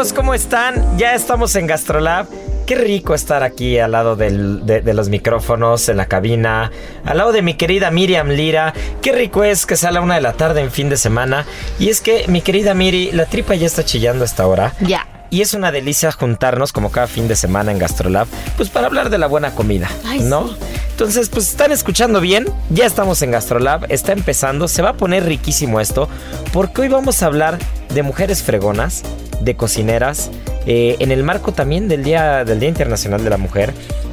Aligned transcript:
Amigos, 0.00 0.12
¿cómo 0.16 0.32
están? 0.32 0.96
Ya 0.96 1.14
estamos 1.14 1.54
en 1.56 1.66
Gastrolab. 1.66 2.26
Qué 2.66 2.74
rico 2.74 3.12
estar 3.14 3.42
aquí 3.42 3.78
al 3.78 3.92
lado 3.92 4.16
del- 4.16 4.64
de, 4.64 4.80
de 4.80 4.94
los 4.94 5.10
micrófonos, 5.10 5.90
en 5.90 5.98
la 5.98 6.06
cabina, 6.06 6.70
al 7.04 7.18
lado 7.18 7.32
de 7.32 7.42
mi 7.42 7.52
querida 7.52 7.90
Miriam 7.90 8.28
Lira. 8.28 8.72
Qué 9.02 9.12
rico 9.12 9.44
es 9.44 9.66
que 9.66 9.76
sea 9.76 9.90
la 9.90 10.00
una 10.00 10.14
de 10.14 10.22
la 10.22 10.32
tarde 10.32 10.62
en 10.62 10.70
fin 10.70 10.88
de 10.88 10.96
semana. 10.96 11.44
Y 11.78 11.90
es 11.90 12.00
que, 12.00 12.24
mi 12.28 12.40
querida 12.40 12.72
Miri, 12.72 13.12
la 13.12 13.26
tripa 13.26 13.54
ya 13.56 13.66
está 13.66 13.84
chillando 13.84 14.22
a 14.22 14.26
esta 14.26 14.46
hora. 14.46 14.72
Ya. 14.80 15.06
Y 15.28 15.42
es 15.42 15.52
una 15.52 15.70
delicia 15.70 16.10
juntarnos 16.12 16.72
como 16.72 16.90
cada 16.90 17.06
fin 17.06 17.28
de 17.28 17.36
semana 17.36 17.70
en 17.70 17.78
Gastrolab, 17.78 18.26
pues 18.56 18.70
para 18.70 18.86
hablar 18.86 19.10
de 19.10 19.18
la 19.18 19.26
buena 19.26 19.54
comida, 19.54 19.88
Ay, 20.06 20.20
¿no? 20.20 20.48
sí. 20.48 20.56
Entonces, 20.92 21.28
pues 21.28 21.48
están 21.50 21.72
escuchando 21.72 22.20
bien, 22.22 22.46
ya 22.70 22.86
estamos 22.86 23.20
en 23.22 23.30
Gastrolab, 23.32 23.84
está 23.90 24.12
empezando, 24.12 24.66
se 24.66 24.80
va 24.82 24.90
a 24.90 24.94
poner 24.94 25.24
riquísimo 25.26 25.78
esto, 25.78 26.08
porque 26.52 26.80
hoy 26.82 26.88
vamos 26.88 27.22
a 27.22 27.26
hablar 27.26 27.58
de 27.94 28.02
mujeres 28.02 28.42
fregonas, 28.42 29.02
de 29.40 29.56
cocineras, 29.56 30.30
eh, 30.66 30.96
en 30.98 31.12
el 31.12 31.22
marco 31.22 31.52
también 31.52 31.88
del 31.88 32.04
Día, 32.04 32.44
del 32.44 32.60
Día 32.60 32.68
Internacional 32.68 33.24
de 33.24 33.30
la 33.30 33.36
Mujer. 33.36 33.72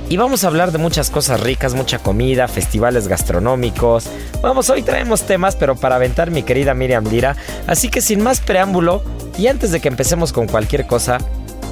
Y 0.10 0.16
vamos 0.16 0.44
a 0.44 0.48
hablar 0.48 0.72
de 0.72 0.78
muchas 0.78 1.10
cosas 1.10 1.42
ricas, 1.42 1.74
mucha 1.74 2.00
comida, 2.00 2.48
festivales 2.48 3.10
gastronómicos. 3.10 4.06
Vamos, 4.42 4.70
hoy 4.70 4.82
traemos 4.82 5.24
temas, 5.24 5.58
pero 5.58 5.76
para 5.76 5.96
aventar 5.96 6.32
mi 6.32 6.44
querida 6.44 6.74
Miriam 6.74 7.06
Lira. 7.06 7.36
Así 7.68 7.90
que 7.90 8.00
sin 8.00 8.24
más 8.24 8.40
preámbulo, 8.40 9.04
y 9.38 9.48
antes 9.48 9.72
de 9.72 9.82
que 9.82 9.90
empecemos 9.90 10.32
con 10.32 10.48
cualquier 10.48 10.88
cosa, 10.88 11.18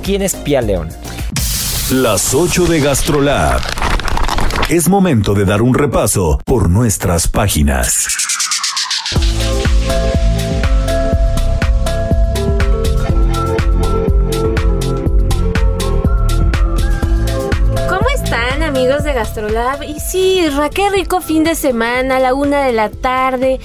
¿quién 0.04 0.22
es 0.22 0.36
Pia 0.36 0.62
León? 0.62 0.90
Las 1.92 2.34
8 2.34 2.66
de 2.66 2.82
GastroLab. 2.82 3.62
Es 4.70 4.90
momento 4.90 5.34
de 5.34 5.46
dar 5.46 5.62
un 5.62 5.74
repaso 5.74 6.40
por 6.44 6.70
nuestras 6.70 7.28
páginas. 7.28 8.08
Gastrolab? 19.16 19.82
Y 19.84 20.00
sí, 20.02 20.48
Ra, 20.50 20.70
qué 20.70 20.90
rico 20.90 21.22
fin 21.22 21.46
de 21.46 21.56
semana, 21.56 22.18
a 22.18 22.20
la 22.20 22.34
una 22.34 22.64
de 22.64 22.74
la 22.74 22.90
tarde. 22.90 23.60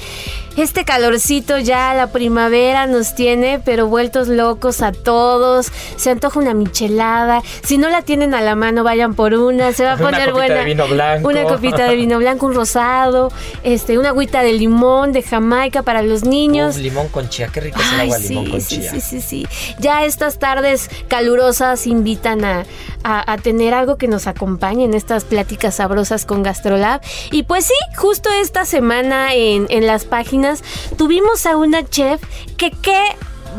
Este 0.60 0.84
calorcito 0.84 1.58
ya, 1.58 1.94
la 1.94 2.08
primavera 2.08 2.86
nos 2.86 3.14
tiene, 3.14 3.60
pero 3.64 3.86
vueltos 3.86 4.28
locos 4.28 4.82
a 4.82 4.92
todos. 4.92 5.72
Se 5.96 6.10
antoja 6.10 6.38
una 6.38 6.52
michelada. 6.52 7.42
Si 7.62 7.78
no 7.78 7.88
la 7.88 8.02
tienen 8.02 8.34
a 8.34 8.42
la 8.42 8.56
mano, 8.56 8.84
vayan 8.84 9.14
por 9.14 9.32
una. 9.34 9.72
Se 9.72 9.84
va 9.84 9.92
a 9.92 9.94
Una 10.00 10.04
poner 10.04 10.30
copita 10.30 10.32
buena. 10.36 10.54
de 10.56 10.64
vino 10.64 10.86
blanco. 10.88 11.28
Una 11.28 11.42
copita 11.44 11.84
de 11.88 11.96
vino 11.96 12.18
blanco, 12.18 12.46
un 12.46 12.54
rosado, 12.54 13.32
este, 13.62 13.98
una 13.98 14.10
agüita 14.10 14.42
de 14.42 14.52
limón, 14.52 15.12
de 15.12 15.22
Jamaica 15.22 15.82
para 15.82 16.02
los 16.02 16.24
niños. 16.24 16.76
Uf, 16.76 16.82
limón 16.82 17.08
con 17.08 17.28
chía, 17.30 17.48
qué 17.52 17.60
rico 17.60 17.80
es 17.80 17.92
el 17.92 18.00
Ay, 18.00 18.06
agua 18.08 18.18
sí, 18.18 18.28
limón 18.28 18.50
con 18.50 18.60
sí, 18.60 18.80
chía. 18.80 18.90
sí, 18.90 19.00
sí, 19.00 19.20
sí. 19.22 19.46
Ya 19.78 20.04
estas 20.04 20.38
tardes 20.38 20.90
calurosas 21.08 21.86
invitan 21.86 22.44
a, 22.44 22.64
a- 23.02 23.32
a 23.32 23.38
tener 23.38 23.72
algo 23.72 23.96
que 23.96 24.08
nos 24.08 24.26
acompañe 24.26 24.84
en 24.84 24.92
estas 24.94 25.24
pláticas 25.24 25.76
sabrosas 25.76 26.26
con 26.26 26.42
Gastrolab. 26.42 27.00
Y 27.30 27.44
pues 27.44 27.64
sí, 27.66 27.74
justo 27.96 28.28
esta 28.42 28.64
semana 28.66 29.32
en, 29.34 29.66
en 29.70 29.86
las 29.86 30.04
páginas 30.04 30.49
tuvimos 30.96 31.46
a 31.46 31.56
una 31.56 31.84
chef 31.88 32.20
que 32.56 32.70
qué 32.70 33.00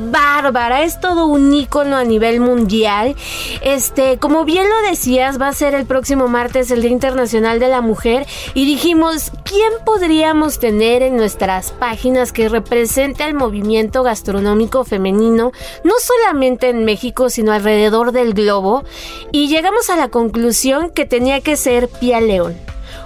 bárbara, 0.10 0.84
es 0.84 1.00
todo 1.00 1.26
un 1.26 1.54
ícono 1.54 1.98
a 1.98 2.04
nivel 2.04 2.40
mundial. 2.40 3.16
Este, 3.62 4.18
como 4.18 4.46
bien 4.46 4.68
lo 4.70 4.90
decías, 4.90 5.40
va 5.40 5.48
a 5.48 5.54
ser 5.54 5.74
el 5.76 5.86
próximo 5.86 6.28
martes 6.28 6.72
el 6.72 6.82
Día 6.82 6.92
Internacional 6.92 7.60
de 7.60 7.68
la 7.68 7.82
Mujer 7.82 8.26
y 8.54 8.66
dijimos, 8.66 9.32
¿quién 9.44 9.72
podríamos 9.86 10.60
tener 10.60 11.02
en 11.04 11.18
nuestras 11.18 11.72
páginas 11.72 12.32
que 12.32 12.50
represente 12.50 13.24
al 13.24 13.34
movimiento 13.34 14.04
gastronómico 14.04 14.84
femenino, 14.84 15.52
no 15.84 15.94
solamente 16.00 16.70
en 16.70 16.86
México, 16.86 17.30
sino 17.30 17.52
alrededor 17.52 18.12
del 18.12 18.34
globo? 18.34 18.84
Y 19.32 19.48
llegamos 19.48 19.90
a 19.90 19.98
la 19.98 20.10
conclusión 20.10 20.90
que 20.92 21.06
tenía 21.06 21.42
que 21.42 21.58
ser 21.58 21.88
Pia 21.88 22.22
León, 22.22 22.56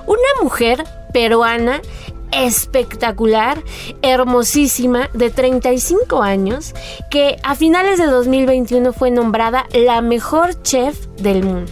una 0.06 0.42
mujer 0.42 0.84
peruana 1.14 1.82
espectacular, 2.36 3.64
hermosísima, 4.02 5.10
de 5.14 5.30
35 5.30 6.22
años, 6.22 6.74
que 7.10 7.38
a 7.44 7.56
finales 7.56 7.98
de 7.98 8.08
2021 8.08 8.94
fue 8.94 9.12
nombrada 9.12 9.66
la 9.74 10.02
mejor 10.02 10.62
chef 10.62 11.08
del 11.18 11.44
mundo. 11.44 11.72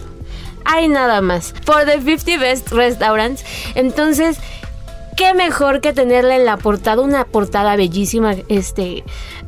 Hay 0.64 0.88
nada 0.88 1.20
más. 1.20 1.54
Por 1.64 1.84
The 1.84 2.00
50 2.00 2.38
Best 2.38 2.72
Restaurants. 2.72 3.44
Entonces, 3.74 4.38
qué 5.16 5.34
mejor 5.34 5.80
que 5.80 5.92
tenerla 5.92 6.36
en 6.36 6.44
la 6.44 6.56
portada, 6.56 7.02
una 7.02 7.24
portada 7.24 7.76
bellísima, 7.76 8.34
este, 8.48 9.04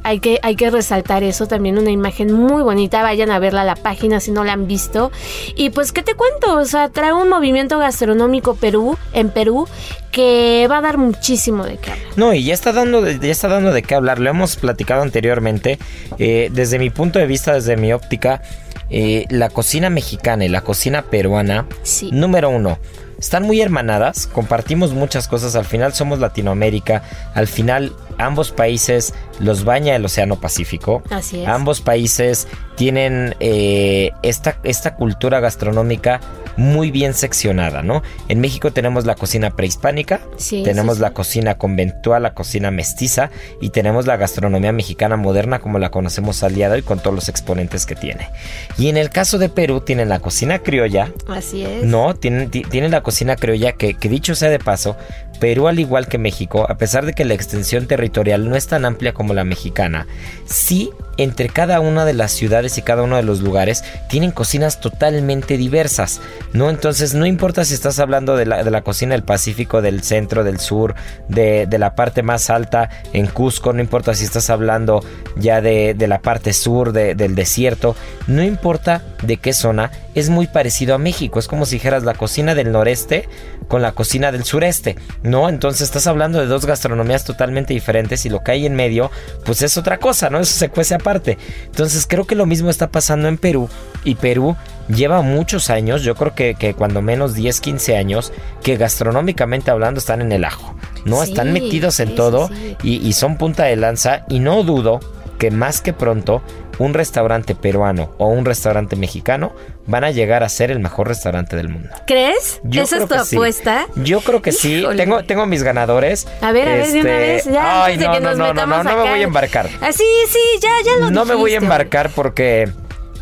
hay 0.07 0.21
que, 0.21 0.39
hay 0.43 0.55
que 0.55 0.71
resaltar 0.71 1.25
eso, 1.25 1.49
también 1.49 1.79
una 1.79 1.91
imagen 1.91 2.33
muy 2.33 2.63
bonita, 2.63 3.03
vayan 3.03 3.31
a 3.33 3.41
verla 3.41 3.63
a 3.63 3.65
la 3.65 3.75
página 3.75 4.21
si 4.21 4.31
no 4.31 4.45
la 4.45 4.53
han 4.53 4.69
visto. 4.69 5.11
Y 5.57 5.71
pues, 5.71 5.91
¿qué 5.91 6.03
te 6.05 6.15
cuento? 6.15 6.57
O 6.57 6.65
sea, 6.65 6.89
trae 6.91 7.13
un 7.13 7.29
movimiento 7.29 7.79
gastronómico 7.81 8.55
Perú, 8.55 8.97
en 9.13 9.31
Perú, 9.31 9.67
que 10.13 10.69
va 10.71 10.79
a 10.79 10.81
dar 10.81 10.97
muchísimo 10.97 11.65
de 11.65 11.79
qué 11.79 11.91
hablar. 11.91 12.07
No, 12.15 12.33
y 12.33 12.45
ya 12.45 12.55
está 12.55 12.73
dando 12.73 13.03
de, 13.03 13.19
ya 13.19 13.33
está 13.33 13.49
dando 13.49 13.73
de 13.73 13.83
qué 13.83 13.97
hablar. 13.97 14.21
Lo 14.21 14.31
hemos 14.31 14.55
platicado 14.57 15.03
anteriormente. 15.03 15.79
Eh, 16.19 16.51
desde 16.53 16.79
mi 16.79 16.91
punto 16.91 17.19
de 17.19 17.27
vista, 17.27 17.53
desde 17.53 17.77
mi 17.77 17.93
óptica, 17.93 18.43
eh, 18.91 19.25
la 19.29 19.51
cocina 19.51 19.91
mexicana 19.91 20.45
y 20.45 20.49
la 20.49 20.61
cocina 20.61 21.03
peruana, 21.03 21.67
Sí. 21.83 22.11
número 22.13 22.49
uno, 22.49 22.79
están 23.19 23.43
muy 23.43 23.61
hermanadas. 23.61 24.29
Compartimos 24.29 24.93
muchas 24.93 25.27
cosas. 25.27 25.57
Al 25.57 25.65
final 25.65 25.93
somos 25.95 26.21
Latinoamérica. 26.21 27.03
Al 27.35 27.49
final 27.49 27.93
ambos 28.19 28.53
países 28.53 29.15
los 29.41 29.65
baña 29.65 29.95
el 29.97 30.05
Océano 30.05 30.37
Pacífico. 30.37 31.03
Así 31.11 31.43
es. 31.43 31.49
Ambos 31.49 31.81
países 31.81 32.49
tienen 32.77 33.35
eh, 33.41 34.11
esta, 34.23 34.59
esta 34.65 34.95
cultura 34.97 35.41
gastronómica 35.41 36.21
muy 36.59 36.91
bien 36.91 37.13
seccionada, 37.15 37.83
¿no? 37.83 38.03
En 38.29 38.41
México 38.41 38.71
tenemos 38.73 39.05
la 39.05 39.15
cocina 39.15 39.51
prehispánica, 39.51 40.21
Sí, 40.39 40.63
tenemos 40.63 40.95
sí, 40.95 40.99
sí. 40.99 41.03
la 41.03 41.11
cocina 41.13 41.59
conventual, 41.59 42.23
la 42.23 42.33
cocina 42.35 42.71
mestiza 42.71 43.31
y 43.61 43.71
tenemos 43.71 44.07
la 44.07 44.17
gastronomía 44.17 44.73
mexicana 44.73 45.17
moderna 45.17 45.59
como 45.59 45.79
la 45.79 45.91
conocemos 45.91 46.43
al 46.43 46.55
día 46.55 46.69
de 46.71 46.77
hoy 46.77 46.83
con 46.83 46.99
todos 47.01 47.15
los 47.15 47.29
exponentes 47.29 47.85
que 47.85 47.95
tiene. 47.95 48.31
Y 48.79 48.89
en 48.89 48.97
el 48.97 49.11
caso 49.11 49.37
de 49.39 49.49
Perú 49.51 49.81
tienen 49.83 50.09
la 50.09 50.21
cocina 50.21 50.59
criolla, 50.61 51.13
Así 51.29 51.63
es. 51.63 51.85
no, 51.85 52.15
tienen, 52.15 52.51
ti- 52.51 52.63
tienen 52.63 52.91
la 52.91 53.03
cocina 53.03 53.37
criolla 53.37 53.73
que, 53.73 53.95
que 53.95 54.09
dicho 54.09 54.35
sea 54.35 54.49
de 54.49 54.59
paso, 54.59 54.97
Perú 55.39 55.69
al 55.69 55.79
igual 55.79 56.09
que 56.09 56.19
México, 56.19 56.67
a 56.69 56.77
pesar 56.77 57.07
de 57.07 57.13
que 57.13 57.25
la 57.25 57.35
extensión 57.35 57.87
territorial 57.87 58.49
no 58.49 58.57
es 58.57 58.67
tan 58.67 58.85
amplia 58.85 59.13
como 59.15 59.35
la 59.35 59.45
mexicana, 59.45 60.07
sí 60.45 60.91
entre 61.19 61.49
cada 61.49 61.81
una 61.81 62.05
de 62.05 62.13
las 62.13 62.33
ciudades 62.33 62.77
y 62.77 62.83
cada 62.83 63.03
uno 63.03 63.17
de 63.17 63.23
los 63.23 63.41
lugares 63.41 63.83
tienen 64.11 64.33
cocinas 64.33 64.81
totalmente 64.83 65.57
diversas, 65.57 66.21
¿no? 66.53 66.69
Entonces 66.69 67.15
no 67.15 67.25
importa 67.25 67.65
si 67.65 67.73
estás 67.73 67.99
hablando 68.01 68.37
de 68.37 68.45
la, 68.45 68.63
de 68.63 68.71
la 68.71 68.83
cocina 68.83 69.15
del 69.15 69.23
Pacífico, 69.23 69.81
del 69.81 70.03
centro, 70.03 70.45
del 70.45 70.61
sur, 70.61 70.95
de, 71.29 71.67
de 71.67 71.79
la 71.79 71.95
parte 71.95 72.23
más 72.23 72.51
alta 72.51 72.91
en 73.15 73.29
Cusco, 73.29 73.73
no 73.73 73.81
importa 73.81 74.13
si 74.15 74.25
estás 74.25 74.51
hablando 74.51 75.03
ya 75.37 75.63
de, 75.63 75.95
de 75.95 76.07
la 76.07 76.21
parte 76.21 76.53
sur, 76.53 76.93
de- 76.93 77.15
del 77.15 77.35
desierto, 77.35 77.97
no 78.27 78.43
importa 78.43 79.03
de 79.23 79.39
qué 79.39 79.55
zona, 79.55 79.91
es 80.15 80.29
muy 80.29 80.47
parecido 80.47 80.95
a 80.95 80.99
México, 80.99 81.39
es 81.39 81.49
como 81.49 81.65
si 81.65 81.77
dijeras 81.77 82.03
la 82.05 82.13
cocina 82.15 82.55
del 82.55 82.73
noreste 82.73 83.27
con 83.69 83.81
la 83.83 83.93
cocina 83.93 84.33
del 84.33 84.45
sureste, 84.45 84.97
¿no? 85.27 85.49
Entonces 85.49 85.83
estás 85.83 86.07
hablando 86.07 86.39
de 86.39 86.47
dos 86.47 86.65
gastronomías 86.67 87.25
totalmente 87.25 87.75
diferentes 87.75 88.25
y 88.25 88.31
lo 88.31 88.43
que 88.43 88.53
hay 88.53 88.67
en 88.67 88.75
medio, 88.75 89.11
pues 89.45 89.63
es 89.63 89.77
otra 89.77 89.99
cosa, 89.99 90.31
¿no? 90.31 90.39
Eso 90.39 90.57
se 90.57 90.69
cuece 90.69 90.95
aparte. 90.95 91.37
Entonces 91.65 92.07
creo 92.09 92.27
que 92.27 92.35
lo 92.35 92.47
mismo 92.47 92.71
está 92.71 92.89
pasando 92.89 93.29
en 93.29 93.37
Perú 93.37 93.69
y 94.05 94.15
Perú 94.15 94.57
lleva 94.89 95.21
muchos 95.23 95.69
años, 95.69 96.03
yo 96.03 96.15
creo 96.15 96.35
que, 96.35 96.55
que 96.55 96.75
cuando 96.75 97.03
menos 97.03 97.35
10, 97.35 97.61
15 97.61 97.97
años, 97.97 98.33
que 98.63 98.77
gastronómicamente 98.77 99.71
hablando 99.71 99.99
están 99.99 100.21
en 100.21 100.31
el 100.31 100.45
ajo, 100.45 100.77
¿no? 101.05 101.23
Sí, 101.23 101.31
están 101.31 101.53
metidos 101.53 101.99
en 102.01 102.11
sí, 102.11 102.15
todo 102.15 102.49
sí. 102.49 102.77
Y, 102.83 103.07
y 103.07 103.13
son 103.13 103.37
punta 103.37 103.65
de 103.65 103.77
lanza 103.77 104.25
y 104.29 104.39
no 104.39 104.63
dudo 104.63 105.01
que 105.39 105.51
más 105.51 105.81
que 105.81 105.93
pronto 105.93 106.43
un 106.79 106.95
restaurante 106.95 107.55
peruano 107.55 108.13
o 108.19 108.29
un 108.29 108.45
restaurante 108.45 108.97
mexicano 108.97 109.53
van 109.87 110.05
a 110.05 110.11
llegar 110.11 110.43
a 110.43 110.49
ser 110.49 110.71
el 110.71 110.81
mejor 110.81 111.09
restaurante 111.09 111.57
del 111.57 111.69
mundo. 111.69 111.91
¿Crees? 112.07 112.61
Yo 112.65 112.83
¿Esa 112.83 112.97
es 112.99 113.09
tu 113.09 113.25
sí. 113.25 113.37
apuesta? 113.37 113.87
Yo 113.97 114.21
creo 114.21 114.43
que 114.43 114.53
sí. 114.53 114.81
Híjole. 114.81 114.97
Tengo, 114.97 115.25
tengo 115.25 115.47
mis 115.47 115.63
ganadores. 115.63 116.27
A 116.41 116.53
ver, 116.53 116.69
a 116.69 116.73
ver, 116.75 116.93
de 116.93 117.01
una 117.01 117.11
vez, 117.19 117.45
ya, 117.45 117.85
Ay, 117.85 117.97
no, 117.97 118.13
que 118.13 118.21
no, 118.21 118.29
nos 118.31 118.39
no, 118.39 118.55
no, 118.55 118.67
no, 118.67 118.83
no 118.85 118.97
me 119.05 119.11
voy 119.11 119.21
a 119.21 119.25
embarcar. 119.25 119.69
Ah, 119.81 119.93
sí, 119.93 120.05
sí, 120.29 120.39
ya, 120.61 120.71
ya 120.85 120.97
lo 121.01 121.11
No 121.11 121.25
me 121.25 121.35
voy 121.35 121.55
a 121.55 121.59
embarcar 121.59 122.11
porque. 122.11 122.69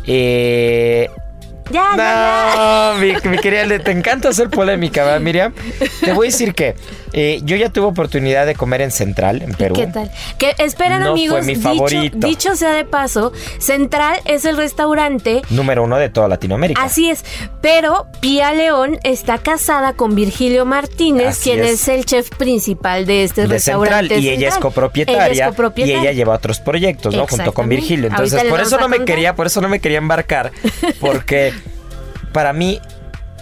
eh, 0.07 1.09
Ya, 1.71 1.91
ya, 1.91 1.97
ya. 1.97 2.55
no, 2.55 2.99
mi, 2.99 3.13
mi 3.29 3.37
querida, 3.39 3.79
te 3.79 3.91
encanta 3.91 4.29
hacer 4.29 4.49
polémica, 4.49 5.03
¿verdad, 5.03 5.19
Miriam? 5.21 5.53
Te 6.03 6.13
voy 6.13 6.27
a 6.27 6.29
decir 6.31 6.53
que 6.53 6.75
eh, 7.17 7.39
yo 7.45 7.55
ya 7.55 7.69
tuve 7.69 7.85
oportunidad 7.85 8.45
de 8.45 8.55
comer 8.55 8.81
en 8.81 8.91
Central, 8.91 9.41
en 9.41 9.53
Perú. 9.53 9.73
¿Qué 9.75 9.87
tal? 9.87 10.11
Que 10.37 10.53
esperen 10.57 10.99
No 10.99 11.11
amigos, 11.11 11.37
fue 11.37 11.47
mi 11.47 11.55
dicho, 11.55 11.69
favorito. 11.69 12.17
dicho 12.27 12.55
sea 12.57 12.73
de 12.73 12.83
paso, 12.83 13.31
Central 13.57 14.19
es 14.25 14.43
el 14.43 14.57
restaurante 14.57 15.41
Número 15.49 15.83
uno 15.83 15.97
de 15.97 16.09
toda 16.09 16.27
Latinoamérica. 16.27 16.83
Así 16.83 17.09
es, 17.09 17.23
pero 17.61 18.07
Pía 18.19 18.51
León 18.53 18.99
está 19.03 19.37
casada 19.37 19.93
con 19.93 20.13
Virgilio 20.13 20.65
Martínez, 20.65 21.27
Así 21.27 21.51
quien 21.51 21.63
es. 21.63 21.71
es. 21.83 21.87
el 21.87 22.05
chef 22.05 22.29
principal 22.31 23.05
de 23.05 23.23
este 23.23 23.41
de 23.43 23.47
restaurante. 23.47 24.09
Central 24.15 24.21
y 24.23 24.29
ella 24.29 24.49
es 24.49 24.57
copropietaria 24.57 25.25
Ella 25.27 25.45
es 25.45 25.49
copropietaria. 25.51 25.97
y 25.97 26.01
ella 26.01 26.11
lleva 26.11 26.35
otros 26.35 26.59
proyectos, 26.59 27.15
¿no? 27.15 27.25
Junto 27.27 27.53
con. 27.53 27.69
Virgilio. 27.69 28.07
Entonces, 28.07 28.33
Ahorita 28.39 28.51
por 28.53 28.61
eso 28.61 28.77
no 28.77 28.89
me 28.89 29.05
quería, 29.05 29.35
por 29.35 29.47
eso 29.47 29.61
no 29.61 29.69
me 29.69 29.79
quería 29.79 29.99
embarcar 29.99 30.51
porque 30.99 31.53
para 32.33 32.51
mí 32.51 32.81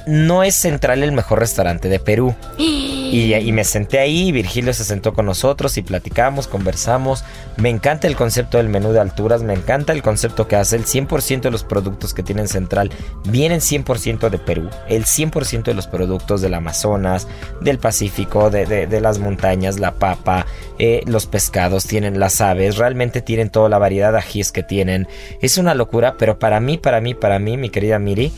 no 0.05 0.43
es 0.43 0.55
Central 0.55 1.03
el 1.03 1.11
mejor 1.11 1.39
restaurante 1.39 1.89
de 1.89 1.99
Perú. 1.99 2.35
Y, 2.57 3.33
y 3.35 3.51
me 3.51 3.63
senté 3.63 3.99
ahí, 3.99 4.31
Virgilio 4.31 4.73
se 4.73 4.83
sentó 4.83 5.13
con 5.13 5.25
nosotros 5.27 5.77
y 5.77 5.83
platicamos, 5.83 6.47
conversamos. 6.47 7.23
Me 7.57 7.69
encanta 7.69 8.07
el 8.07 8.15
concepto 8.15 8.57
del 8.57 8.69
menú 8.69 8.91
de 8.91 8.99
alturas, 8.99 9.43
me 9.43 9.53
encanta 9.53 9.93
el 9.93 10.01
concepto 10.01 10.47
que 10.47 10.55
hace. 10.55 10.75
El 10.75 10.85
100% 10.85 11.41
de 11.41 11.51
los 11.51 11.63
productos 11.63 12.13
que 12.15 12.23
tienen 12.23 12.47
Central 12.47 12.89
vienen 13.25 13.59
100% 13.59 14.29
de 14.29 14.39
Perú. 14.39 14.69
El 14.89 15.05
100% 15.05 15.63
de 15.65 15.73
los 15.75 15.85
productos 15.87 16.41
del 16.41 16.55
Amazonas, 16.55 17.27
del 17.61 17.77
Pacífico, 17.77 18.49
de, 18.49 18.65
de- 18.65 19.01
las 19.03 19.19
montañas, 19.19 19.79
la 19.79 19.91
papa, 19.91 20.45
eh, 20.79 21.01
los 21.05 21.25
pescados, 21.27 21.85
tienen 21.85 22.19
las 22.19 22.39
aves, 22.41 22.77
realmente 22.77 23.21
tienen 23.21 23.49
toda 23.49 23.67
la 23.69 23.77
variedad 23.77 24.11
de 24.13 24.19
ajíes 24.19 24.51
que 24.51 24.63
tienen. 24.63 25.07
Es 25.41 25.57
una 25.57 25.75
locura, 25.75 26.15
pero 26.17 26.39
para 26.39 26.59
mí, 26.59 26.77
para 26.77 26.99
mí, 27.01 27.13
para 27.13 27.37
mí, 27.37 27.57
mi 27.57 27.69
querida 27.69 27.99
Miri, 27.99 28.31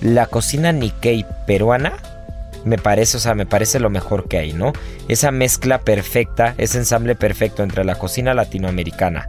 la 0.00 0.26
cocina 0.26 0.72
Nikkei 0.72 1.26
peruana 1.46 1.92
me 2.64 2.76
parece, 2.76 3.16
o 3.16 3.20
sea, 3.20 3.34
me 3.34 3.46
parece 3.46 3.80
lo 3.80 3.88
mejor 3.88 4.28
que 4.28 4.38
hay, 4.38 4.52
¿no? 4.52 4.72
Esa 5.08 5.30
mezcla 5.30 5.78
perfecta, 5.78 6.54
ese 6.58 6.78
ensamble 6.78 7.14
perfecto 7.14 7.62
entre 7.62 7.84
la 7.84 7.94
cocina 7.94 8.34
latinoamericana 8.34 9.28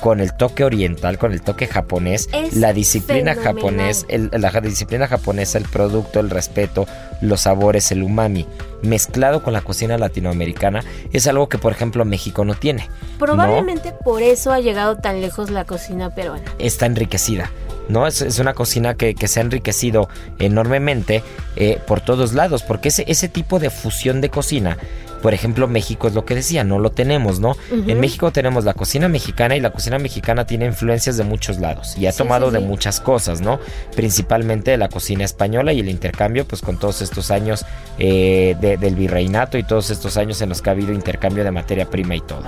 con 0.00 0.20
el 0.20 0.34
toque 0.36 0.62
oriental, 0.64 1.18
con 1.18 1.32
el 1.32 1.40
toque 1.42 1.66
japonés, 1.66 2.28
Es 2.32 2.54
la 2.54 2.72
disciplina 2.72 3.34
japonés, 3.34 4.04
el- 4.08 4.30
la 4.32 4.50
disciplina 4.60 5.06
japonesa, 5.08 5.58
el 5.58 5.64
producto, 5.64 6.20
el 6.20 6.30
respeto, 6.30 6.86
los 7.20 7.42
sabores, 7.42 7.90
el 7.92 8.02
umami, 8.02 8.46
mezclado 8.82 9.42
con 9.42 9.52
la 9.52 9.62
cocina 9.62 9.96
latinoamericana, 9.98 10.82
es 11.12 11.26
algo 11.26 11.48
que, 11.48 11.58
por 11.58 11.72
ejemplo, 11.72 12.04
México 12.04 12.44
no 12.44 12.54
tiene. 12.54 12.88
Probablemente 13.18 13.92
por 14.04 14.22
eso 14.22 14.52
ha 14.52 14.60
llegado 14.60 14.96
tan 14.96 15.20
lejos 15.20 15.50
la 15.50 15.64
cocina 15.64 16.10
peruana. 16.14 16.44
está 16.58 16.86
enriquecida. 16.86 17.50
¿no? 17.88 18.08
Es, 18.08 18.20
es 18.20 18.40
una 18.40 18.52
cocina 18.52 18.94
que, 18.96 19.14
que 19.14 19.28
se 19.28 19.38
ha 19.38 19.44
enriquecido 19.44 20.08
enormemente 20.40 21.22
eh, 21.54 21.78
por 21.86 22.00
todos 22.00 22.32
lados, 22.32 22.62
porque 22.64 22.88
ese, 22.88 23.04
ese 23.06 23.28
tipo 23.28 23.58
de 23.60 23.70
fusión 23.70 24.20
de 24.20 24.28
cocina, 24.28 24.76
por 25.22 25.34
ejemplo, 25.34 25.66
México 25.68 26.08
es 26.08 26.14
lo 26.14 26.24
que 26.24 26.34
decía, 26.34 26.64
no 26.64 26.78
lo 26.78 26.90
tenemos, 26.90 27.40
¿no? 27.40 27.56
En 27.70 27.98
México 28.00 28.30
tenemos 28.32 28.64
la 28.64 28.74
cocina 28.74 29.08
mexicana 29.08 29.56
y 29.56 29.60
la 29.60 29.70
cocina 29.70 29.98
mexicana 29.98 30.46
tiene 30.46 30.66
influencias 30.66 31.16
de 31.16 31.24
muchos 31.24 31.58
lados 31.58 31.96
y 31.98 32.06
ha 32.06 32.12
Sí, 32.12 32.18
tomado 32.18 32.48
sí, 32.48 32.54
de 32.54 32.60
muchas 32.60 33.00
cosas, 33.00 33.40
¿no? 33.40 33.58
Principalmente 33.94 34.70
de 34.70 34.76
la 34.76 34.88
cocina 34.88 35.24
española 35.24 35.72
y 35.72 35.80
el 35.80 35.88
intercambio, 35.88 36.46
pues 36.46 36.62
con 36.62 36.78
todos 36.78 37.02
estos 37.02 37.30
años 37.30 37.64
eh, 37.98 38.56
de- 38.60 38.76
del 38.76 38.94
virreinato 38.94 39.58
y 39.58 39.62
todos 39.64 39.90
estos 39.90 40.16
años 40.16 40.40
en 40.42 40.48
los 40.50 40.62
que 40.62 40.70
ha 40.70 40.72
habido 40.72 40.92
intercambio 40.92 41.44
de 41.44 41.50
materia 41.50 41.88
prima 41.88 42.14
y 42.14 42.20
todo. 42.20 42.44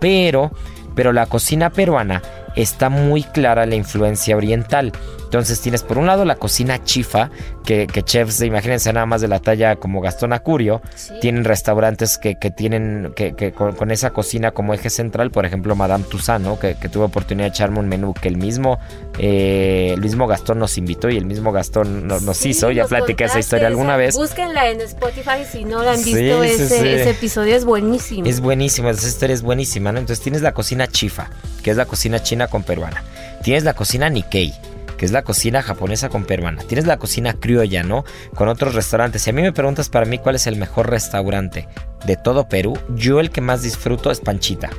Pero, 0.00 0.52
pero 0.94 1.12
la 1.12 1.26
cocina 1.26 1.70
peruana 1.70 2.22
está 2.56 2.88
muy 2.88 3.22
clara 3.22 3.64
la 3.66 3.74
influencia 3.76 4.36
oriental. 4.36 4.92
Entonces 5.24 5.60
tienes 5.60 5.82
por 5.82 5.98
un 5.98 6.06
lado 6.06 6.24
la 6.24 6.36
cocina 6.36 6.82
chifa, 6.84 7.30
que, 7.64 7.86
que 7.88 8.02
chefs, 8.02 8.40
imagínense 8.42 8.92
nada 8.92 9.06
más 9.06 9.20
de 9.20 9.28
la 9.28 9.40
talla 9.40 9.74
como 9.76 10.00
Gastón 10.00 10.32
Acurio, 10.32 10.80
Sí. 10.94 11.14
tienen 11.20 11.44
restaurantes 11.44 12.16
que, 12.16 12.36
que 12.38 12.50
tienen 12.52 13.12
que, 13.16 13.34
que 13.34 13.50
con, 13.52 13.74
con 13.74 13.90
esa 13.90 14.10
cocina 14.10 14.52
como 14.52 14.72
eje 14.72 14.88
central, 14.88 15.30
por 15.32 15.44
ejemplo 15.44 15.74
Madame 15.74 16.04
Tusano, 16.04 16.58
que, 16.60 16.76
que 16.76 16.88
tuve 16.88 17.04
oportunidad 17.04 17.46
de 17.46 17.50
echarme 17.50 17.80
un 17.80 17.88
menú 17.88 18.14
que 18.14 18.28
el 18.28 18.36
mismo, 18.36 18.78
eh, 19.18 19.90
el 19.94 20.00
mismo 20.00 20.26
Gastón 20.28 20.58
nos 20.60 20.78
invitó 20.78 21.10
y 21.10 21.16
el 21.16 21.26
mismo 21.26 21.50
Gastón 21.52 22.06
no- 22.06 22.20
nos 22.20 22.36
Sí, 22.36 22.50
hizo, 22.50 22.70
ya 22.70 22.86
platiqué 22.86 23.24
esa 23.24 23.40
historia 23.40 23.66
alguna 23.66 23.90
esa- 23.94 23.96
vez. 23.96 24.14
Búsquenla 24.16 24.70
en 24.70 24.80
Spotify 24.82 25.44
si 25.50 25.64
no 25.64 25.82
la 25.82 25.92
han 25.92 26.04
visto. 26.04 26.44
sí, 26.44 26.62
ese, 26.62 27.10
episodio 27.10 27.56
es 27.56 27.64
buenísimo. 27.64 28.26
Es 28.26 28.40
buenísima, 28.40 28.90
esa 28.90 29.08
historia 29.08 29.34
es 29.34 29.42
buenísima, 29.42 29.90
¿no? 29.90 29.98
Entonces 29.98 30.22
tienes 30.22 30.40
la 30.42 30.52
cocina 30.52 30.86
chifa, 30.86 31.30
que 31.64 31.72
es 31.72 31.76
la 31.76 31.86
cocina 31.86 32.22
china 32.22 32.45
con 32.48 32.62
peruana. 32.62 33.02
Tienes 33.42 33.64
la 33.64 33.74
cocina 33.74 34.08
Nikkei, 34.08 34.54
que 34.96 35.04
es 35.06 35.12
la 35.12 35.22
cocina 35.22 35.62
japonesa 35.62 36.08
con 36.08 36.24
peruana. 36.24 36.62
Tienes 36.62 36.86
la 36.86 36.96
cocina 36.96 37.34
criolla, 37.34 37.82
¿no? 37.82 38.04
Con 38.34 38.48
otros 38.48 38.74
restaurantes. 38.74 39.22
Si 39.22 39.30
a 39.30 39.32
mí 39.32 39.42
me 39.42 39.52
preguntas 39.52 39.88
para 39.88 40.06
mí 40.06 40.18
cuál 40.18 40.34
es 40.36 40.46
el 40.46 40.56
mejor 40.56 40.90
restaurante 40.90 41.68
de 42.06 42.16
todo 42.16 42.48
Perú, 42.48 42.78
yo 42.94 43.20
el 43.20 43.30
que 43.30 43.40
más 43.40 43.62
disfruto 43.62 44.10
es 44.10 44.20
Panchita. 44.20 44.70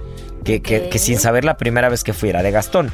Que, 0.43 0.61
que- 0.61 0.97
sin 0.97 1.19
saber 1.19 1.43
la 1.43 1.57
primera 1.57 1.89
vez 1.89 2.05
que 2.05 2.13
fui 2.13 2.29
era 2.29 2.41
de 2.41 2.51
Gastón, 2.51 2.89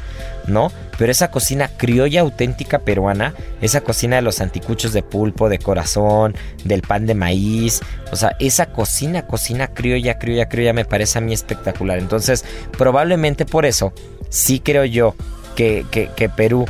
¿no? 0.48 0.72
Pero 0.98 1.12
esa 1.12 1.30
cocina 1.30 1.70
criolla 1.76 2.22
auténtica 2.22 2.80
peruana, 2.80 3.32
esa 3.60 3.80
cocina 3.82 4.16
de 4.16 4.22
los 4.22 4.40
anticuchos 4.40 4.92
de 4.92 5.04
pulpo, 5.04 5.48
de 5.48 5.60
corazón, 5.60 6.34
del 6.64 6.82
pan 6.82 7.06
de 7.06 7.14
maíz, 7.14 7.80
o 8.10 8.16
sea, 8.16 8.34
esa 8.40 8.66
cocina, 8.66 9.28
cocina 9.28 9.68
criolla, 9.68 10.18
criolla, 10.18 10.48
criolla 10.48 10.72
me 10.72 10.84
parece 10.84 11.18
a 11.18 11.20
mí 11.20 11.32
espectacular. 11.32 11.98
Entonces, 11.98 12.44
probablemente 12.76 13.46
por 13.46 13.66
eso, 13.66 13.92
sí 14.34 14.58
creo 14.60 14.84
yo 14.84 15.14
que, 15.54 15.86
que, 15.90 16.10
que 16.16 16.28
Perú 16.28 16.66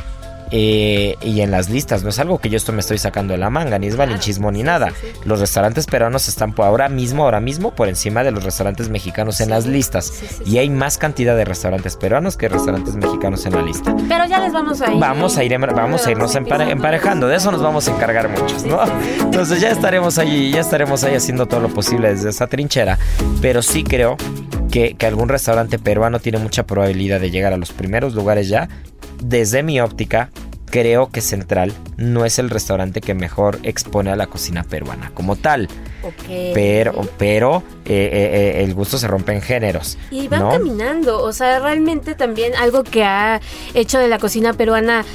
eh, 0.51 1.15
y 1.23 1.41
en 1.41 1.49
las 1.49 1.71
listas, 1.71 2.03
no 2.03 2.09
es 2.09 2.19
algo 2.19 2.37
que 2.37 2.49
yo 2.51 2.57
esto 2.57 2.71
me 2.71 2.79
estoy 2.79 2.99
sacando 2.99 3.33
de 3.33 3.39
la 3.39 3.49
manga, 3.49 3.79
ni 3.79 3.87
es 3.87 3.97
valinchismo 3.97 4.51
ni 4.51 4.61
nada. 4.61 4.91
sí, 4.91 5.07
sí. 5.11 5.19
Los 5.25 5.39
restaurantes 5.39 5.87
peruanos 5.87 6.27
están 6.27 6.53
por 6.53 6.67
ahora 6.67 6.87
mismo, 6.87 7.23
ahora 7.23 7.39
mismo, 7.39 7.71
por 7.73 7.89
encima 7.89 8.23
de 8.23 8.29
los 8.29 8.43
restaurantes 8.43 8.87
mexicanos 8.89 9.41
en 9.41 9.49
las 9.49 9.65
listas. 9.65 10.13
Y 10.45 10.59
hay 10.59 10.69
más 10.69 10.99
cantidad 10.99 11.35
de 11.35 11.45
restaurantes 11.45 11.97
peruanos 11.97 12.37
que 12.37 12.47
restaurantes 12.47 12.95
mexicanos 12.95 13.43
en 13.47 13.53
la 13.53 13.63
lista. 13.63 13.95
Pero 14.07 14.25
ya 14.27 14.39
les 14.39 14.53
vamos 14.53 14.79
a 14.81 14.93
ir. 14.93 14.99
Vamos 14.99 15.35
a 15.37 15.43
ir, 15.43 15.57
vamos 15.57 16.05
a 16.05 16.11
irnos 16.11 16.35
empare- 16.35 16.69
emparejando, 16.69 17.27
de 17.27 17.37
eso 17.37 17.51
nos 17.51 17.63
vamos 17.63 17.87
a 17.87 17.91
encargar 17.95 18.29
muchos, 18.29 18.63
¿no? 18.65 18.79
Entonces 19.19 19.59
ya 19.59 19.71
estaremos 19.71 20.19
ahí, 20.19 20.51
ya 20.51 20.59
estaremos 20.61 21.03
ahí 21.03 21.15
haciendo 21.15 21.47
todo 21.47 21.59
lo 21.61 21.69
posible 21.69 22.09
desde 22.09 22.29
esa 22.29 22.45
trinchera, 22.45 22.99
pero 23.41 23.63
sí 23.63 23.83
creo 23.83 24.15
que, 24.75 24.95
que 24.95 25.05
algún 25.05 25.29
restaurante 25.29 25.79
peruano 25.79 26.19
tiene 26.19 26.37
mucha 26.37 26.67
probabilidad 26.67 27.21
de 27.21 27.31
llegar 27.31 27.53
a 27.53 27.57
los 27.57 27.71
primeros 27.71 28.13
lugares 28.13 28.49
ya, 28.49 28.67
desde 29.23 29.63
mi 29.63 29.79
óptica, 29.79 30.31
creo 30.69 31.09
que 31.11 31.21
Central 31.21 31.71
no 31.95 32.25
es 32.25 32.39
el 32.39 32.49
restaurante 32.49 32.99
que 32.99 33.13
mejor 33.13 33.57
expone 33.63 34.11
a 34.11 34.17
la 34.17 34.27
cocina 34.27 34.65
peruana 34.65 35.11
como 35.13 35.37
tal. 35.37 35.69
Pero, 36.53 37.07
pero 37.17 37.63
eh, 37.85 38.09
eh, 38.11 38.59
eh, 38.59 38.63
el 38.65 38.73
gusto 38.73 38.97
se 38.97 39.07
rompe 39.07 39.31
en 39.31 39.41
géneros. 39.41 39.97
Y 40.11 40.27
van 40.27 40.49
caminando, 40.49 41.23
o 41.23 41.31
sea, 41.31 41.59
realmente 41.59 42.13
también 42.13 42.53
algo 42.55 42.83
que 42.83 43.05
ha 43.05 43.39
hecho 43.73 43.97
de 43.97 44.09
la 44.09 44.19
cocina 44.19 44.51
peruana 44.51 45.05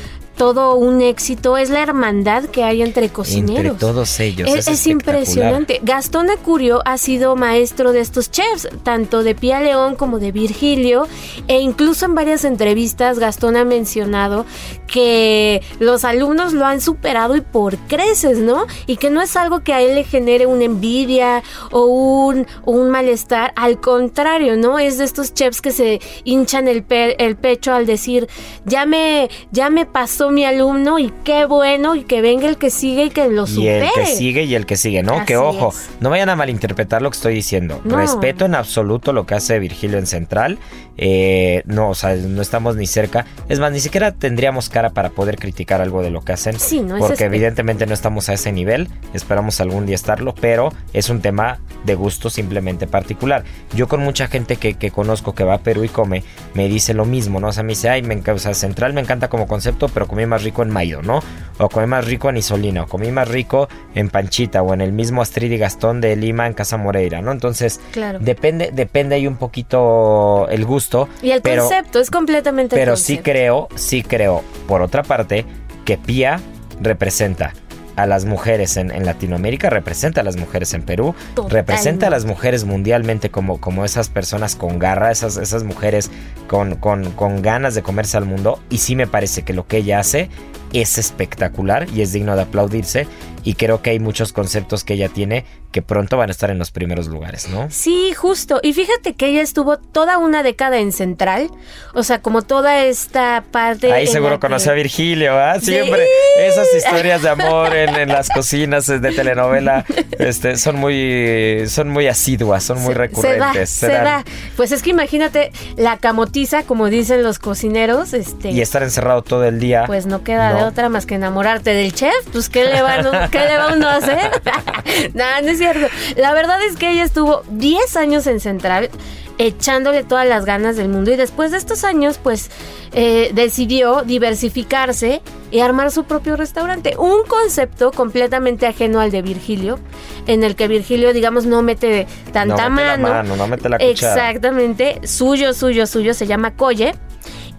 todo 0.41 0.75
un 0.77 1.03
éxito 1.03 1.59
es 1.59 1.69
la 1.69 1.83
hermandad 1.83 2.45
que 2.45 2.65
hay 2.65 2.81
entre 2.81 3.11
cocineros. 3.11 3.73
Entre 3.73 3.79
todos 3.79 4.21
ellos. 4.21 4.49
Es, 4.49 4.87
impresionante. 4.87 5.81
Gastón 5.83 6.31
Acurio 6.31 6.81
ha 6.87 6.97
sido 6.97 7.37
maestro 7.37 7.93
de 7.93 8.01
estos 8.01 8.31
chefs, 8.31 8.67
tanto 8.83 9.23
de 9.23 9.35
Pía 9.35 9.61
León 9.61 9.97
como 9.97 10.19
de 10.19 10.33
Virgilio, 10.33 11.07
e 11.47 11.61
incluso 11.61 12.07
en 12.07 12.15
varias 12.15 12.45
entrevistas 12.45 13.19
Gastón 13.19 13.55
ha 13.59 13.67
mencionado 13.67 14.47
que 14.87 15.61
los 15.79 16.07
alumnos 16.07 16.55
lo 16.55 16.65
han 16.65 16.81
superado 16.81 17.37
y 17.37 17.43
por 17.43 17.77
creces, 17.77 18.39
¿no? 18.39 18.67
Y 18.87 18.97
que 18.97 19.11
no 19.11 19.21
es 19.21 19.37
algo 19.37 19.61
que 19.61 19.75
a 19.75 19.83
él 19.83 19.95
le 19.95 20.05
genere 20.05 20.47
una 20.47 20.65
envidia 20.65 21.43
o 21.71 21.85
un, 21.85 22.47
un 22.65 22.89
malestar, 22.89 23.53
al 23.57 23.79
contrario, 23.79 24.57
¿no? 24.57 24.79
Es 24.79 24.97
de 24.97 25.05
estos 25.05 25.35
chefs 25.35 25.61
que 25.61 25.71
se 25.71 26.01
hinchan 26.25 26.67
el, 26.67 26.87
el 26.89 27.37
pecho 27.37 27.75
al 27.75 27.85
decir, 27.85 28.27
ya 28.65 28.87
me, 28.87 29.29
ya 29.53 29.69
me 29.69 29.85
pasó 29.85 30.30
mi 30.31 30.45
alumno 30.45 30.99
y 30.99 31.13
qué 31.25 31.45
bueno 31.45 31.95
y 31.95 32.05
que 32.05 32.21
venga 32.21 32.49
el 32.49 32.57
que 32.57 32.71
sigue 32.71 33.05
y 33.05 33.11
que 33.11 33.29
lo 33.29 33.47
supere. 33.47 33.87
Y 33.87 33.99
el 33.99 34.07
que 34.07 34.07
sigue 34.07 34.45
y 34.45 34.55
el 34.55 34.67
que 34.67 34.77
sigue, 34.77 35.03
¿no? 35.03 35.25
que 35.25 35.37
ojo, 35.37 35.73
no 36.01 36.11
vayan 36.11 36.29
a 36.29 36.37
malinterpretar 36.37 37.03
lo 37.03 37.11
que 37.11 37.17
estoy 37.17 37.35
diciendo. 37.35 37.81
Respeto 37.85 38.45
en 38.45 38.55
absoluto 38.55 39.13
lo 39.13 39.27
que 39.27 39.35
hace 39.35 39.59
Virgilio 39.59 39.99
en 39.99 40.07
Central. 40.07 40.59
Eh, 41.03 41.63
no, 41.65 41.89
o 41.89 41.95
sea, 41.95 42.15
no 42.15 42.43
estamos 42.43 42.77
ni 42.77 42.87
cerca. 42.87 43.25
Es 43.49 43.59
más, 43.59 43.73
ni 43.73 43.81
siquiera 43.81 44.13
tendríamos 44.13 44.69
cara 44.69 44.91
para 44.91 45.09
poder 45.09 45.39
criticar 45.39 45.81
algo 45.81 46.03
de 46.03 46.11
lo 46.11 46.21
que 46.21 46.35
hacen. 46.35 46.61
Sí, 46.61 46.83
no 46.83 46.99
Porque 46.99 47.25
evidentemente 47.25 47.87
no 47.87 47.95
estamos 47.95 48.29
a 48.29 48.35
ese 48.35 48.53
nivel. 48.53 48.89
Esperamos 49.15 49.63
algún 49.63 49.87
día 49.87 49.95
estarlo, 49.95 50.35
pero 50.35 50.75
es 50.93 51.09
un 51.09 51.23
tema 51.23 51.59
de 51.85 51.95
gusto 51.95 52.29
simplemente 52.29 52.87
particular. 52.87 53.45
Yo 53.75 53.89
con 53.89 54.01
mucha 54.01 54.29
gente 54.29 54.57
que, 54.57 54.75
que 54.75 54.91
conozco 54.91 55.35
que 55.35 55.43
va 55.43 55.55
a 55.55 55.59
Perú 55.59 55.85
y 55.85 55.89
come, 55.89 56.23
me 56.53 56.69
dice 56.69 56.93
lo 56.93 57.07
mismo, 57.07 57.41
¿no? 57.41 57.49
O 57.49 57.53
sea, 57.53 57.63
me 57.63 57.71
dice, 57.71 57.89
ay, 57.89 58.03
me 58.03 58.13
encanta, 58.13 58.35
o 58.35 58.39
sea, 58.39 58.53
Central 58.53 58.93
me 58.93 59.01
encanta 59.01 59.29
como 59.29 59.47
concepto, 59.47 59.89
pero 59.89 60.07
comí 60.07 60.27
más 60.27 60.43
rico 60.43 60.63
en 60.63 60.69
Mayo, 60.69 61.01
¿no? 61.01 61.23
O 61.59 61.71
comí 61.71 61.87
más 61.87 62.05
rico 62.05 62.29
en 62.29 62.37
Isolina, 62.37 62.83
o 62.83 62.87
comí 62.87 63.11
más 63.11 63.27
rico 63.27 63.69
en 63.95 64.11
Panchita, 64.11 64.63
o 64.63 64.75
en 64.75 64.83
el 64.83 64.93
mismo 64.93 65.23
Astrid 65.23 65.51
y 65.51 65.57
Gastón 65.57 66.03
de 66.03 66.15
Lima 66.17 66.47
en 66.47 66.53
Casa 66.53 66.77
Moreira, 66.77 67.23
¿no? 67.23 67.33
Entonces, 67.33 67.81
depende, 68.21 68.71
depende 68.73 69.15
ahí 69.15 69.27
un 69.27 69.37
poquito 69.37 70.47
el 70.51 70.67
gusto. 70.67 70.90
Y 71.23 71.31
el 71.31 71.43
concepto, 71.43 72.01
es 72.01 72.11
completamente 72.11 72.77
Pero 72.77 72.97
sí 72.97 73.19
creo, 73.19 73.69
sí 73.75 74.03
creo, 74.03 74.43
por 74.67 74.83
otra 74.83 75.03
parte, 75.03 75.45
que 75.85 75.99
Pía 75.99 76.41
representa 76.81 77.53
a 77.97 78.07
las 78.07 78.25
mujeres 78.25 78.77
en, 78.77 79.05
Latinoamérica, 79.05 79.69
representa 79.69 80.23
a 80.23 80.25
las 80.25 80.37
mujeres 80.37 80.73
en 80.75 80.83
Perú, 80.83 81.15
representa 81.49 82.07
a 82.07 82.11
las 82.11 82.25
mujeres 82.25 82.65
mundialmente 82.65 83.31
como, 83.31 83.61
como 83.61 83.85
esas 83.85 84.09
personas 84.09 84.57
con 84.57 84.79
garra, 84.79 85.11
esas, 85.11 85.37
esas 85.37 85.65
mujeres 85.65 86.11
con, 86.47 86.77
con, 86.77 87.11
con 87.13 87.43
ganas 87.43 87.75
de 87.75 87.83
comerse 87.83 88.17
al 88.17 88.25
mundo. 88.25 88.61
Y 88.71 88.79
sí 88.79 88.97
me 88.97 89.07
parece 89.07 89.43
que 89.43 89.53
lo 89.53 89.67
que 89.67 89.79
ella 89.79 90.01
hace 90.01 90.31
es 90.73 90.99
espectacular 90.99 91.89
y 91.91 92.03
es 92.03 92.13
digno 92.13 92.37
de 92.37 92.43
aplaudirse 92.43 93.07
y 93.45 93.55
creo 93.55 93.83
que 93.83 93.91
hay 93.91 93.99
muchos 93.99 94.33
conceptos 94.33 94.85
que 94.85 94.95
ella 94.95 95.09
tiene 95.09 95.45
que 95.73 95.83
pronto 95.83 96.17
van 96.17 96.31
a 96.31 96.33
estar 96.33 96.51
en 96.51 96.59
los 96.59 96.73
primeros 96.73 97.07
lugares, 97.07 97.49
¿no? 97.49 97.69
Sí, 97.71 98.13
justo. 98.13 98.59
Y 98.63 98.73
fíjate 98.73 99.15
que 99.15 99.29
ella 99.29 99.41
estuvo 99.41 99.77
toda 99.79 100.19
una 100.19 100.43
década 100.43 100.79
en 100.79 100.91
Central, 100.91 101.49
o 101.95 102.03
sea, 102.03 102.21
como 102.21 102.43
toda 102.43 102.85
esta 102.85 103.45
parte... 103.53 103.93
Ahí 103.93 104.09
seguro 104.09 104.41
conoce 104.41 104.69
a 104.69 104.73
Virgilio, 104.73 105.39
¿ah? 105.39 105.61
Siempre 105.61 106.07
esas 106.39 106.67
historias 106.75 107.23
de 107.23 107.29
amor 107.29 107.75
en, 107.77 108.09
las 108.09 108.31
cocinas 108.31 108.87
de 108.87 108.99
telenovela 109.13 109.85
este, 110.19 110.57
son 110.57 110.77
muy 110.77 111.65
son 111.69 111.91
muy 111.91 112.09
asiduas, 112.09 112.65
son 112.65 112.81
muy 112.83 112.95
recurrentes. 112.95 113.71
Se 113.71 113.89
da, 113.89 114.25
Pues 114.57 114.73
es 114.73 114.83
que 114.83 114.91
imagínate 114.91 115.53
la 115.77 115.99
camotiza, 115.99 116.65
como 116.65 116.89
dicen 116.89 117.23
los 117.23 117.39
cocineros, 117.39 118.13
este... 118.13 118.51
Y 118.51 118.61
estar 118.61 118.83
encerrado 118.83 119.23
todo 119.23 119.45
el 119.45 119.61
día. 119.61 119.85
Pues 119.87 120.07
no 120.07 120.25
queda 120.25 120.53
de 120.55 120.65
otra 120.65 120.89
más 120.89 121.07
que 121.07 121.15
enamorarte 121.15 121.71
del 121.75 121.95
chef, 121.95 122.13
pues 122.33 122.49
¿qué 122.49 122.65
le 122.65 122.83
va, 122.83 123.29
¿qué 123.33 123.39
le 123.39 123.57
va 123.57 123.73
uno 123.75 123.89
a 123.89 123.97
hacer? 123.97 124.31
no, 125.15 125.25
no 125.43 125.49
es 125.49 125.59
cierto. 125.59 125.87
La 126.17 126.33
verdad 126.33 126.63
es 126.63 126.77
que 126.77 126.91
ella 126.91 127.05
estuvo 127.05 127.43
10 127.51 127.97
años 127.97 128.27
en 128.27 128.41
Central 128.41 128.91
echándole 129.39 130.05
todas 130.05 130.29
las 130.29 130.45
ganas 130.45 130.77
del 130.77 130.91
mundo 130.91 131.11
y 131.11 131.17
después 131.17 131.51
de 131.51 131.57
estos 131.57 131.83
años 131.85 132.21
pues 132.23 132.51
eh, 132.93 133.31
decidió 133.33 134.03
diversificarse 134.03 135.23
y 135.51 135.61
armar 135.61 135.91
su 135.91 136.05
propio 136.05 136.37
restaurante. 136.37 136.95
Un 136.99 137.25
concepto 137.27 137.91
completamente 137.91 138.67
ajeno 138.67 139.01
al 139.01 139.11
de 139.11 139.23
Virgilio, 139.23 139.79
en 140.27 140.45
el 140.45 140.57
que 140.57 140.69
Virgilio 140.69 141.15
digamos 141.15 141.47
no 141.47 141.63
mete 141.63 142.07
tanta 142.33 142.69
no 142.69 142.75
mete 142.75 142.89
mano. 142.89 143.09
La 143.09 143.15
mano. 143.15 143.37
No 143.37 143.49
mete 143.49 143.71
la 143.71 143.79
cuchara. 143.79 143.91
Exactamente, 143.91 145.01
suyo, 145.07 145.55
suyo, 145.55 145.87
suyo, 145.87 146.13
se 146.13 146.27
llama 146.27 146.55
Colle. 146.55 146.95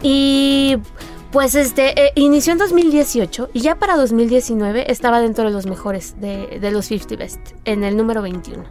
Y 0.04 0.78
pues 1.32 1.56
este, 1.56 2.08
eh, 2.08 2.12
inició 2.16 2.52
en 2.52 2.60
2018 2.60 3.50
y 3.54 3.62
ya 3.62 3.76
para 3.76 3.96
2019 3.96 4.92
estaba 4.92 5.22
dentro 5.22 5.46
de 5.46 5.52
los 5.52 5.66
mejores 5.66 6.20
de, 6.20 6.72
los 6.72 6.86
50 6.86 7.16
Best, 7.16 7.40
en 7.64 7.84
el 7.84 7.96
número 7.96 8.22
21. 8.22 8.64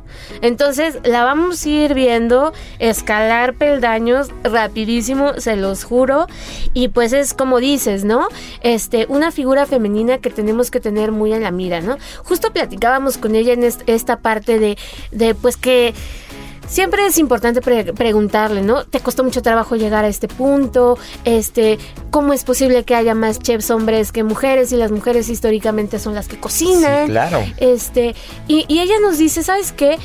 Entonces 0.42 0.98
la 1.04 1.24
vamos 1.24 1.64
a 1.64 1.68
ir 1.68 1.94
viendo 1.94 2.52
escalar 2.78 3.54
peldaños 3.54 4.28
rapidísimo, 4.44 5.34
se 5.38 5.56
los 5.56 5.84
juro. 5.84 6.26
Y 6.74 6.88
pues 6.88 7.12
es 7.14 7.32
como 7.32 7.60
dices, 7.60 8.04
¿no? 8.04 8.28
Este, 8.62 9.06
una 9.08 9.32
figura 9.32 9.64
femenina 9.64 10.18
que 10.18 10.30
tenemos 10.30 10.70
que 10.70 10.80
tener 10.80 11.12
muy 11.12 11.32
en 11.32 11.42
la 11.42 11.50
mira, 11.50 11.80
¿no? 11.80 11.96
Justo 12.24 12.52
platicábamos 12.52 13.16
con 13.16 13.34
ella 13.34 13.54
en 13.54 13.64
esta 13.64 14.18
parte 14.18 14.58
de, 14.58 14.76
de 15.12 15.34
pues 15.34 15.56
que 15.56 15.94
siempre 16.70 17.04
es 17.04 17.18
importante 17.18 17.60
preguntarle, 17.60 18.62
¿no? 18.62 18.84
¿Te 18.84 19.00
costó 19.00 19.24
mucho 19.24 19.42
trabajo 19.42 19.76
llegar 19.76 20.04
a 20.04 20.08
este 20.08 20.28
punto? 20.28 20.96
Este, 21.24 21.78
¿cómo 22.10 22.32
es 22.32 22.44
posible 22.44 22.84
que 22.84 22.94
haya 22.94 23.14
más 23.14 23.38
chefs 23.40 23.70
hombres 23.70 24.12
que 24.12 24.22
mujeres 24.22 24.72
y 24.72 24.76
las 24.76 24.90
mujeres 24.92 25.28
históricamente 25.28 25.98
son 25.98 26.14
las 26.14 26.28
que 26.28 26.38
cocinan? 26.38 27.08
claro. 27.08 27.44
Este, 27.58 28.14
y, 28.46 28.64
y 28.68 28.80
ella 28.80 28.94
nos 29.02 29.18
dice, 29.18 29.42
¿sabes 29.42 29.72
qué? 29.72 29.98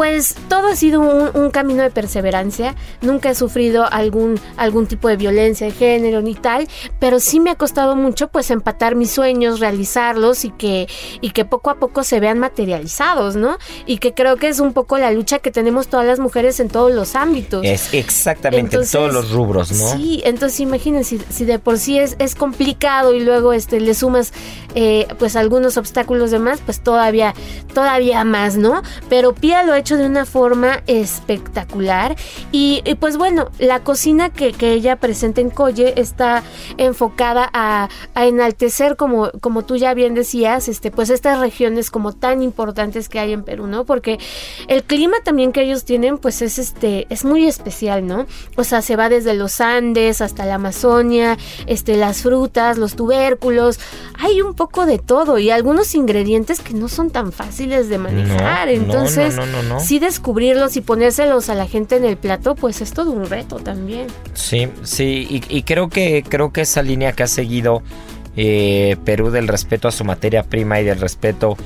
Pues 0.00 0.34
todo 0.48 0.68
ha 0.68 0.76
sido 0.76 1.02
un, 1.02 1.50
camino 1.50 1.82
de 1.82 1.90
perseverancia. 1.90 2.74
Nunca 3.02 3.28
he 3.28 3.34
sufrido 3.34 3.84
algún, 3.84 4.40
algún 4.56 4.86
tipo 4.86 5.08
de 5.08 5.18
violencia 5.18 5.66
de 5.66 5.74
género 5.74 6.22
ni 6.22 6.34
tal, 6.34 6.68
pero 6.98 7.20
sí 7.20 7.38
me 7.38 7.50
ha 7.50 7.54
costado 7.56 7.96
mucho 7.96 8.28
pues 8.28 8.50
empatar 8.50 8.94
mis 8.94 9.10
sueños, 9.10 9.60
realizarlos 9.60 10.46
y 10.46 10.52
que, 10.52 10.88
y 11.20 11.32
que 11.32 11.44
poco 11.44 11.68
a 11.68 11.74
poco 11.74 12.02
se 12.02 12.18
vean 12.18 12.38
materializados, 12.38 13.36
¿no? 13.36 13.58
Y 13.84 13.98
que 13.98 14.14
creo 14.14 14.38
que 14.38 14.48
es 14.48 14.58
un 14.58 14.72
poco 14.72 14.96
la 14.96 15.10
lucha 15.10 15.40
que 15.40 15.50
tenemos 15.50 15.88
todas 15.88 16.06
las 16.06 16.18
mujeres 16.18 16.60
en 16.60 16.68
todos 16.68 16.90
los 16.92 17.14
ámbitos. 17.14 17.60
Es 17.62 17.92
exactamente 17.92 18.76
en 18.76 18.88
todos 18.88 19.12
los 19.12 19.30
rubros, 19.32 19.70
¿no? 19.70 19.98
Sí, 19.98 20.22
entonces 20.24 20.60
imagínense, 20.60 21.18
si, 21.28 21.44
de 21.44 21.58
por 21.58 21.76
sí 21.76 21.98
es, 21.98 22.16
es 22.18 22.34
complicado 22.34 23.14
y 23.14 23.20
luego 23.20 23.52
este, 23.52 23.80
le 23.80 23.92
sumas 23.92 24.32
eh, 24.74 25.06
pues 25.18 25.36
algunos 25.36 25.76
obstáculos 25.76 26.30
de 26.30 26.38
más, 26.38 26.60
pues 26.64 26.80
todavía, 26.80 27.34
todavía 27.74 28.24
más, 28.24 28.56
¿no? 28.56 28.80
Pero 29.10 29.34
Pía 29.34 29.62
lo 29.62 29.74
hecho 29.74 29.89
de 29.96 30.06
una 30.06 30.26
forma 30.26 30.82
espectacular. 30.86 32.16
Y, 32.52 32.82
pues 33.00 33.16
bueno, 33.16 33.50
la 33.58 33.80
cocina 33.80 34.30
que, 34.30 34.54
ella 34.60 34.96
presenta 34.96 35.40
en 35.40 35.50
Colle 35.50 35.94
está 35.96 36.42
enfocada 36.76 37.48
a, 37.52 37.88
enaltecer, 38.14 38.96
como, 38.96 39.30
como 39.40 39.64
tú 39.64 39.76
ya 39.76 39.94
bien 39.94 40.14
decías, 40.14 40.68
este, 40.68 40.90
pues 40.90 41.10
estas 41.10 41.40
regiones 41.40 41.90
como 41.90 42.12
tan 42.12 42.42
importantes 42.42 43.08
que 43.08 43.18
hay 43.18 43.32
en 43.32 43.42
Perú, 43.42 43.66
¿no? 43.66 43.84
Porque 43.84 44.18
el 44.68 44.84
clima 44.84 45.16
también 45.24 45.52
que 45.52 45.62
ellos 45.62 45.84
tienen, 45.84 46.18
pues 46.18 46.42
es 46.42 46.58
este, 46.58 47.06
es 47.10 47.24
muy 47.24 47.46
especial, 47.46 48.06
¿no? 48.06 48.26
O 48.56 48.64
sea, 48.64 48.82
se 48.82 48.96
va 48.96 49.08
desde 49.08 49.34
los 49.34 49.60
Andes 49.60 50.20
hasta 50.20 50.44
la 50.46 50.56
Amazonia, 50.56 51.38
este, 51.66 51.96
las 51.96 52.22
frutas, 52.22 52.78
los 52.78 52.94
tubérculos, 52.94 53.80
hay 54.18 54.42
un 54.42 54.54
poco 54.54 54.86
de 54.86 54.98
todo 54.98 55.38
y 55.38 55.50
algunos 55.50 55.94
ingredientes 55.94 56.60
que 56.60 56.74
no 56.74 56.88
son 56.88 57.10
tan 57.10 57.32
fáciles 57.32 57.88
de 57.88 57.98
manejar. 57.98 58.68
Entonces, 58.68 59.36
no, 59.36 59.46
no, 59.46 59.62
sí 59.78 59.98
descubrirlos 59.98 60.76
y 60.76 60.80
ponérselos 60.80 61.48
a 61.48 61.54
la 61.54 61.66
gente 61.66 61.96
en 61.96 62.04
el 62.04 62.16
plato, 62.16 62.54
pues 62.54 62.80
es 62.80 62.92
todo 62.92 63.12
un 63.12 63.26
reto 63.26 63.56
también. 63.56 64.08
Sí, 64.34 64.68
sí, 64.82 65.42
y, 65.48 65.62
creo 65.62 65.88
que 65.88 66.24
creo 66.28 66.52
que 66.52 66.62
esa 66.62 66.82
línea 66.82 67.12
que 67.12 67.22
ha 67.22 67.28
seguido 67.28 67.82
eh, 68.36 68.96
Perú 69.04 69.30
del 69.30 69.46
respeto 69.48 69.86
a 69.88 69.92
su 69.92 70.04
materia 70.04 70.42
prima 70.42 70.80
y 70.80 70.84
del 70.84 71.00
respeto 71.00 71.56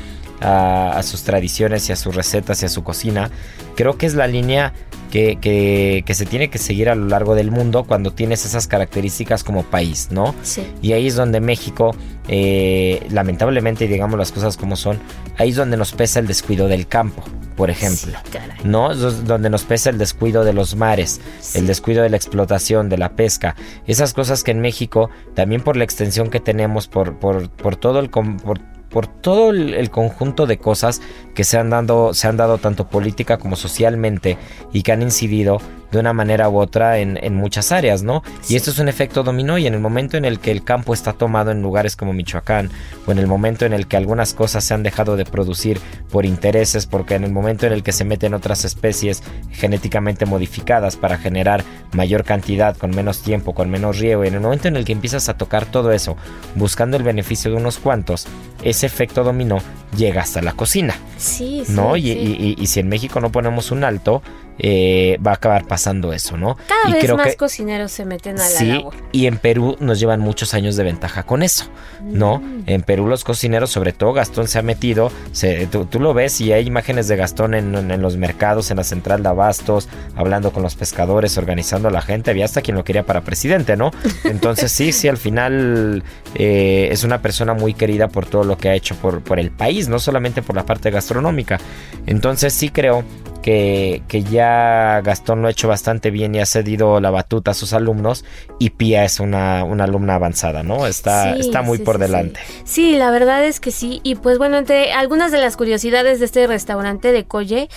a, 0.40 1.00
sus 1.02 1.22
tradiciones 1.22 1.88
y 1.88 1.92
a 1.92 1.96
sus 1.96 2.14
recetas 2.14 2.62
y 2.62 2.66
a 2.66 2.68
su 2.68 2.82
cocina, 2.84 3.30
creo 3.76 3.96
que 3.96 4.06
es 4.06 4.14
la 4.14 4.26
línea 4.26 4.72
que, 5.10 5.38
que, 5.40 6.14
se 6.14 6.26
tiene 6.26 6.50
que 6.50 6.58
seguir 6.58 6.88
a 6.88 6.94
lo 6.94 7.06
largo 7.06 7.34
del 7.34 7.50
mundo 7.50 7.84
cuando 7.84 8.12
tienes 8.12 8.44
esas 8.44 8.66
características 8.66 9.44
como 9.44 9.62
país, 9.62 10.08
¿no? 10.10 10.34
Sí. 10.42 10.66
Y 10.82 10.92
ahí 10.92 11.06
es 11.06 11.14
donde 11.14 11.40
México, 11.40 11.94
eh, 12.28 13.06
lamentablemente, 13.10 13.84
y 13.84 13.88
digamos 13.88 14.18
las 14.18 14.32
cosas 14.32 14.56
como 14.56 14.74
son, 14.74 14.98
ahí 15.38 15.50
es 15.50 15.56
donde 15.56 15.76
nos 15.76 15.92
pesa 15.92 16.18
el 16.18 16.26
descuido 16.26 16.66
del 16.66 16.88
campo 16.88 17.22
por 17.56 17.70
ejemplo. 17.70 18.18
Sí, 18.24 18.30
caray. 18.32 18.58
¿no? 18.64 18.92
Es 18.92 19.24
Donde 19.26 19.50
nos 19.50 19.64
pesa 19.64 19.90
el 19.90 19.98
descuido 19.98 20.44
de 20.44 20.52
los 20.52 20.76
mares, 20.76 21.20
Sí. 21.40 21.58
el 21.58 21.66
descuido 21.66 22.02
de 22.02 22.10
la 22.10 22.16
explotación, 22.16 22.88
de 22.88 22.98
la 22.98 23.10
pesca. 23.10 23.54
Esas 23.86 24.12
cosas 24.12 24.42
que 24.42 24.50
en 24.50 24.60
México, 24.60 25.10
también 25.34 25.62
por 25.62 25.76
la 25.76 25.84
extensión 25.84 26.30
que 26.30 26.40
tenemos, 26.40 26.88
por, 26.88 27.18
por, 27.18 27.50
por 27.50 27.76
todo 27.76 28.00
el... 28.00 28.10
Por, 28.10 28.60
por 28.94 29.08
todo 29.08 29.50
el, 29.50 29.74
el 29.74 29.90
conjunto 29.90 30.46
de 30.46 30.58
cosas 30.58 31.02
que 31.34 31.42
se 31.42 31.58
han, 31.58 31.68
dado, 31.68 32.14
se 32.14 32.28
han 32.28 32.36
dado 32.36 32.58
tanto 32.58 32.86
política 32.86 33.38
como 33.38 33.56
socialmente 33.56 34.38
y 34.72 34.82
que 34.82 34.92
han 34.92 35.02
incidido 35.02 35.58
de 35.94 36.00
una 36.00 36.12
manera 36.12 36.48
u 36.48 36.58
otra 36.58 36.98
en, 36.98 37.18
en 37.22 37.34
muchas 37.36 37.70
áreas, 37.72 38.02
¿no? 38.02 38.22
Y 38.48 38.56
esto 38.56 38.70
es 38.72 38.78
un 38.80 38.88
efecto 38.88 39.22
dominó 39.22 39.56
y 39.58 39.66
en 39.66 39.74
el 39.74 39.80
momento 39.80 40.16
en 40.16 40.24
el 40.24 40.40
que 40.40 40.50
el 40.50 40.64
campo 40.64 40.92
está 40.92 41.12
tomado 41.12 41.52
en 41.52 41.62
lugares 41.62 41.94
como 41.96 42.12
Michoacán 42.12 42.68
o 43.06 43.12
en 43.12 43.18
el 43.18 43.26
momento 43.28 43.64
en 43.64 43.72
el 43.72 43.86
que 43.86 43.96
algunas 43.96 44.34
cosas 44.34 44.64
se 44.64 44.74
han 44.74 44.82
dejado 44.82 45.16
de 45.16 45.24
producir 45.24 45.78
por 46.10 46.26
intereses, 46.26 46.86
porque 46.86 47.14
en 47.14 47.22
el 47.24 47.30
momento 47.32 47.66
en 47.66 47.72
el 47.72 47.82
que 47.82 47.92
se 47.92 48.04
meten 48.04 48.34
otras 48.34 48.64
especies 48.64 49.22
genéticamente 49.52 50.26
modificadas 50.26 50.96
para 50.96 51.16
generar 51.16 51.62
mayor 51.92 52.24
cantidad, 52.24 52.76
con 52.76 52.90
menos 52.90 53.22
tiempo, 53.22 53.54
con 53.54 53.70
menos 53.70 53.98
riego, 53.98 54.24
y 54.24 54.28
en 54.28 54.34
el 54.34 54.40
momento 54.40 54.68
en 54.68 54.76
el 54.76 54.84
que 54.84 54.92
empiezas 54.92 55.28
a 55.28 55.36
tocar 55.36 55.64
todo 55.66 55.92
eso, 55.92 56.16
buscando 56.56 56.96
el 56.96 57.02
beneficio 57.04 57.50
de 57.50 57.56
unos 57.56 57.78
cuantos, 57.78 58.26
ese 58.62 58.86
efecto 58.86 59.22
dominó 59.24 59.58
llega 59.96 60.22
hasta 60.22 60.42
la 60.42 60.52
cocina, 60.52 60.94
Sí, 61.18 61.62
sí. 61.64 61.72
¿no? 61.72 61.96
y, 61.96 62.02
sí. 62.02 62.08
y- 62.10 62.46
y- 62.58 62.62
y 62.62 62.66
si 62.66 62.80
en 62.80 62.88
México 62.88 63.20
no 63.20 63.30
ponemos 63.30 63.70
un 63.70 63.84
alto, 63.84 64.22
eh, 64.58 65.18
va 65.26 65.32
a 65.32 65.34
acabar 65.34 65.66
pasando 65.66 66.12
eso, 66.12 66.36
¿no? 66.36 66.56
Cada 66.68 66.88
y 66.90 66.92
vez 66.92 67.04
creo 67.04 67.16
más 67.16 67.26
que 67.28 67.36
cocineros 67.36 67.90
se 67.92 68.04
meten 68.04 68.36
a 68.36 68.42
la 68.42 68.44
Sí, 68.48 68.68
labor. 68.68 68.94
y 69.12 69.26
en 69.26 69.38
Perú 69.38 69.76
nos 69.80 69.98
llevan 69.98 70.20
muchos 70.20 70.54
años 70.54 70.76
de 70.76 70.84
ventaja 70.84 71.24
con 71.24 71.42
eso, 71.42 71.66
¿no? 72.02 72.38
Mm. 72.38 72.62
En 72.66 72.82
Perú 72.82 73.06
los 73.08 73.24
cocineros, 73.24 73.70
sobre 73.70 73.92
todo 73.92 74.12
Gastón 74.12 74.46
se 74.48 74.58
ha 74.58 74.62
metido, 74.62 75.10
se- 75.32 75.66
tú, 75.66 75.86
tú 75.86 75.98
lo 76.00 76.14
ves 76.14 76.40
y 76.40 76.52
hay 76.52 76.66
imágenes 76.66 77.08
de 77.08 77.16
Gastón 77.16 77.54
en, 77.54 77.74
en- 77.74 77.90
en 77.90 78.00
los 78.02 78.16
mercados, 78.16 78.70
en 78.70 78.76
la 78.76 78.84
central 78.84 79.22
de 79.22 79.28
abastos, 79.30 79.88
hablando 80.16 80.52
con 80.52 80.62
los 80.62 80.76
pescadores, 80.76 81.36
organizando 81.36 81.88
a 81.88 81.90
la 81.90 82.00
gente, 82.02 82.30
había 82.30 82.44
hasta 82.44 82.62
quien 82.62 82.76
lo 82.76 82.84
quería 82.84 83.04
para 83.04 83.22
presidente, 83.22 83.76
¿no? 83.76 83.90
Entonces 84.24 84.70
sí, 84.70 84.92
sí, 84.92 85.08
al 85.08 85.16
final 85.18 86.02
eh, 86.36 86.88
es 86.92 87.02
una 87.04 87.20
persona 87.22 87.54
muy 87.54 87.74
querida 87.74 88.08
por 88.08 88.26
todo 88.26 88.44
lo 88.44 88.56
que 88.56 88.68
ha 88.68 88.74
hecho 88.74 88.94
por, 88.96 89.20
por 89.22 89.38
el 89.40 89.50
país, 89.50 89.88
no 89.88 89.98
solamente 89.98 90.42
por 90.42 90.54
la 90.56 90.64
parte 90.64 90.90
gastronómica. 90.90 91.58
Entonces 92.06 92.52
sí 92.52 92.68
creo 92.68 93.04
que, 93.44 94.02
que 94.08 94.22
ya 94.22 95.02
Gastón 95.04 95.42
lo 95.42 95.48
ha 95.48 95.50
hecho 95.50 95.68
bastante 95.68 96.10
bien 96.10 96.34
y 96.34 96.40
ha 96.40 96.46
cedido 96.46 96.98
la 96.98 97.10
batuta 97.10 97.50
a 97.50 97.54
sus 97.54 97.74
alumnos 97.74 98.24
y 98.58 98.70
Pía 98.70 99.04
es 99.04 99.20
una, 99.20 99.64
una 99.64 99.84
alumna 99.84 100.14
avanzada, 100.14 100.62
¿no? 100.62 100.86
Está, 100.86 101.34
Sí, 101.34 101.40
está 101.40 101.60
muy 101.60 101.76
sí, 101.76 101.84
por 101.84 101.96
sí, 101.96 102.00
delante. 102.00 102.40
Sí. 102.64 102.96
La 102.96 103.10
verdad 103.10 103.44
es 103.44 103.60
que 103.60 103.70
sí. 103.70 104.00
Y 104.02 104.14
pues 104.14 104.38
bueno, 104.38 104.56
entre 104.56 104.94
algunas 104.94 105.30
de 105.30 105.40
las 105.40 105.58
curiosidades 105.58 106.20
de 106.20 106.24
este 106.24 106.46
restaurante 106.46 107.12
de 107.12 107.24
Coye, 107.24 107.68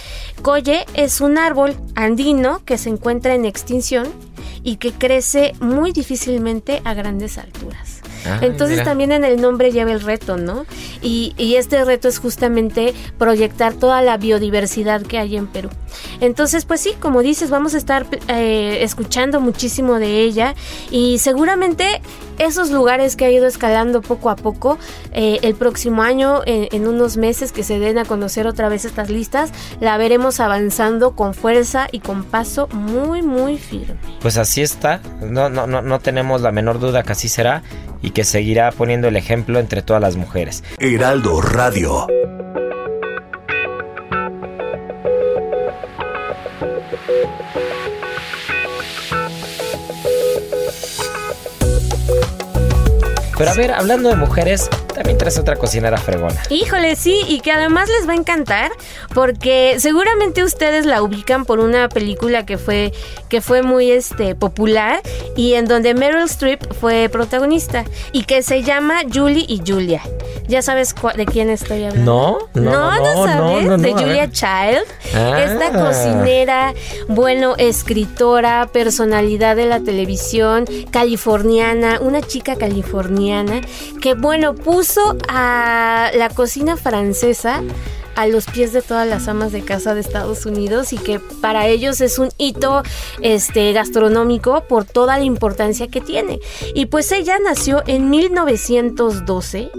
Coye 0.41 0.85
es 0.93 1.19
un 1.19 1.37
árbol 1.37 1.75
andino 1.95 2.63
que 2.63 2.77
se 2.77 2.87
encuentra 2.87 3.35
en 3.35 3.43
extinción 3.43 4.07
y 4.63 4.77
que 4.77 4.93
crece 4.93 5.51
muy 5.59 5.91
difícilmente 5.91 6.81
a 6.85 6.93
grandes 6.93 7.37
alturas. 7.37 7.96
Ay, 8.27 8.39
Entonces 8.47 8.83
también 8.83 9.11
en 9.11 9.23
el 9.23 9.41
nombre 9.41 9.71
lleva 9.71 9.91
el 9.91 10.01
reto, 10.01 10.37
¿no? 10.37 10.65
Y, 11.01 11.33
y 11.37 11.55
este 11.55 11.83
reto 11.83 12.07
es 12.07 12.19
justamente 12.19 12.93
proyectar 13.17 13.73
toda 13.73 14.01
la 14.01 14.17
biodiversidad 14.17 15.01
que 15.01 15.17
hay 15.17 15.37
en 15.37 15.47
Perú. 15.47 15.69
Entonces, 16.19 16.65
pues 16.65 16.81
sí, 16.81 16.93
como 16.99 17.21
dices, 17.21 17.49
vamos 17.49 17.73
a 17.73 17.77
estar 17.77 18.05
eh, 18.27 18.79
escuchando 18.81 19.39
muchísimo 19.39 19.99
de 19.99 20.21
ella 20.21 20.55
y 20.91 21.19
seguramente 21.19 22.01
esos 22.37 22.71
lugares 22.71 23.15
que 23.15 23.25
ha 23.25 23.31
ido 23.31 23.47
escalando 23.47 24.01
poco 24.01 24.29
a 24.29 24.35
poco, 24.35 24.77
eh, 25.13 25.39
el 25.41 25.55
próximo 25.55 26.01
año, 26.01 26.41
en, 26.45 26.67
en 26.71 26.87
unos 26.87 27.17
meses 27.17 27.51
que 27.51 27.63
se 27.63 27.79
den 27.79 27.97
a 27.97 28.05
conocer 28.05 28.47
otra 28.47 28.69
vez 28.69 28.85
estas 28.85 29.09
listas, 29.09 29.51
la 29.79 29.97
veremos 29.97 30.39
avanzando 30.39 31.15
con 31.15 31.33
fuerza 31.33 31.87
y 31.91 31.99
con 31.99 32.23
paso 32.23 32.67
muy, 32.71 33.21
muy 33.21 33.57
firme. 33.57 33.97
Pues 34.21 34.37
así 34.37 34.61
está, 34.61 35.01
no, 35.21 35.49
no, 35.49 35.67
no, 35.67 35.81
no 35.81 35.99
tenemos 35.99 36.41
la 36.41 36.51
menor 36.51 36.79
duda 36.79 37.03
que 37.03 37.11
así 37.11 37.29
será 37.29 37.63
y 38.01 38.11
que 38.11 38.23
seguirá 38.23 38.71
poniendo 38.71 39.07
el 39.07 39.15
ejemplo 39.15 39.59
entre 39.59 39.81
todas 39.81 40.01
las 40.01 40.15
mujeres. 40.15 40.63
Heraldo 40.79 41.41
Radio. 41.41 42.07
Pero 53.37 53.51
a 53.51 53.53
ver, 53.53 53.71
hablando 53.71 54.09
de 54.09 54.15
mujeres, 54.15 54.69
también 54.97 55.17
traes 55.19 55.37
otra 55.37 55.55
cocinera 55.55 55.97
fregona. 55.97 56.41
Híjole, 56.49 56.95
sí, 56.95 57.21
y 57.27 57.41
que 57.41 57.51
además 57.51 57.87
les 57.87 58.07
va 58.07 58.13
a 58.13 58.15
encantar 58.15 58.71
porque 59.13 59.75
seguramente 59.77 60.43
ustedes 60.43 60.87
la 60.87 61.03
ubican 61.03 61.45
por 61.45 61.59
una 61.59 61.87
película 61.87 62.45
que 62.45 62.57
fue 62.57 62.91
que 63.29 63.41
fue 63.41 63.61
muy 63.61 63.91
este 63.91 64.33
popular 64.33 65.01
y 65.35 65.53
en 65.53 65.65
donde 65.65 65.93
Meryl 65.93 66.23
Streep 66.23 66.73
fue 66.79 67.09
protagonista 67.11 67.85
y 68.11 68.23
que 68.23 68.41
se 68.41 68.63
llama 68.63 69.01
Julie 69.13 69.45
y 69.47 69.61
Julia. 69.65 70.01
¿Ya 70.47 70.61
sabes 70.61 70.95
de 71.15 71.25
quién 71.25 71.49
estoy 71.49 71.83
hablando? 71.83 72.39
No, 72.53 72.61
no, 72.61 72.71
no, 72.71 72.91
no, 72.95 72.99
no, 72.99 73.25
sabes 73.25 73.65
no, 73.65 73.77
de 73.77 73.91
Julia. 73.91 74.31
Child. 74.31 74.85
Ah. 75.13 75.43
Esta 75.43 75.71
cocinera, 75.71 76.73
bueno, 77.07 77.55
escritora, 77.57 78.69
personalidad 78.71 79.55
de 79.55 79.65
la 79.65 79.81
televisión, 79.81 80.65
californiana, 80.89 81.99
una 82.01 82.21
chica 82.21 82.55
californiana 82.55 83.61
que, 84.01 84.13
bueno, 84.13 84.55
puso 84.55 84.86
a 85.27 86.11
la 86.13 86.29
cocina 86.29 86.77
francesa 86.77 87.61
a 88.17 88.25
los 88.27 88.47
pies 88.47 88.73
de 88.73 88.81
todas 88.81 89.07
las 89.07 89.27
amas 89.27 89.51
de 89.51 89.61
casa 89.61 89.93
de 89.93 90.01
Estados 90.01 90.45
Unidos 90.47 90.91
y 90.91 90.97
que 90.97 91.19
para 91.19 91.67
ellos 91.67 92.01
es 92.01 92.17
un 92.17 92.29
hito 92.39 92.81
este 93.21 93.71
gastronómico 93.73 94.63
por 94.67 94.85
toda 94.85 95.19
la 95.19 95.23
importancia 95.23 95.87
que 95.87 96.01
tiene. 96.01 96.39
Y 96.73 96.87
pues 96.87 97.11
ella 97.11 97.37
nació 97.37 97.83
en 97.85 98.09
1912 98.09 99.69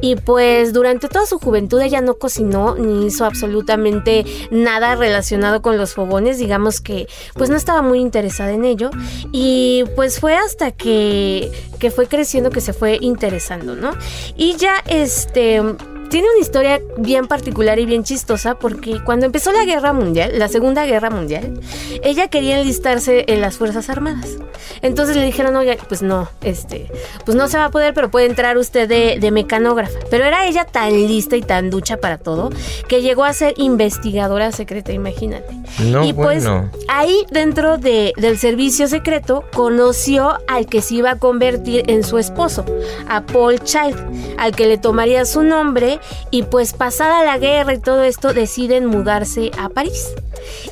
y 0.00 0.14
pues 0.14 0.72
durante 0.72 1.08
toda 1.08 1.26
su 1.26 1.40
juventud 1.40 1.80
ella 1.80 2.00
no 2.00 2.14
cocinó 2.14 2.76
ni 2.76 3.06
hizo 3.06 3.24
absolutamente 3.24 4.24
nada 4.52 4.94
relacionado 4.94 5.60
con 5.60 5.76
los 5.76 5.94
fogones, 5.94 6.38
digamos 6.38 6.80
que 6.80 7.08
pues 7.34 7.50
no 7.50 7.56
estaba 7.56 7.82
muy 7.82 7.98
interesada 7.98 8.52
en 8.52 8.64
ello 8.64 8.90
y 9.32 9.82
pues 9.96 10.20
fue 10.20 10.36
hasta 10.36 10.70
que 10.70 11.50
que 11.80 11.90
fue 11.90 12.06
creciendo 12.06 12.50
que 12.50 12.60
se 12.60 12.72
fue 12.72 12.98
interesando, 13.00 13.74
¿no? 13.74 13.90
Y 14.36 14.56
ya 14.56 14.82
este 14.86 15.62
tiene 16.08 16.28
una 16.30 16.40
historia 16.40 16.80
bien 16.96 17.26
particular 17.26 17.78
y 17.78 17.86
bien 17.86 18.04
chistosa 18.04 18.54
porque 18.58 19.02
cuando 19.04 19.26
empezó 19.26 19.52
la 19.52 19.64
guerra 19.64 19.92
mundial, 19.92 20.32
la 20.38 20.48
segunda 20.48 20.86
guerra 20.86 21.10
mundial, 21.10 21.60
ella 22.02 22.28
quería 22.28 22.58
enlistarse 22.60 23.24
en 23.28 23.40
las 23.40 23.56
Fuerzas 23.56 23.88
Armadas. 23.90 24.30
Entonces 24.82 25.16
le 25.16 25.24
dijeron, 25.24 25.56
oye, 25.56 25.76
pues 25.88 26.02
no, 26.02 26.28
este, 26.42 26.90
pues 27.24 27.36
no 27.36 27.48
se 27.48 27.58
va 27.58 27.66
a 27.66 27.70
poder, 27.70 27.94
pero 27.94 28.10
puede 28.10 28.26
entrar 28.26 28.58
usted 28.58 28.88
de, 28.88 29.18
de 29.20 29.30
mecanógrafa. 29.30 29.98
Pero 30.10 30.24
era 30.24 30.46
ella 30.46 30.64
tan 30.64 30.92
lista 30.92 31.36
y 31.36 31.42
tan 31.42 31.70
ducha 31.70 31.96
para 31.98 32.18
todo 32.18 32.50
que 32.88 33.02
llegó 33.02 33.24
a 33.24 33.32
ser 33.32 33.54
investigadora 33.56 34.52
secreta, 34.52 34.92
imagínate. 34.92 35.54
No, 35.84 36.04
y 36.04 36.12
pues 36.12 36.44
bueno. 36.44 36.70
ahí 36.88 37.24
dentro 37.30 37.78
de- 37.78 38.12
del 38.16 38.38
servicio 38.38 38.88
secreto 38.88 39.44
conoció 39.52 40.38
al 40.48 40.66
que 40.66 40.80
se 40.82 40.96
iba 40.96 41.12
a 41.12 41.18
convertir 41.18 41.84
en 41.88 42.04
su 42.04 42.18
esposo, 42.18 42.64
a 43.08 43.22
Paul 43.22 43.60
Child, 43.60 44.34
al 44.38 44.54
que 44.54 44.66
le 44.66 44.78
tomaría 44.78 45.24
su 45.24 45.42
nombre 45.42 45.97
y 46.30 46.44
pues 46.44 46.72
pasada 46.72 47.24
la 47.24 47.38
guerra 47.38 47.74
y 47.74 47.78
todo 47.78 48.04
esto 48.04 48.32
deciden 48.32 48.86
mudarse 48.86 49.50
a 49.58 49.68
París. 49.68 50.14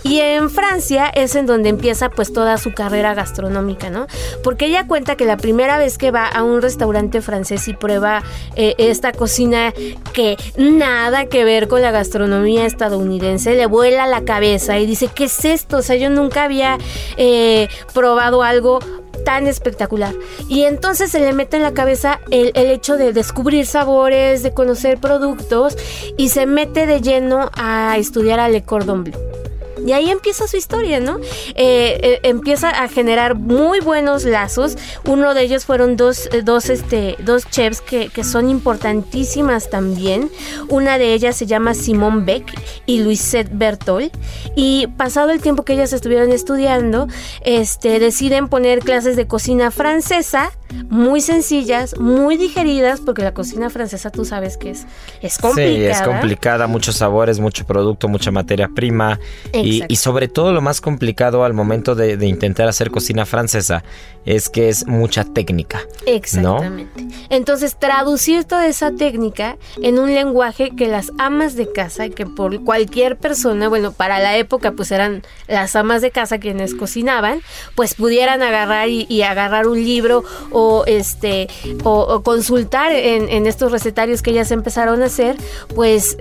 Y 0.02 0.20
en 0.20 0.50
Francia 0.50 1.08
es 1.08 1.34
en 1.34 1.46
donde 1.46 1.68
empieza 1.68 2.10
pues 2.10 2.32
toda 2.32 2.58
su 2.58 2.72
carrera 2.72 3.14
gastronómica, 3.14 3.90
¿no? 3.90 4.06
Porque 4.42 4.66
ella 4.66 4.86
cuenta 4.86 5.16
que 5.16 5.24
la 5.24 5.36
primera 5.36 5.78
vez 5.78 5.98
que 5.98 6.10
va 6.10 6.26
a 6.26 6.42
un 6.42 6.62
restaurante 6.62 7.20
francés 7.20 7.66
y 7.68 7.74
prueba 7.74 8.22
eh, 8.54 8.74
esta 8.78 9.12
cocina 9.12 9.72
que 10.12 10.36
nada 10.56 11.26
que 11.26 11.44
ver 11.44 11.68
con 11.68 11.82
la 11.82 11.90
gastronomía 11.90 12.66
estadounidense, 12.66 13.54
le 13.54 13.66
vuela 13.66 14.06
la 14.06 14.24
cabeza 14.24 14.78
y 14.78 14.86
dice, 14.86 15.08
¿qué 15.12 15.24
es 15.24 15.44
esto? 15.44 15.78
O 15.78 15.82
sea, 15.82 15.96
yo 15.96 16.10
nunca 16.10 16.44
había 16.44 16.78
eh, 17.16 17.68
probado 17.92 18.42
algo 18.42 18.78
tan 19.26 19.48
espectacular. 19.48 20.14
Y 20.48 20.62
entonces 20.62 21.10
se 21.10 21.18
le 21.18 21.32
mete 21.32 21.56
en 21.56 21.64
la 21.64 21.74
cabeza 21.74 22.20
el, 22.30 22.52
el 22.54 22.70
hecho 22.70 22.96
de 22.96 23.12
descubrir 23.12 23.66
sabores, 23.66 24.44
de 24.44 24.54
conocer 24.54 24.98
productos 24.98 25.76
y 26.16 26.28
se 26.28 26.46
mete 26.46 26.86
de 26.86 27.00
lleno 27.00 27.50
a 27.54 27.96
estudiar 27.98 28.38
a 28.38 28.48
Le 28.48 28.62
Cordon 28.62 29.02
Bleu. 29.02 29.45
Y 29.86 29.92
ahí 29.92 30.10
empieza 30.10 30.48
su 30.48 30.56
historia, 30.56 30.98
¿no? 30.98 31.18
Eh, 31.54 32.00
eh, 32.02 32.20
empieza 32.24 32.70
a 32.70 32.88
generar 32.88 33.36
muy 33.36 33.78
buenos 33.78 34.24
lazos. 34.24 34.76
Uno 35.04 35.32
de 35.32 35.42
ellos 35.42 35.64
fueron 35.64 35.96
dos, 35.96 36.28
eh, 36.32 36.42
dos, 36.42 36.70
este, 36.70 37.16
dos 37.20 37.48
chefs 37.48 37.80
que, 37.80 38.08
que 38.08 38.24
son 38.24 38.50
importantísimas 38.50 39.70
también. 39.70 40.28
Una 40.68 40.98
de 40.98 41.14
ellas 41.14 41.36
se 41.36 41.46
llama 41.46 41.74
Simone 41.74 42.24
Beck 42.24 42.52
y 42.84 42.98
Louisette 42.98 43.50
Bertol. 43.52 44.10
Y 44.56 44.88
pasado 44.96 45.30
el 45.30 45.40
tiempo 45.40 45.64
que 45.64 45.74
ellas 45.74 45.92
estuvieron 45.92 46.32
estudiando, 46.32 47.06
este, 47.42 48.00
deciden 48.00 48.48
poner 48.48 48.80
clases 48.80 49.14
de 49.14 49.28
cocina 49.28 49.70
francesa 49.70 50.50
muy 50.88 51.20
sencillas, 51.20 51.98
muy 51.98 52.36
digeridas, 52.36 53.00
porque 53.00 53.22
la 53.22 53.32
cocina 53.34 53.70
francesa 53.70 54.10
tú 54.10 54.24
sabes 54.24 54.56
que 54.56 54.70
es, 54.70 54.86
es 55.22 55.38
complicada. 55.38 55.76
Sí, 55.76 55.84
es 55.84 56.02
complicada, 56.02 56.66
muchos 56.66 56.96
sabores, 56.96 57.38
mucho 57.38 57.64
producto, 57.66 58.08
mucha 58.08 58.30
materia 58.30 58.68
prima 58.74 59.18
y, 59.52 59.82
y, 59.88 59.96
sobre 59.96 60.28
todo 60.28 60.52
lo 60.52 60.60
más 60.60 60.80
complicado 60.80 61.44
al 61.44 61.54
momento 61.54 61.94
de, 61.94 62.16
de, 62.16 62.26
intentar 62.26 62.68
hacer 62.68 62.90
cocina 62.90 63.26
francesa 63.26 63.84
es 64.26 64.48
que 64.48 64.68
es 64.68 64.86
mucha 64.86 65.24
técnica. 65.24 65.80
Exactamente. 66.04 67.06
Entonces, 67.30 67.76
traducir 67.76 68.44
toda 68.44 68.66
esa 68.66 68.90
técnica 68.90 69.56
en 69.80 69.98
un 69.98 70.12
lenguaje 70.12 70.72
que 70.76 70.88
las 70.88 71.12
amas 71.18 71.54
de 71.54 71.72
casa, 71.72 72.08
que 72.08 72.26
por 72.26 72.62
cualquier 72.64 73.16
persona, 73.16 73.68
bueno, 73.68 73.92
para 73.92 74.18
la 74.18 74.36
época 74.36 74.72
pues 74.72 74.90
eran 74.90 75.22
las 75.46 75.76
amas 75.76 76.02
de 76.02 76.10
casa 76.10 76.38
quienes 76.38 76.74
cocinaban, 76.74 77.40
pues 77.74 77.94
pudieran 77.94 78.42
agarrar 78.42 78.88
y, 78.88 79.06
y 79.08 79.22
agarrar 79.22 79.66
un 79.66 79.82
libro 79.82 80.24
o 80.50 80.84
este 80.86 81.48
o, 81.84 82.22
consultar 82.22 82.92
en, 82.92 83.46
estos 83.46 83.70
recetarios 83.70 84.22
que 84.22 84.30
ellas 84.30 84.50
empezaron 84.50 85.02
a 85.02 85.06
hacer, 85.06 85.36
pues, 85.74 86.18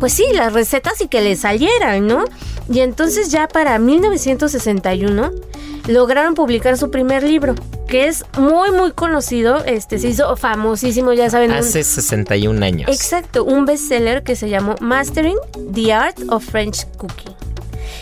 pues 0.00 0.12
sí, 0.12 0.24
las 0.32 0.52
recetas 0.52 1.00
y 1.00 1.08
que 1.08 1.20
les 1.20 1.40
salieran, 1.40 2.06
¿no? 2.06 2.24
Y 2.68 2.80
entonces 2.80 3.30
ya 3.30 3.46
para 3.46 3.78
1961 3.78 5.30
lograron 5.86 6.34
publicar 6.34 6.76
su 6.76 6.90
primer 6.90 7.22
libro, 7.22 7.54
que 7.88 8.06
es 8.06 8.24
muy 8.38 8.70
muy 8.70 8.92
conocido, 8.92 9.64
este 9.64 9.98
se 9.98 10.08
hizo 10.08 10.36
famosísimo, 10.36 11.12
ya 11.12 11.30
saben. 11.30 11.52
Hace 11.52 11.84
61 11.84 12.64
años. 12.64 12.90
Exacto, 12.90 13.44
un 13.44 13.66
bestseller 13.66 14.22
que 14.22 14.36
se 14.36 14.48
llamó 14.48 14.76
Mastering 14.80 15.36
the 15.72 15.92
Art 15.92 16.18
of 16.28 16.44
French 16.44 16.86
Cooking 16.96 17.34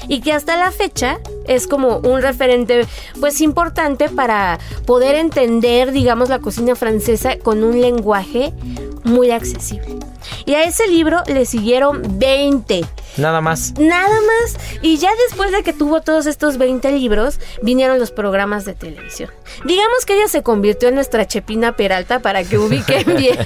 y 0.08 0.20
que 0.20 0.32
hasta 0.32 0.56
la 0.56 0.70
fecha 0.70 1.18
es 1.46 1.66
como 1.66 1.98
un 1.98 2.22
referente 2.22 2.86
pues 3.20 3.40
importante 3.40 4.08
para 4.08 4.58
poder 4.86 5.14
entender 5.14 5.92
digamos 5.92 6.28
la 6.28 6.38
cocina 6.38 6.74
francesa 6.74 7.38
con 7.38 7.62
un 7.62 7.80
lenguaje 7.80 8.52
muy 9.04 9.30
accesible. 9.30 9.96
Y 10.46 10.54
a 10.54 10.64
ese 10.64 10.86
libro 10.88 11.22
le 11.26 11.46
siguieron 11.46 12.02
20. 12.18 12.84
Nada 13.16 13.40
más. 13.40 13.74
Nada 13.78 14.08
más. 14.08 14.56
Y 14.80 14.96
ya 14.98 15.10
después 15.28 15.52
de 15.52 15.62
que 15.62 15.72
tuvo 15.72 16.00
todos 16.00 16.26
estos 16.26 16.58
20 16.58 16.90
libros, 16.92 17.38
vinieron 17.62 17.98
los 17.98 18.10
programas 18.10 18.64
de 18.64 18.74
televisión. 18.74 19.30
Digamos 19.64 20.04
que 20.06 20.14
ella 20.14 20.28
se 20.28 20.42
convirtió 20.42 20.88
en 20.88 20.94
nuestra 20.94 21.26
Chepina 21.26 21.76
Peralta 21.76 22.20
para 22.20 22.44
que 22.44 22.58
ubiquen 22.58 23.04
bien. 23.16 23.38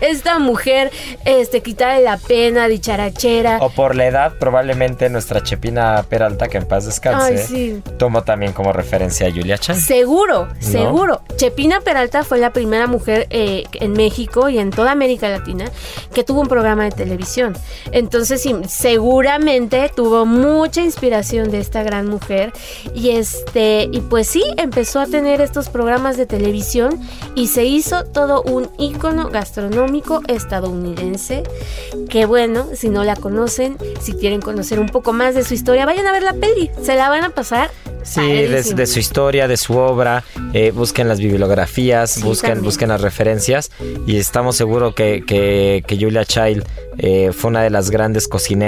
Esta 0.00 0.38
mujer, 0.38 0.90
este, 1.24 1.60
quitarle 1.62 2.02
la 2.02 2.16
pena, 2.16 2.66
dicharachera. 2.68 3.58
O 3.60 3.70
por 3.70 3.94
la 3.94 4.06
edad, 4.06 4.32
probablemente 4.38 5.08
nuestra 5.08 5.42
Chepina 5.42 6.04
Peralta, 6.08 6.48
que 6.48 6.58
en 6.58 6.66
paz 6.66 6.86
descanse, 6.86 7.38
Ay, 7.38 7.38
sí. 7.38 7.82
tomó 7.98 8.22
también 8.24 8.52
como 8.52 8.72
referencia 8.72 9.28
a 9.28 9.30
Julia 9.30 9.58
Chan. 9.58 9.80
Seguro, 9.80 10.48
seguro. 10.60 11.22
Chepina 11.36 11.80
Peralta 11.80 12.24
fue 12.24 12.38
la 12.38 12.52
primera 12.52 12.86
mujer 12.86 13.26
eh, 13.30 13.64
en 13.74 13.92
México 13.92 14.48
y 14.48 14.58
en 14.58 14.70
toda 14.70 14.92
América 14.92 15.28
Latina 15.28 15.66
que 16.12 16.24
tuvo 16.24 16.40
un 16.40 16.48
programa 16.48 16.84
de 16.84 16.90
televisión. 16.90 17.56
Entonces, 17.92 18.42
sí, 18.42 18.54
seguramente 18.78 19.90
tuvo 19.92 20.24
mucha 20.24 20.80
inspiración 20.80 21.50
de 21.50 21.58
esta 21.58 21.82
gran 21.82 22.06
mujer. 22.08 22.52
Y 22.94 23.10
este 23.10 23.88
y 23.90 24.00
pues 24.02 24.28
sí 24.28 24.44
empezó 24.56 25.00
a 25.00 25.06
tener 25.06 25.40
estos 25.40 25.68
programas 25.68 26.16
de 26.16 26.26
televisión 26.26 27.00
y 27.34 27.48
se 27.48 27.64
hizo 27.64 28.04
todo 28.04 28.42
un 28.42 28.70
ícono 28.78 29.30
gastronómico 29.30 30.22
estadounidense 30.28 31.42
que 32.08 32.26
bueno 32.26 32.68
si 32.74 32.88
no 32.88 33.04
la 33.04 33.16
conocen 33.16 33.76
si 34.00 34.12
quieren 34.12 34.40
conocer 34.40 34.78
un 34.78 34.88
poco 34.88 35.12
más 35.12 35.34
de 35.34 35.44
su 35.44 35.54
historia 35.54 35.86
vayan 35.86 36.06
a 36.06 36.12
ver 36.12 36.22
la 36.22 36.32
peli 36.32 36.70
se 36.82 36.94
la 36.94 37.08
van 37.08 37.24
a 37.24 37.30
pasar 37.30 37.70
Sí, 38.04 38.22
de, 38.22 38.62
de, 38.62 38.86
su 38.86 39.00
historia, 39.00 39.48
de 39.48 39.58
su 39.58 39.76
obra, 39.76 40.24
eh, 40.54 40.70
busquen 40.70 41.08
las 41.08 41.18
bibliografías, 41.18 42.12
sí, 42.12 42.22
busquen, 42.22 42.62
busquen 42.62 42.88
las 42.88 43.02
referencias 43.02 43.70
y 44.06 44.16
estamos 44.16 44.56
seguros 44.56 44.94
que, 44.94 45.24
que, 45.26 45.84
que 45.86 45.98
Julia 45.98 46.24
Child 46.24 46.64
eh, 46.96 47.32
fue 47.32 47.50
una 47.50 47.62
de 47.62 47.68
las 47.68 47.90
grandes 47.90 48.26
cocineras 48.26 48.67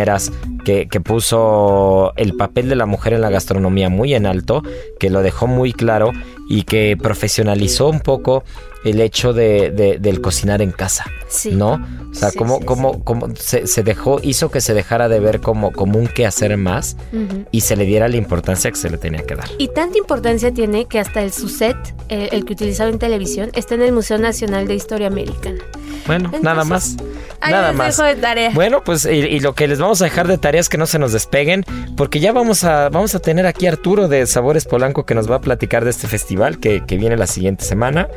que, 0.64 1.00
puso 1.00 2.12
el 2.16 2.36
papel 2.36 2.68
de 2.68 2.76
la 2.76 2.86
mujer 2.86 3.14
en 3.14 3.20
la 3.20 3.30
gastronomía 3.30 3.88
muy 3.88 4.14
en 4.14 4.26
alto, 4.26 4.62
que 4.98 5.10
lo 5.10 5.22
dejó 5.22 5.46
muy 5.46 5.72
claro 5.72 6.12
y 6.48 6.62
que 6.62 6.96
profesionalizó 7.00 7.88
un 7.88 8.00
poco 8.00 8.44
el 8.84 9.00
hecho 9.00 9.32
de, 9.32 9.70
de, 9.70 9.98
del 9.98 10.20
cocinar 10.20 10.62
en 10.62 10.70
casa, 10.72 11.04
sí. 11.28 11.50
¿no? 11.52 11.74
O 12.10 12.14
sea, 12.14 12.30
Sí, 12.30 12.38
como, 12.38 12.58
sí, 12.58 12.64
como, 12.64 12.94
sí. 12.94 13.00
como 13.04 13.36
se, 13.36 13.66
se, 13.66 13.82
dejó, 13.82 14.18
hizo 14.22 14.50
que 14.50 14.60
se 14.60 14.74
dejara 14.74 15.08
de 15.08 15.20
ver 15.20 15.40
como, 15.40 15.70
como 15.72 15.98
un 15.98 16.06
quehacer 16.08 16.56
más 16.56 16.96
Uh 17.12 17.16
-huh. 17.16 17.46
y 17.52 17.60
se 17.60 17.76
le 17.76 17.84
diera 17.84 18.08
la 18.08 18.16
importancia 18.16 18.70
que 18.70 18.76
se 18.76 18.90
le 18.90 18.98
tenía 18.98 19.22
que 19.24 19.36
dar. 19.36 19.48
Y 19.58 19.68
tanta 19.68 19.98
importancia 19.98 20.52
tiene 20.52 20.86
que 20.86 20.98
hasta 20.98 21.22
el 21.22 21.32
Suset, 21.32 21.76
eh, 22.08 22.30
el 22.32 22.44
que 22.44 22.54
utilizaba 22.54 22.90
en 22.90 22.98
televisión, 22.98 23.50
está 23.54 23.74
en 23.74 23.82
el 23.82 23.92
Museo 23.92 24.18
Nacional 24.18 24.66
de 24.66 24.74
Historia 24.74 25.06
Americana. 25.08 25.58
Bueno, 26.06 26.24
Entonces, 26.26 26.42
nada 26.42 26.64
más. 26.64 26.96
Ahí 27.42 27.52
Nada 27.52 27.68
les 27.68 27.76
más. 27.76 27.96
dejo 27.96 28.08
de 28.08 28.16
tarea. 28.16 28.50
Bueno, 28.54 28.82
pues 28.84 29.04
y, 29.06 29.08
y, 29.10 29.40
lo 29.40 29.54
que 29.54 29.66
les 29.68 29.78
vamos 29.78 30.00
a 30.02 30.04
dejar 30.04 30.26
de 30.28 30.36
tarea 30.38 30.60
es 30.60 30.68
que 30.68 30.76
no 30.78 30.86
se 30.86 30.98
nos 30.98 31.12
despeguen, 31.12 31.64
porque 31.96 32.20
ya 32.20 32.32
vamos 32.32 32.64
a, 32.64 32.88
vamos 32.88 33.14
a 33.14 33.18
tener 33.20 33.46
aquí 33.46 33.66
a 33.66 33.70
Arturo 33.70 34.08
de 34.08 34.26
Sabores 34.26 34.64
Polanco 34.66 35.06
que 35.06 35.14
nos 35.14 35.30
va 35.30 35.36
a 35.36 35.40
platicar 35.40 35.84
de 35.84 35.90
este 35.90 36.06
festival 36.08 36.58
que, 36.58 36.84
que 36.86 36.96
viene 36.96 37.16
la 37.16 37.26
siguiente 37.26 37.64
semana. 37.64 38.08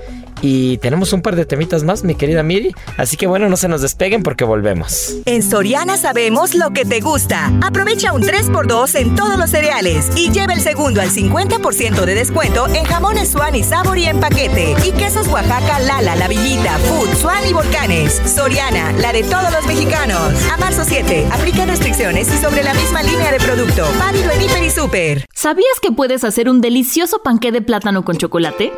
Y 0.44 0.78
tenemos 0.80 1.14
un 1.14 1.22
par 1.22 1.38
de 1.38 1.46
temitas 1.46 1.86
más, 1.86 2.04
mi 2.04 2.16
querida 2.16 2.44
Miri. 2.44 2.76
Así 2.98 3.16
que 3.16 3.28
bueno, 3.28 3.48
no 3.48 3.56
se 3.56 3.70
nos 3.70 3.82
despeguen 3.82 4.24
porque 4.24 4.44
volvemos. 4.44 5.16
En 5.24 5.42
Soriana 5.42 5.96
sabemos 5.96 6.54
lo 6.54 6.72
que 6.72 6.84
te 6.84 7.00
gusta. 7.00 7.50
Aprovecha 7.62 8.12
un 8.12 8.24
3x2 8.24 9.00
en 9.00 9.16
todos 9.16 9.40
los 9.40 9.50
cereales 9.50 10.10
y 10.18 10.32
lleva 10.32 10.54
el 10.54 10.60
segundo 10.60 11.00
al 11.00 11.10
50% 11.10 12.04
de 12.04 12.16
descuento 12.16 12.68
en 12.68 12.84
jamones 12.84 13.30
Swan 13.30 13.56
y 13.56 13.64
Sabor 13.64 13.98
y 13.98 14.04
en 14.04 14.20
paquete. 14.20 14.76
Y 14.84 14.92
quesos 14.92 15.30
Oaxaca, 15.30 15.80
Lala, 15.80 16.18
La 16.18 16.28
Villita, 16.28 16.78
Food, 16.80 17.16
Swan 17.22 17.48
y 17.50 17.54
Volcanes. 17.54 18.22
Soriana, 18.26 18.92
la 19.00 19.14
de 19.14 19.24
todos 19.24 19.50
los 19.50 19.66
mexicanos. 19.66 20.20
A 20.52 20.58
marzo 20.58 20.84
7, 20.86 21.26
aplica 21.32 21.66
restricciones 21.66 22.28
y 22.28 22.38
sobre 22.38 22.64
la 22.64 22.74
misma 22.74 23.02
línea 23.02 23.32
de 23.32 23.40
producto. 23.40 23.88
Válido 23.98 24.30
en 24.32 24.42
Hiper 24.42 24.64
y 24.64 24.70
Super. 24.70 25.26
¿Sabías 25.34 25.80
que 25.82 25.94
puedes 25.94 26.26
hacer 26.26 26.50
un 26.50 26.60
delicioso 26.60 27.24
panqué 27.24 27.54
de 27.54 27.62
plátano 27.62 28.04
con 28.04 28.18
chocolate? 28.18 28.74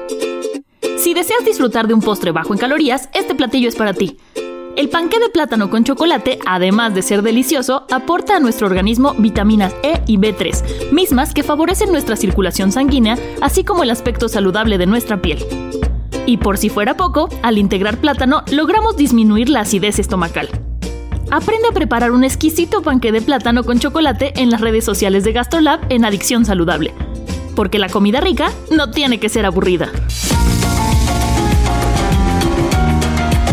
Si 1.06 1.14
deseas 1.14 1.46
disfrutar 1.46 1.88
de 1.88 1.94
un 1.94 2.02
postre 2.02 2.32
bajo 2.32 2.52
en 2.52 2.58
calorías, 2.58 3.10
este 3.14 3.36
platillo 3.36 3.70
es 3.70 3.76
para 3.76 3.94
ti. 3.94 4.18
El 4.76 4.90
panqué 4.90 5.20
de 5.20 5.30
plátano 5.30 5.70
con 5.70 5.84
chocolate, 5.84 6.40
además 6.48 6.96
de 6.96 7.04
ser 7.04 7.22
delicioso, 7.22 7.86
aporta 7.92 8.36
a 8.36 8.40
nuestro 8.40 8.66
organismo 8.66 9.14
vitaminas 9.20 9.76
E 9.84 10.02
y 10.08 10.18
B3, 10.18 10.92
mismas 10.94 11.36
que 11.36 11.44
favorecen 11.44 11.92
nuestra 11.92 12.16
circulación 12.16 12.72
sanguínea, 12.72 13.20
así 13.40 13.64
como 13.64 13.84
el 13.84 13.92
aspecto 13.92 14.30
saludable 14.30 14.80
de 14.80 14.88
nuestra 14.88 15.22
piel. 15.22 15.46
Y 16.26 16.38
por 16.38 16.58
si 16.58 16.70
fuera 16.70 16.98
poco, 16.98 17.30
al 17.44 17.60
integrar 17.60 17.98
plátano 17.98 18.42
logramos 18.52 18.98
disminuir 18.98 19.50
la 19.50 19.60
acidez 19.60 20.00
estomacal. 20.00 20.50
Aprende 21.30 21.68
a 21.68 21.74
preparar 21.74 22.14
un 22.14 22.24
exquisito 22.24 22.82
panqué 22.82 23.12
de 23.12 23.22
plátano 23.22 23.64
con 23.64 23.78
chocolate 23.78 24.34
en 24.38 24.50
las 24.50 24.60
redes 24.60 24.84
sociales 24.84 25.24
de 25.24 25.34
GastroLab 25.34 25.82
en 25.90 26.04
Adicción 26.04 26.46
Saludable. 26.46 26.96
Porque 27.56 27.78
la 27.78 27.90
comida 27.90 28.22
rica 28.22 28.52
no 28.72 28.90
tiene 28.90 29.20
que 29.20 29.30
ser 29.30 29.46
aburrida. 29.46 29.92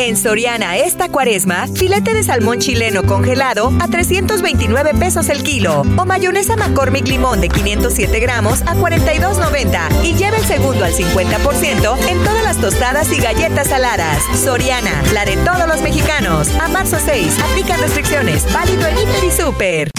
En 0.00 0.16
Soriana 0.16 0.78
esta 0.78 1.10
cuaresma, 1.10 1.68
filete 1.68 2.14
de 2.14 2.22
salmón 2.22 2.58
chileno 2.58 3.02
congelado 3.02 3.70
a 3.80 3.86
329 3.86 4.94
pesos 4.94 5.28
el 5.28 5.42
kilo 5.42 5.82
o 5.82 6.06
mayonesa 6.06 6.56
McCormick 6.56 7.06
limón 7.06 7.42
de 7.42 7.50
507 7.50 8.18
gramos 8.18 8.62
a 8.62 8.74
42.90 8.76 10.02
y 10.02 10.14
lleva 10.14 10.38
el 10.38 10.44
segundo 10.46 10.86
al 10.86 10.94
50% 10.94 12.08
en 12.08 12.18
todas 12.24 12.42
las 12.42 12.58
tostadas 12.58 13.12
y 13.12 13.20
galletas 13.20 13.68
saladas. 13.68 14.22
Soriana, 14.42 15.02
la 15.12 15.26
de 15.26 15.36
todos 15.36 15.68
los 15.68 15.82
mexicanos. 15.82 16.48
A 16.58 16.68
marzo 16.68 16.96
6, 16.98 17.38
aplica 17.50 17.76
restricciones. 17.76 18.50
Válido 18.54 18.86
en 18.86 18.96
Hiper 18.96 19.24
y 19.24 19.30
Super. 19.30 19.90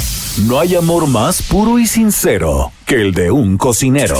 No 0.48 0.60
hay 0.60 0.76
amor 0.76 1.06
más 1.06 1.44
puro 1.44 1.78
y 1.78 1.86
sincero 1.86 2.72
que 2.88 2.96
el 2.96 3.14
de 3.14 3.30
un 3.30 3.56
cocinero. 3.60 4.20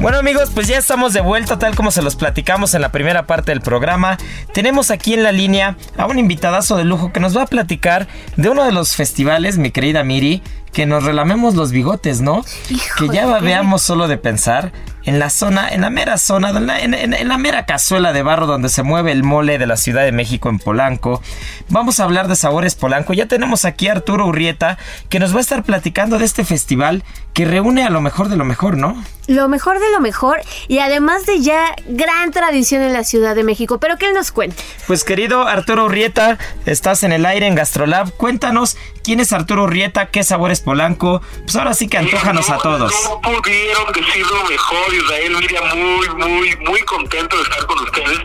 Bueno 0.00 0.18
amigos, 0.18 0.50
pues 0.52 0.68
ya 0.68 0.76
estamos 0.76 1.14
de 1.14 1.20
vuelta 1.20 1.58
tal 1.58 1.74
como 1.74 1.90
se 1.90 2.02
los 2.02 2.16
platicamos 2.16 2.74
en 2.74 2.82
la 2.82 2.92
primera 2.92 3.26
parte 3.26 3.50
del 3.50 3.62
programa. 3.62 4.18
Tenemos 4.52 4.90
aquí 4.90 5.14
en 5.14 5.22
la 5.22 5.32
línea 5.32 5.76
a 5.96 6.06
un 6.06 6.18
invitadazo 6.18 6.76
de 6.76 6.84
lujo 6.84 7.12
que 7.12 7.20
nos 7.20 7.36
va 7.36 7.42
a 7.42 7.46
platicar 7.46 8.06
de 8.36 8.50
uno 8.50 8.64
de 8.64 8.72
los 8.72 8.94
festivales, 8.94 9.56
mi 9.56 9.70
querida 9.70 10.04
Miri, 10.04 10.42
que 10.72 10.84
nos 10.84 11.04
relamemos 11.04 11.54
los 11.54 11.72
bigotes, 11.72 12.20
¿no? 12.20 12.44
que 12.98 13.08
ya 13.08 13.38
veamos 13.38 13.80
solo 13.80 14.06
de 14.06 14.18
pensar 14.18 14.70
en 15.04 15.18
la 15.18 15.30
zona, 15.30 15.68
en 15.70 15.80
la 15.80 15.88
mera 15.88 16.18
zona, 16.18 16.50
en 16.50 17.28
la, 17.28 17.38
mera 17.38 17.64
cazuela 17.64 18.12
de 18.12 18.22
barro 18.22 18.46
donde 18.46 18.68
se 18.68 18.82
mueve 18.82 19.12
el 19.12 19.22
mole 19.22 19.56
de 19.56 19.66
la 19.66 19.78
Ciudad 19.78 20.04
de 20.04 20.12
México 20.12 20.50
en 20.50 20.58
Polanco. 20.58 21.22
Vamos 21.70 22.00
a 22.00 22.04
hablar 22.04 22.28
de 22.28 22.36
Sabores 22.36 22.74
Polanco. 22.74 23.14
Ya 23.14 23.26
tenemos 23.26 23.64
aquí 23.64 23.88
a 23.88 23.92
Arturo 23.92 24.26
Urrieta 24.26 24.76
que 25.08 25.20
nos 25.20 25.32
va 25.32 25.38
a 25.38 25.40
estar 25.40 25.62
platicando 25.62 26.18
de 26.18 26.26
este 26.26 26.44
festival 26.44 27.02
que 27.32 27.46
reúne 27.46 27.84
a 27.84 27.90
lo 27.90 28.02
mejor 28.02 28.28
de 28.28 28.36
lo 28.36 28.44
mejor, 28.44 28.76
¿no? 28.76 29.02
Lo 29.26 29.48
mejor 29.48 29.80
de 29.80 29.90
lo 29.90 30.00
mejor 30.00 30.40
y 30.68 30.78
además 30.78 31.26
de 31.26 31.40
ya 31.40 31.74
gran 31.86 32.30
tradición 32.30 32.82
en 32.82 32.92
la 32.92 33.04
Ciudad 33.04 33.34
de 33.34 33.44
México. 33.44 33.78
Pero 33.78 33.96
que 33.96 34.06
él 34.06 34.14
nos 34.14 34.30
cuente. 34.30 34.62
Pues 34.86 35.04
querido 35.04 35.46
Arturo 35.46 35.86
Urrieta, 35.86 36.38
estás 36.64 37.02
en 37.02 37.12
el 37.12 37.26
aire 37.26 37.46
en 37.46 37.54
Gastrolab. 37.54 38.12
Cuéntanos 38.12 38.76
quién 39.02 39.20
es 39.20 39.32
Arturo 39.32 39.64
Urrieta, 39.64 40.06
qué 40.06 40.22
Sabores 40.22 40.60
Polanco. 40.60 41.22
Pues 41.42 41.56
ahora 41.56 41.74
sí 41.74 41.88
que 41.88 41.98
antojanos 41.98 42.50
a 42.50 42.58
todos. 42.58 42.92
No 43.04 43.20
pudieron 43.20 43.92
decirlo 43.92 44.44
mejor 44.48 44.94
Israel, 44.94 45.36
Miriam, 45.40 45.78
muy, 45.78 46.08
muy, 46.08 46.56
muy 46.66 46.80
contento 46.82 47.36
de 47.36 47.42
estar 47.42 47.66
con 47.66 47.78
ustedes 47.80 48.18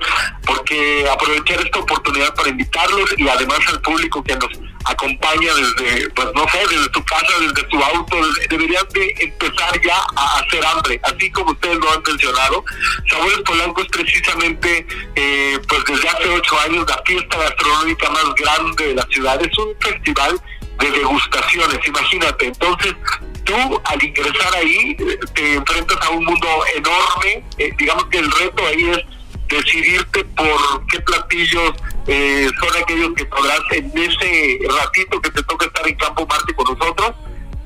porque 0.46 1.08
aprovechar 1.12 1.62
esta 1.62 1.80
oportunidad 1.80 2.34
para 2.36 2.50
invitarlos 2.50 3.14
y 3.18 3.28
además 3.28 3.60
al 3.70 3.82
público 3.82 4.24
que 4.24 4.36
nos 4.36 4.50
acompaña 4.86 5.54
desde, 5.54 6.10
pues 6.12 6.28
no 6.34 6.48
sé, 6.50 6.60
desde 6.70 6.90
tu 6.90 7.04
casa, 7.06 7.34
desde 7.40 7.64
tu 7.68 7.84
auto, 7.84 8.18
deberían 8.50 8.88
de 8.90 9.16
empezar 9.20 9.82
ya 9.82 9.98
a 10.16 10.40
hacer 10.40 10.66
hambre, 10.66 11.00
así 11.04 11.32
como 11.32 11.52
ustedes 11.52 11.78
lo 11.78 11.92
han 11.92 12.02
mencionado. 12.06 12.64
Sabores 13.10 13.40
Polanco 13.46 13.82
es 13.82 13.88
precisamente, 13.90 14.86
eh, 15.16 15.60
pues 15.68 15.84
desde 15.86 16.10
hace 16.10 16.30
ocho 16.30 16.60
años, 16.60 16.86
la 16.88 17.02
fiesta 17.06 17.38
gastronómica 17.38 18.10
más 18.10 18.26
grande 18.36 18.88
de 18.88 18.96
la 18.96 19.08
ciudad. 19.08 19.42
Es 19.42 19.58
un 19.58 19.76
festival 19.80 20.40
de 20.80 20.92
degustaciones, 20.92 21.80
imagínate. 21.88 22.48
Entonces, 22.48 22.96
tú 23.44 23.82
al 23.86 24.04
ingresar 24.04 24.56
ahí 24.56 24.96
te 25.34 25.54
enfrentas 25.54 25.98
a 26.02 26.10
un 26.10 26.26
mundo 26.26 26.48
enorme. 26.76 27.44
Eh, 27.58 27.72
digamos 27.78 28.06
que 28.06 28.18
el 28.20 28.32
reto 28.32 28.66
ahí 28.66 28.90
es 28.90 29.00
decidirte 29.48 30.24
por 30.24 30.88
qué 30.88 31.00
platillos 31.02 31.74
eh, 32.08 32.50
son 32.60 32.84
aquellos 32.84 33.14
que 33.16 33.26
podrás 33.26 33.60
en 33.72 33.92
ese 33.96 34.60
ratito 34.68 35.22
que 35.22 35.30
te 35.32 35.44
toca 35.44 35.66
estar 35.66 35.88
en 35.88 35.96
Campo 35.96 36.26
Marte 36.28 36.54
con 36.54 36.78
nosotros, 36.78 37.12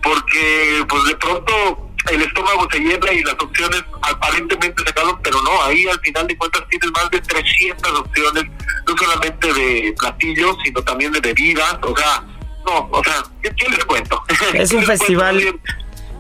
porque 0.04 0.86
pues 0.88 1.04
de 1.06 1.16
pronto 1.16 1.92
el 2.12 2.22
estómago 2.22 2.68
se 2.72 2.80
llena 2.80 3.12
y 3.12 3.24
las 3.24 3.34
opciones 3.34 3.84
aparentemente 4.02 4.84
se 4.84 4.90
acaban, 4.90 5.20
pero 5.24 5.42
no, 5.42 5.64
ahí 5.64 5.88
al 5.88 6.00
final 6.02 6.28
de 6.28 6.38
cuentas 6.38 6.64
tienes 6.70 6.92
más 6.92 7.10
de 7.10 7.22
300 7.22 8.00
opciones, 8.00 8.44
no 8.88 8.98
solamente 8.98 9.54
de 9.54 9.96
platillos, 9.98 10.56
sino 10.64 10.82
también 10.84 11.12
de 11.12 11.20
bebidas, 11.22 11.78
o 11.82 11.96
sea, 11.96 12.24
no, 12.66 12.90
o 12.92 13.04
sea, 13.04 13.24
¿qué, 13.42 13.70
les 13.70 13.86
cuento? 13.86 14.22
Es 14.54 14.72
un 14.72 14.84
festival... 14.84 15.60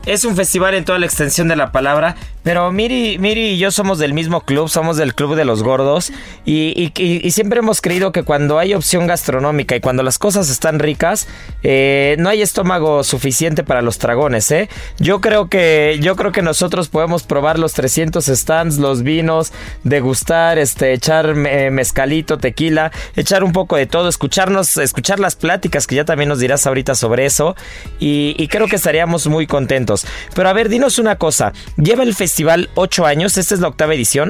Es 0.05 0.23
un 0.23 0.35
festival 0.35 0.75
en 0.75 0.85
toda 0.85 0.99
la 0.99 1.07
extensión 1.07 1.47
de 1.47 1.55
la 1.55 1.71
palabra, 1.71 2.15
pero 2.45 2.71
Miri, 2.71 3.17
Miri 3.17 3.53
y 3.53 3.57
yo 3.57 3.71
somos 3.71 3.97
del 3.97 4.13
mismo 4.13 4.41
club, 4.41 4.69
somos 4.69 4.97
del 4.97 5.15
club 5.15 5.33
de 5.33 5.45
los 5.45 5.63
gordos 5.63 6.11
y, 6.45 6.91
siempre 7.31 7.57
hemos 7.57 7.81
creído 7.81 8.11
que 8.11 8.21
cuando 8.21 8.59
hay 8.59 8.75
opción 8.75 9.07
gastronómica 9.07 9.75
y 9.75 9.79
cuando 9.79 10.03
las 10.03 10.19
cosas 10.19 10.51
están 10.51 10.77
ricas, 10.77 11.27
eh, 11.63 12.15
no 12.19 12.29
hay 12.29 12.43
estómago 12.43 13.03
suficiente 13.03 13.63
para 13.63 13.81
los 13.81 13.97
dragones, 13.97 14.51
¿eh? 14.51 14.69
Yo 14.99 15.21
creo 15.21 15.49
que 15.49 15.97
yo 16.01 16.15
creo 16.15 16.31
que 16.31 16.43
nosotros 16.43 16.87
podemos 16.87 17.23
probar 17.23 17.57
los 17.57 17.73
300 17.73 18.23
stands, 18.23 18.77
los 18.77 19.01
vinos, 19.01 19.51
degustar, 19.83 20.59
este, 20.59 20.93
echar 20.93 21.33
mezcalito, 21.33 22.37
tequila, 22.37 22.91
echar 23.15 23.43
un 23.43 23.53
poco 23.53 23.75
de 23.75 23.87
todo, 23.87 24.07
escucharnos, 24.07 24.77
escuchar 24.77 25.19
las 25.19 25.35
pláticas 25.35 25.87
que 25.87 25.95
ya 25.95 26.05
también 26.05 26.29
nos 26.29 26.37
dirás 26.37 26.67
ahorita 26.67 26.93
sobre 26.93 27.25
eso 27.25 27.55
y, 27.99 28.35
y 28.37 28.47
creo 28.49 28.67
que 28.67 28.75
estaríamos 28.75 29.25
muy 29.25 29.47
contentos. 29.47 30.05
Pero 30.35 30.47
a 30.47 30.53
ver, 30.53 30.69
dinos 30.69 30.99
una 30.99 31.15
cosa, 31.15 31.51
lleva 31.77 32.03
el 32.03 32.13
festival 32.13 32.34
festival 32.35 32.69
ocho 32.75 33.05
años. 33.05 33.37
¿Esta 33.37 33.53
es 33.53 33.61
la 33.61 33.69
octava 33.69 33.93
edición? 33.93 34.29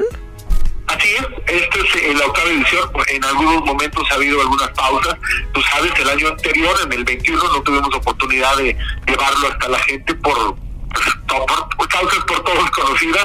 Así 0.86 1.08
es, 1.08 1.26
esta 1.48 1.78
es 1.80 1.96
eh, 1.96 2.14
la 2.16 2.24
octava 2.26 2.50
edición. 2.50 2.88
En 3.08 3.24
algunos 3.24 3.64
momentos 3.64 4.06
ha 4.12 4.14
habido 4.14 4.40
algunas 4.42 4.68
pausas. 4.70 5.16
Tú 5.52 5.60
sabes, 5.62 5.90
el 5.98 6.08
año 6.10 6.28
anterior, 6.28 6.72
en 6.84 6.92
el 6.92 7.02
21, 7.02 7.42
no 7.42 7.62
tuvimos 7.62 7.92
oportunidad 7.92 8.56
de 8.58 8.76
llevarlo 9.08 9.48
hasta 9.48 9.68
la 9.68 9.78
gente 9.80 10.14
por, 10.14 10.54
por, 11.26 11.88
causas 11.88 12.24
por 12.28 12.44
todos 12.44 12.70
conocidas. 12.78 13.24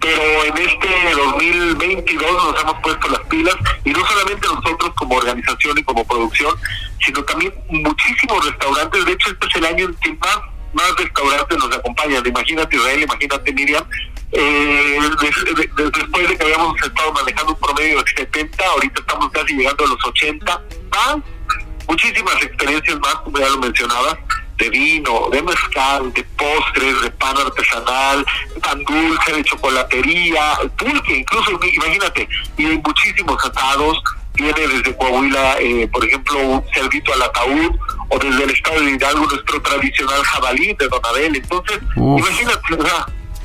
Pero 0.00 0.44
en 0.44 0.58
este 0.58 1.14
2022 1.16 2.32
nos 2.32 2.62
hemos 2.62 2.74
puesto 2.84 3.08
las 3.08 3.20
pilas 3.22 3.56
y 3.84 3.90
no 3.90 4.06
solamente 4.06 4.46
nosotros 4.46 4.92
como 4.94 5.16
organización 5.16 5.76
y 5.76 5.82
como 5.82 6.06
producción, 6.06 6.54
sino 7.04 7.24
también 7.24 7.52
muchísimos 7.68 8.46
restaurantes. 8.46 9.04
De 9.06 9.12
hecho, 9.12 9.30
este 9.30 9.48
es 9.48 9.56
el 9.56 9.66
año 9.66 9.86
en 9.86 9.94
que 9.96 10.12
más 10.12 10.38
más 10.72 10.96
restaurantes 10.96 11.58
nos 11.58 11.76
acompañan. 11.76 12.24
Imagínate 12.24 12.76
Israel, 12.76 13.02
imagínate 13.02 13.52
Miriam, 13.52 13.84
eh, 14.32 14.98
después 15.76 16.28
de 16.28 16.36
que 16.36 16.44
habíamos 16.44 16.80
estado 16.82 17.12
manejando 17.12 17.52
un 17.52 17.58
promedio 17.58 18.02
de 18.02 18.10
70, 18.16 18.64
ahorita 18.64 19.00
estamos 19.00 19.30
casi 19.30 19.54
llegando 19.54 19.84
a 19.84 19.88
los 19.88 20.04
80, 20.04 20.62
muchísimas 21.88 22.34
experiencias 22.42 23.00
más, 23.00 23.14
como 23.16 23.38
ya 23.38 23.48
lo 23.48 23.58
mencionabas, 23.58 24.16
de 24.58 24.68
vino, 24.68 25.28
de 25.32 25.42
mezcal, 25.42 26.12
de 26.12 26.22
postres, 26.22 27.00
de 27.02 27.10
pan 27.12 27.36
artesanal, 27.36 28.24
pan 28.62 28.84
dulce, 28.84 29.32
de 29.32 29.42
chocolatería, 29.44 30.58
pulque, 30.76 31.16
incluso, 31.16 31.58
imagínate, 31.72 32.28
y 32.58 32.66
hay 32.66 32.78
muchísimos 32.78 33.42
atados, 33.44 34.02
viene 34.34 34.68
desde 34.68 34.96
Coahuila, 34.96 35.56
eh, 35.60 35.88
por 35.90 36.04
ejemplo, 36.04 36.38
un 36.38 36.64
cerdito 36.74 37.12
al 37.12 37.22
ataúd, 37.22 37.74
o 38.10 38.18
desde 38.18 38.44
el 38.44 38.50
estado 38.50 38.80
de 38.80 38.90
Hidalgo 38.90 39.26
nuestro 39.26 39.62
tradicional 39.62 40.22
jabalí 40.24 40.74
de 40.74 40.88
Donadel. 40.88 41.36
Entonces, 41.36 41.78
imagínate, 41.96 42.60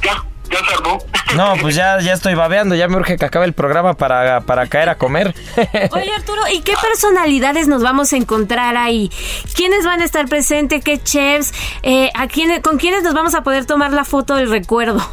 ya, 0.04 0.24
ya 0.50 0.60
se 0.68 0.74
armó. 0.74 0.98
No, 1.36 1.56
pues 1.60 1.76
ya, 1.76 2.00
ya 2.00 2.14
estoy 2.14 2.34
babeando, 2.34 2.76
ya 2.76 2.88
me 2.88 2.96
urge 2.96 3.18
que 3.18 3.26
acabe 3.26 3.46
el 3.46 3.52
programa 3.52 3.96
para, 3.96 4.42
para 4.42 4.68
caer 4.68 4.88
a 4.88 4.96
comer. 4.96 5.36
Oye 5.92 6.12
Arturo, 6.16 6.42
¿y 6.54 6.62
qué 6.62 6.74
personalidades 6.82 7.68
nos 7.68 7.84
vamos 7.84 8.14
a 8.14 8.16
encontrar 8.16 8.78
ahí? 8.78 9.12
¿Quiénes 9.54 9.86
van 9.86 10.00
a 10.00 10.06
estar 10.06 10.30
presentes? 10.30 10.82
¿Qué 10.82 10.98
chefs? 10.98 11.54
Eh, 11.84 12.10
¿a 12.14 12.28
quién, 12.28 12.62
¿Con 12.62 12.78
quiénes 12.78 13.04
nos 13.04 13.14
vamos 13.14 13.36
a 13.36 13.42
poder 13.42 13.66
tomar 13.66 13.92
la 13.92 14.06
foto 14.06 14.36
del 14.36 14.50
recuerdo? 14.50 15.06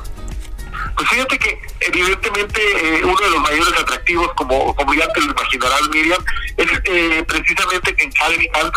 Pues 0.96 1.08
fíjate 1.08 1.38
que 1.38 1.58
evidentemente 1.80 2.60
eh, 2.60 3.00
uno 3.04 3.16
de 3.16 3.30
los 3.30 3.40
mayores 3.40 3.72
atractivos, 3.80 4.32
como, 4.34 4.74
como 4.74 4.94
ya 4.94 5.08
te 5.08 5.20
lo 5.20 5.32
imaginarás 5.32 5.88
Miriam, 5.90 6.24
es 6.56 6.68
eh, 6.84 7.24
precisamente 7.26 7.94
que 7.94 8.04
en 8.04 8.12
cada 8.12 8.32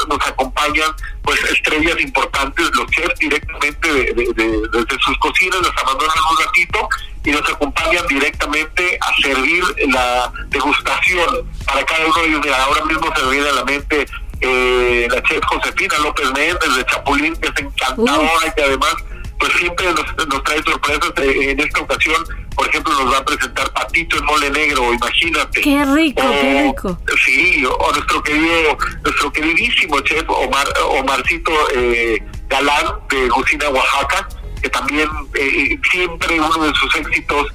nos 0.07 0.27
acompañan 0.27 0.91
pues 1.23 1.43
estrellas 1.43 1.99
importantes, 1.99 2.69
los 2.75 2.89
chefs 2.91 3.19
directamente 3.19 4.13
desde 4.13 4.99
sus 5.03 5.17
cocinas, 5.19 5.59
los 5.61 5.71
abandonan 5.77 6.17
un 6.31 6.45
ratito 6.45 6.89
y 7.23 7.31
nos 7.31 7.49
acompañan 7.49 8.05
directamente 8.07 8.99
a 9.01 9.21
servir 9.21 9.63
la 9.87 10.31
degustación 10.49 11.49
para 11.65 11.83
cada 11.85 12.05
uno 12.05 12.21
de 12.21 12.27
ellos. 12.27 12.47
ahora 12.59 12.85
mismo 12.85 13.13
se 13.15 13.23
me 13.23 13.31
viene 13.31 13.49
a 13.49 13.53
la 13.53 13.65
mente 13.65 14.05
eh, 14.41 15.07
la 15.09 15.23
chef 15.23 15.43
Josefina 15.45 15.97
López 15.99 16.31
Méndez 16.33 16.75
de 16.75 16.85
Chapulín, 16.85 17.35
que 17.37 17.47
es 17.47 17.53
encantadora 17.57 18.47
y 18.47 18.51
que 18.51 18.63
además 18.63 18.95
pues 19.39 19.51
siempre 19.53 19.85
nos, 19.93 20.43
trae 20.43 20.61
sorpresas. 20.63 21.11
Eh, 21.17 21.51
en 21.51 21.59
esta 21.59 21.81
ocasión, 21.81 22.23
por 22.55 22.67
ejemplo, 22.67 22.93
nos 22.93 23.13
va 23.13 23.17
a 23.19 23.25
presentar 23.25 23.71
Patito 23.73 24.17
en 24.17 24.25
mole 24.25 24.49
negro, 24.49 24.93
imagínate. 24.93 25.61
Qué 25.61 25.85
rico, 25.85 26.21
qué 26.21 26.63
rico. 26.67 26.99
Sí, 27.25 27.65
o 27.65 27.91
nuestro 27.91 28.23
querido, 28.23 28.77
nuestro 29.03 29.31
queridísimo 29.31 29.99
chef 30.01 30.23
Omar, 30.27 30.67
Omarcito 30.89 31.51
eh, 31.75 32.21
Galán 32.47 32.85
de 33.09 33.27
Gucina, 33.29 33.69
Oaxaca, 33.69 34.27
que 34.61 34.69
también 34.69 35.09
eh, 35.35 35.77
siempre 35.91 36.39
uno 36.39 36.67
de 36.67 36.73
sus 36.75 36.95
éxitos, 36.95 37.47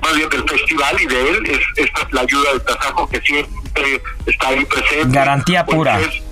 más 0.00 0.16
bien 0.16 0.28
del 0.28 0.48
festival 0.48 1.00
y 1.00 1.06
de 1.06 1.30
él, 1.30 1.46
es 1.46 1.60
esta 1.76 2.08
la 2.10 2.22
ayuda 2.22 2.52
de 2.54 2.60
Tazajo 2.60 3.08
que 3.08 3.20
siempre 3.20 4.02
está 4.26 4.48
ahí 4.48 4.64
presente. 4.64 5.16
Garantía 5.16 5.64
pura. 5.64 5.98
Pues 5.98 6.29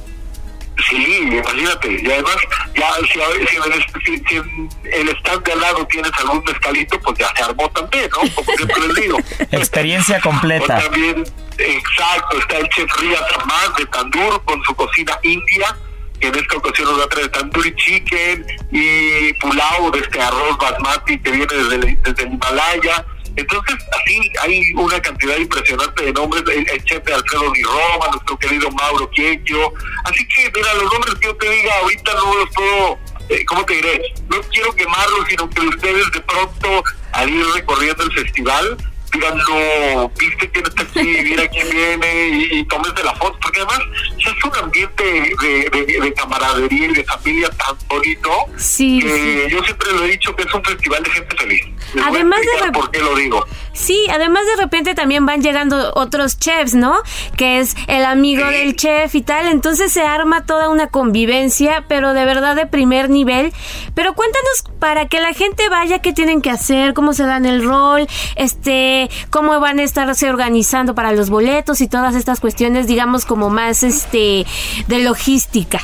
Sí, 0.88 1.18
imagínate. 1.22 2.01
Y 2.03 2.11
además, 2.11 2.37
ya 2.74 2.94
si, 3.03 3.46
si, 3.46 3.57
en 3.57 3.72
el, 3.72 3.85
si, 4.05 4.37
en 4.37 5.09
el 5.09 5.16
stand 5.16 5.44
de 5.44 5.53
al 5.53 5.61
lado 5.61 5.87
tienes 5.87 6.12
algún 6.18 6.42
mezcalito, 6.44 7.01
pues 7.01 7.18
ya 7.18 7.33
se 7.37 7.42
armó 7.42 7.68
también, 7.70 8.09
¿no? 8.11 8.35
Como 8.35 8.53
siempre 8.57 8.87
les 8.87 8.96
digo. 8.96 9.18
Experiencia 9.53 10.20
completa. 10.20 10.79
O 10.79 10.83
también, 10.83 11.24
exacto, 11.59 12.38
está 12.38 12.59
el 12.59 12.68
chef 12.70 12.90
Rías 12.98 13.22
Amás 13.40 13.77
de 13.77 13.87
Tandur 13.87 14.42
con 14.44 14.62
su 14.64 14.74
cocina 14.74 15.18
india 15.22 15.77
que 16.20 16.29
en 16.29 16.35
esta 16.35 16.57
ocasión 16.57 16.88
nos 16.88 17.01
va 17.01 17.05
a 17.05 17.09
traer 17.09 17.29
tandoori 17.29 17.74
chicken 17.77 18.44
y 18.72 19.33
pulao 19.35 19.90
de 19.92 20.01
este 20.01 20.20
arroz 20.20 20.59
basmati 20.59 21.18
que 21.20 21.31
viene 21.31 21.46
desde, 21.55 21.98
desde 22.03 22.22
el 22.24 22.33
Himalaya 22.33 23.05
entonces, 23.38 23.77
así 23.92 24.33
hay 24.40 24.61
una 24.74 25.01
cantidad 25.01 25.37
impresionante 25.37 26.05
de 26.07 26.12
nombres, 26.12 26.42
el, 26.53 26.85
chef 26.85 27.05
de 27.05 27.14
Alfredo 27.14 27.53
Di 27.53 27.62
Roma, 27.62 28.09
nuestro 28.11 28.37
querido 28.37 28.68
Mauro 28.72 29.09
Quiecho. 29.11 29.72
Así 30.05 30.27
que, 30.27 30.51
mira, 30.53 30.74
los 30.74 30.92
nombres 30.92 31.14
que 31.20 31.27
yo 31.29 31.37
te 31.37 31.48
diga 31.48 31.72
ahorita 31.83 32.14
no 32.14 32.35
los 32.35 32.51
puedo, 32.51 32.98
eh, 33.29 33.44
¿cómo 33.44 33.64
te 33.64 33.74
diré? 33.74 34.03
No 34.29 34.40
quiero 34.53 34.74
quemarlos, 34.74 35.29
sino 35.29 35.48
que 35.51 35.61
ustedes 35.61 36.11
de 36.11 36.20
pronto, 36.20 36.83
al 37.12 37.31
ir 37.31 37.46
recorriendo 37.55 38.03
el 38.03 38.12
festival, 38.12 38.77
digan, 39.12 39.38
no, 39.38 40.11
viste 40.18 40.51
quién 40.51 40.66
está 40.66 40.83
aquí, 40.83 41.18
mira 41.23 41.49
quién 41.49 41.71
viene 41.71 42.29
y, 42.29 42.59
y 42.59 42.64
tomes 42.64 42.94
de 42.94 43.05
la 43.05 43.14
foto, 43.14 43.38
porque 43.40 43.61
además 43.61 43.81
es 44.18 44.44
un 44.44 44.64
ambiente 44.64 45.05
de, 45.05 46.01
de, 46.01 46.14
camaradería 46.14 46.87
y 46.87 46.94
de 46.94 47.05
familia 47.05 47.51
tan 47.51 47.77
bonito 47.88 48.31
sí, 48.57 49.01
que 49.01 49.49
yo 49.51 49.62
siempre 49.62 49.92
lo 49.92 50.05
he 50.05 50.09
dicho 50.09 50.35
que 50.35 50.42
es 50.42 50.55
un 50.55 50.64
festival 50.64 51.03
de 51.03 51.11
gente 51.11 51.37
feliz. 51.37 51.62
además 52.05 52.40
de 52.64 52.73
por 52.73 52.90
qué 52.90 53.01
lo 53.01 53.14
digo. 53.14 53.47
Sí, 53.73 54.07
además 54.11 54.44
de 54.44 54.61
repente 54.61 54.97
también 54.97 55.25
van 55.25 55.40
llegando 55.40 55.92
otros 55.94 56.37
chefs, 56.38 56.75
¿no? 56.75 56.97
Que 57.37 57.61
es 57.61 57.77
el 57.87 58.05
amigo 58.05 58.44
del 58.44 58.75
chef 58.75 59.14
y 59.14 59.23
tal, 59.23 59.47
entonces 59.47 59.92
se 59.92 60.03
arma 60.03 60.44
toda 60.47 60.68
una 60.68 60.88
convivencia, 60.88 61.85
pero 61.88 62.12
de 62.12 62.25
verdad 62.25 62.57
de 62.57 62.66
primer 62.66 63.09
nivel. 63.09 63.53
Pero 63.94 64.14
cuéntanos 64.14 64.64
para 64.81 65.07
que 65.07 65.21
la 65.21 65.33
gente 65.33 65.68
vaya 65.68 66.01
qué 66.01 66.12
tienen 66.12 66.42
que 66.42 66.51
hacer, 66.51 66.92
cómo 66.92 67.12
se 67.12 67.25
dan 67.25 67.47
el 67.47 67.64
rol, 67.64 68.09
este, 68.35 68.97
cómo 69.30 69.58
van 69.61 69.78
a 69.78 69.82
estarse 69.82 70.28
organizando 70.28 70.94
para 70.94 71.12
los 71.12 71.30
boletos 71.30 71.80
y 71.80 71.88
todas 71.88 72.14
estas 72.14 72.40
cuestiones, 72.40 72.87
digamos 72.87 73.24
como 73.24 73.50
más 73.50 73.82
este 73.82 74.46
de 74.87 74.98
logística. 75.00 75.80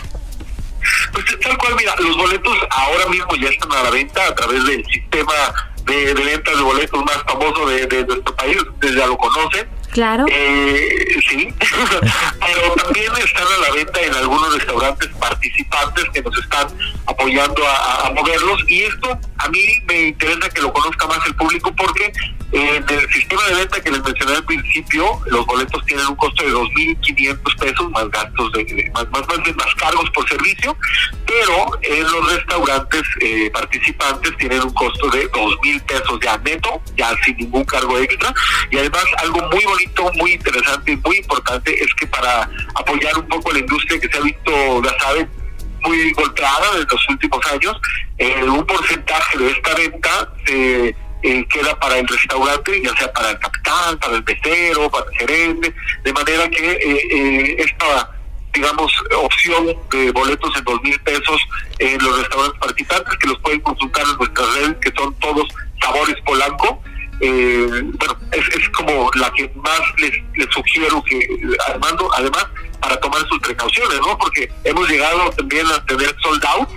Pues 1.12 1.24
tal 1.40 1.57
cual, 1.59 1.74
mira, 1.77 1.94
los 1.98 2.16
boletos 2.16 2.57
ahora 2.70 3.07
mismo 3.09 3.35
ya 3.37 3.48
están 3.48 3.72
a 3.72 3.83
la 3.85 3.90
venta 3.90 4.27
a 4.27 4.35
través 4.35 4.64
del 4.64 4.85
sistema 4.87 5.33
de, 5.85 6.14
de 6.14 6.24
ventas 6.24 6.57
de 6.57 6.62
boletos 6.62 7.05
más 7.05 7.22
famoso 7.27 7.66
de, 7.68 7.87
de 7.87 8.05
nuestro 8.07 8.35
país, 8.37 8.57
ustedes 8.62 8.96
ya 8.96 9.07
lo 9.07 9.16
conocen. 9.16 9.68
Claro. 9.94 10.27
Eh, 10.29 11.07
sí, 11.31 11.55
pero 11.61 12.72
también 12.74 13.12
están 13.24 13.46
a 13.46 13.68
la 13.68 13.74
venta 13.77 14.00
en 14.00 14.12
algunos 14.14 14.53
restaurantes 14.53 15.09
participantes 15.20 16.05
que 16.12 16.20
nos 16.20 16.37
están 16.37 16.66
apoyando 17.07 17.62
a, 17.64 18.11
moverlos 18.12 18.61
y 18.68 18.83
esto 18.83 19.16
a 19.38 19.48
mí 19.50 19.61
me 19.87 20.09
interesa 20.09 20.48
que 20.50 20.62
lo 20.62 20.72
conozca 20.72 21.07
más 21.07 21.24
el 21.27 21.37
público 21.37 21.72
porque 21.77 22.12
en 22.55 22.85
el 22.88 23.12
sistema 23.12 23.43
de 23.49 23.55
venta 23.57 23.81
que 23.81 23.90
les 23.90 24.01
mencioné 24.05 24.37
al 24.37 24.45
principio, 24.45 25.21
los 25.27 25.45
boletos 25.45 25.85
tienen 25.87 26.07
un 26.07 26.14
costo 26.14 26.45
de 26.45 26.53
2.500 26.53 27.59
pesos 27.59 27.90
más 27.90 28.09
gastos, 28.11 28.53
de, 28.53 28.90
más, 28.95 29.11
más, 29.11 29.27
más, 29.29 29.75
cargos 29.75 30.09
por 30.11 30.29
servicio, 30.29 30.77
pero 31.27 31.77
en 31.83 32.03
los 32.05 32.33
restaurantes 32.33 33.03
eh, 33.21 33.51
participantes 33.53 34.37
tienen 34.37 34.62
un 34.62 34.73
costo 34.73 35.11
de 35.11 35.29
2.000 35.33 35.83
pesos 35.83 36.21
ya 36.23 36.38
neto, 36.38 36.81
ya 36.97 37.12
sin 37.25 37.37
ningún 37.38 37.64
cargo 37.64 37.99
extra. 37.99 38.33
Y 38.71 38.79
además 38.79 39.05
algo 39.19 39.40
muy 39.51 39.64
bonito 39.64 40.12
muy 40.14 40.33
interesante 40.35 40.93
y 40.93 40.97
muy 40.99 41.17
importante 41.17 41.75
es 41.83 41.93
que 41.95 42.07
para 42.07 42.49
apoyar 42.77 43.19
un 43.19 43.27
poco 43.27 43.51
la 43.51 43.59
industria 43.59 43.99
que 43.99 44.09
se 44.09 44.17
ha 44.17 44.23
visto, 44.23 44.83
ya 44.85 44.97
saben, 45.01 45.29
muy 45.83 46.12
golpeada 46.12 46.79
en 46.79 46.87
los 46.88 47.09
últimos 47.09 47.45
años, 47.53 47.77
eh, 48.19 48.45
un 48.45 48.64
porcentaje 48.64 49.38
de 49.38 49.51
esta 49.51 49.75
venta 49.75 50.33
se 50.47 50.97
eh, 51.25 51.47
queda 51.49 51.79
para 51.81 51.99
el 51.99 52.07
restaurante, 52.07 52.83
ya 52.83 52.95
sea 52.97 53.13
para 53.13 53.31
el 53.31 53.39
capitán, 53.39 53.99
para 53.99 54.17
el 54.17 54.25
pecero, 54.25 54.91
para 54.91 55.07
el 55.11 55.17
gerente, 55.19 55.75
de 56.05 56.13
manera 56.13 56.49
que 56.51 56.71
eh, 56.71 57.57
esta 57.59 58.11
digamos, 58.53 58.93
opción 59.17 59.67
de 59.91 60.13
boletos 60.13 60.57
en 60.57 60.63
dos 60.63 60.81
mil 60.83 61.01
pesos 61.01 61.41
en 61.81 61.99
los 62.01 62.19
restaurantes 62.21 62.61
participantes, 62.61 63.19
que 63.19 63.27
los 63.27 63.39
pueden 63.41 63.61
consultar 63.61 64.05
en 64.09 64.17
nuestras 64.17 64.55
redes, 64.55 64.77
que 64.81 64.93
son 64.97 65.13
todos 65.15 65.49
Sabores 65.83 66.15
Polanco, 66.25 66.81
eh, 67.21 67.67
bueno, 67.83 68.17
es, 68.33 68.69
como 68.71 69.11
la 69.15 69.31
que 69.33 69.51
más 69.57 69.81
les, 69.99 70.13
les 70.35 70.49
sugiero 70.51 71.03
que, 71.05 71.27
Armando, 71.69 72.09
además, 72.15 72.47
para 72.81 72.97
tomar 73.01 73.27
sus 73.29 73.39
precauciones, 73.41 73.99
¿no? 74.07 74.19
Porque 74.19 74.51
hemos 74.65 74.89
llegado 74.89 75.31
también 75.31 75.67
a 75.67 75.85
tener 75.87 76.15
sold 76.23 76.45
out. 76.45 76.69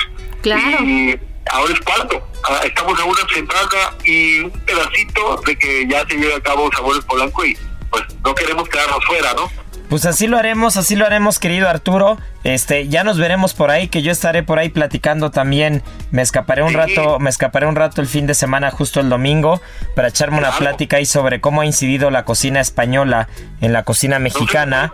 Claro. 0.42 0.84
Y 0.84 1.20
ahora 1.52 1.74
es 1.74 1.80
cuarto. 1.82 2.28
Ah, 2.50 2.62
estamos 2.64 3.00
a 3.00 3.04
una 3.06 3.22
semana 3.34 3.94
y 4.04 4.40
un 4.40 4.52
pedacito 4.52 5.42
de 5.46 5.58
que 5.58 5.88
ya 5.88 6.06
se 6.08 6.16
lleve 6.16 6.36
a 6.36 6.42
cabo 6.42 6.70
Sabores 6.76 7.04
Polanco 7.06 7.46
y 7.46 7.58
pues 7.90 8.04
no 8.24 8.34
queremos 8.36 8.68
quedarnos 8.70 9.04
fuera, 9.06 9.34
¿no? 9.34 9.50
Pues 9.90 10.06
así 10.06 10.28
lo 10.28 10.38
haremos, 10.38 10.76
así 10.76 10.96
lo 10.96 11.06
haremos, 11.06 11.40
querido 11.40 11.70
Arturo. 11.70 12.18
Este, 12.48 12.88
ya 12.88 13.04
nos 13.04 13.18
veremos 13.18 13.54
por 13.54 13.72
ahí, 13.72 13.90
que 13.90 14.02
yo 14.02 14.10
estaré 14.10 14.42
por 14.42 14.58
ahí 14.58 14.70
platicando 14.70 15.32
también. 15.32 15.84
Me 16.12 16.22
escaparé 16.22 16.64
un 16.64 16.74
rato, 16.74 17.20
me 17.20 17.30
escaparé 17.30 17.68
un 17.68 17.76
rato 17.76 18.00
el 18.00 18.08
fin 18.08 18.26
de 18.26 18.34
semana, 18.34 18.72
justo 18.72 19.02
el 19.02 19.10
domingo, 19.10 19.60
para 19.98 20.08
echarme 20.08 20.38
una 20.38 20.52
plática 20.58 20.96
ahí 20.96 21.06
sobre 21.06 21.42
cómo 21.42 21.60
ha 21.60 21.66
incidido 21.66 22.10
la 22.10 22.24
cocina 22.24 22.62
española 22.62 23.28
en 23.60 23.74
la 23.74 23.84
cocina 23.84 24.18
mexicana 24.20 24.94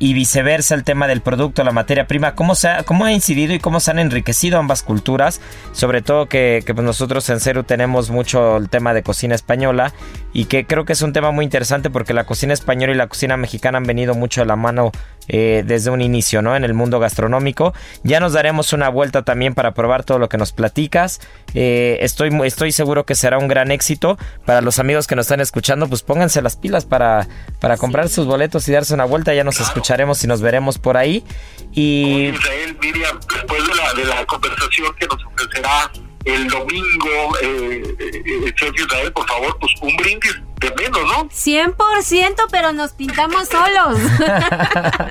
y 0.00 0.12
viceversa 0.12 0.74
el 0.74 0.82
tema 0.82 1.06
del 1.06 1.20
producto, 1.20 1.62
la 1.62 1.70
materia 1.70 2.08
prima, 2.08 2.34
cómo 2.34 2.56
se 2.56 2.66
ha, 2.66 2.82
cómo 2.82 3.04
ha 3.04 3.12
incidido 3.12 3.54
y 3.54 3.60
cómo 3.60 3.78
se 3.78 3.92
han 3.92 4.00
enriquecido 4.00 4.58
ambas 4.58 4.82
culturas, 4.82 5.40
sobre 5.70 6.02
todo 6.02 6.26
que, 6.26 6.64
que 6.66 6.74
pues 6.74 6.84
nosotros 6.84 7.30
en 7.30 7.38
Ceru 7.38 7.62
tenemos 7.62 8.10
mucho 8.10 8.56
el 8.56 8.68
tema 8.68 8.92
de 8.92 9.04
cocina 9.04 9.36
española 9.36 9.92
y 10.32 10.46
que 10.46 10.66
creo 10.66 10.84
que 10.84 10.94
es 10.94 11.02
un 11.02 11.12
tema 11.12 11.30
muy 11.30 11.44
interesante 11.44 11.90
porque 11.90 12.12
la 12.12 12.24
cocina 12.24 12.54
española 12.54 12.92
y 12.92 12.96
la 12.96 13.06
cocina 13.06 13.36
mexicana 13.36 13.78
han 13.78 13.84
venido 13.84 14.16
mucho 14.16 14.40
de 14.40 14.46
la 14.46 14.56
mano 14.56 14.90
eh, 15.28 15.62
desde 15.66 15.90
un 15.90 16.00
inicio, 16.00 16.42
¿no? 16.42 16.56
En 16.56 16.64
el 16.64 16.74
mundo 16.74 16.98
gastronómico. 16.98 17.74
Ya 18.02 18.20
nos 18.20 18.32
daremos 18.32 18.72
una 18.72 18.88
vuelta 18.88 19.22
también 19.22 19.54
para 19.54 19.72
probar 19.74 20.04
todo 20.04 20.18
lo 20.18 20.28
que 20.28 20.38
nos 20.38 20.52
platicas. 20.52 21.20
Eh, 21.54 21.98
estoy, 22.00 22.30
estoy 22.44 22.72
seguro 22.72 23.04
que 23.04 23.14
será 23.14 23.38
un 23.38 23.48
gran 23.48 23.70
éxito. 23.70 24.18
Para 24.44 24.60
los 24.60 24.78
amigos 24.78 25.06
que 25.06 25.16
nos 25.16 25.26
están 25.26 25.40
escuchando, 25.40 25.88
pues 25.88 26.02
pónganse 26.02 26.42
las 26.42 26.56
pilas 26.56 26.84
para, 26.84 27.28
para 27.60 27.76
comprar 27.76 28.08
sus 28.08 28.26
boletos 28.26 28.68
y 28.68 28.72
darse 28.72 28.94
una 28.94 29.04
vuelta. 29.04 29.34
Ya 29.34 29.44
nos 29.44 29.60
escucharemos 29.60 30.22
y 30.24 30.26
nos 30.26 30.40
veremos 30.40 30.78
por 30.78 30.96
ahí. 30.96 31.24
Y... 31.72 32.28
Israel, 32.28 32.76
Miriam, 32.80 33.20
después 33.20 33.66
de 33.66 33.74
la, 33.74 33.94
de 33.94 34.04
la 34.04 34.26
conversación 34.26 34.94
que 34.98 35.06
nos 35.06 35.24
ofrecerá 35.24 35.90
el 36.28 36.48
domingo, 36.48 37.36
eh, 37.42 37.82
eh, 37.98 38.54
Israel, 38.76 39.12
por 39.12 39.26
favor, 39.26 39.56
pues 39.58 39.72
un 39.80 39.96
brindis 39.96 40.38
de 40.60 40.70
menos, 40.74 41.00
¿no? 41.00 41.28
100%, 41.28 42.34
pero 42.50 42.72
nos 42.72 42.92
pintamos 42.92 43.48
solos. 43.48 43.98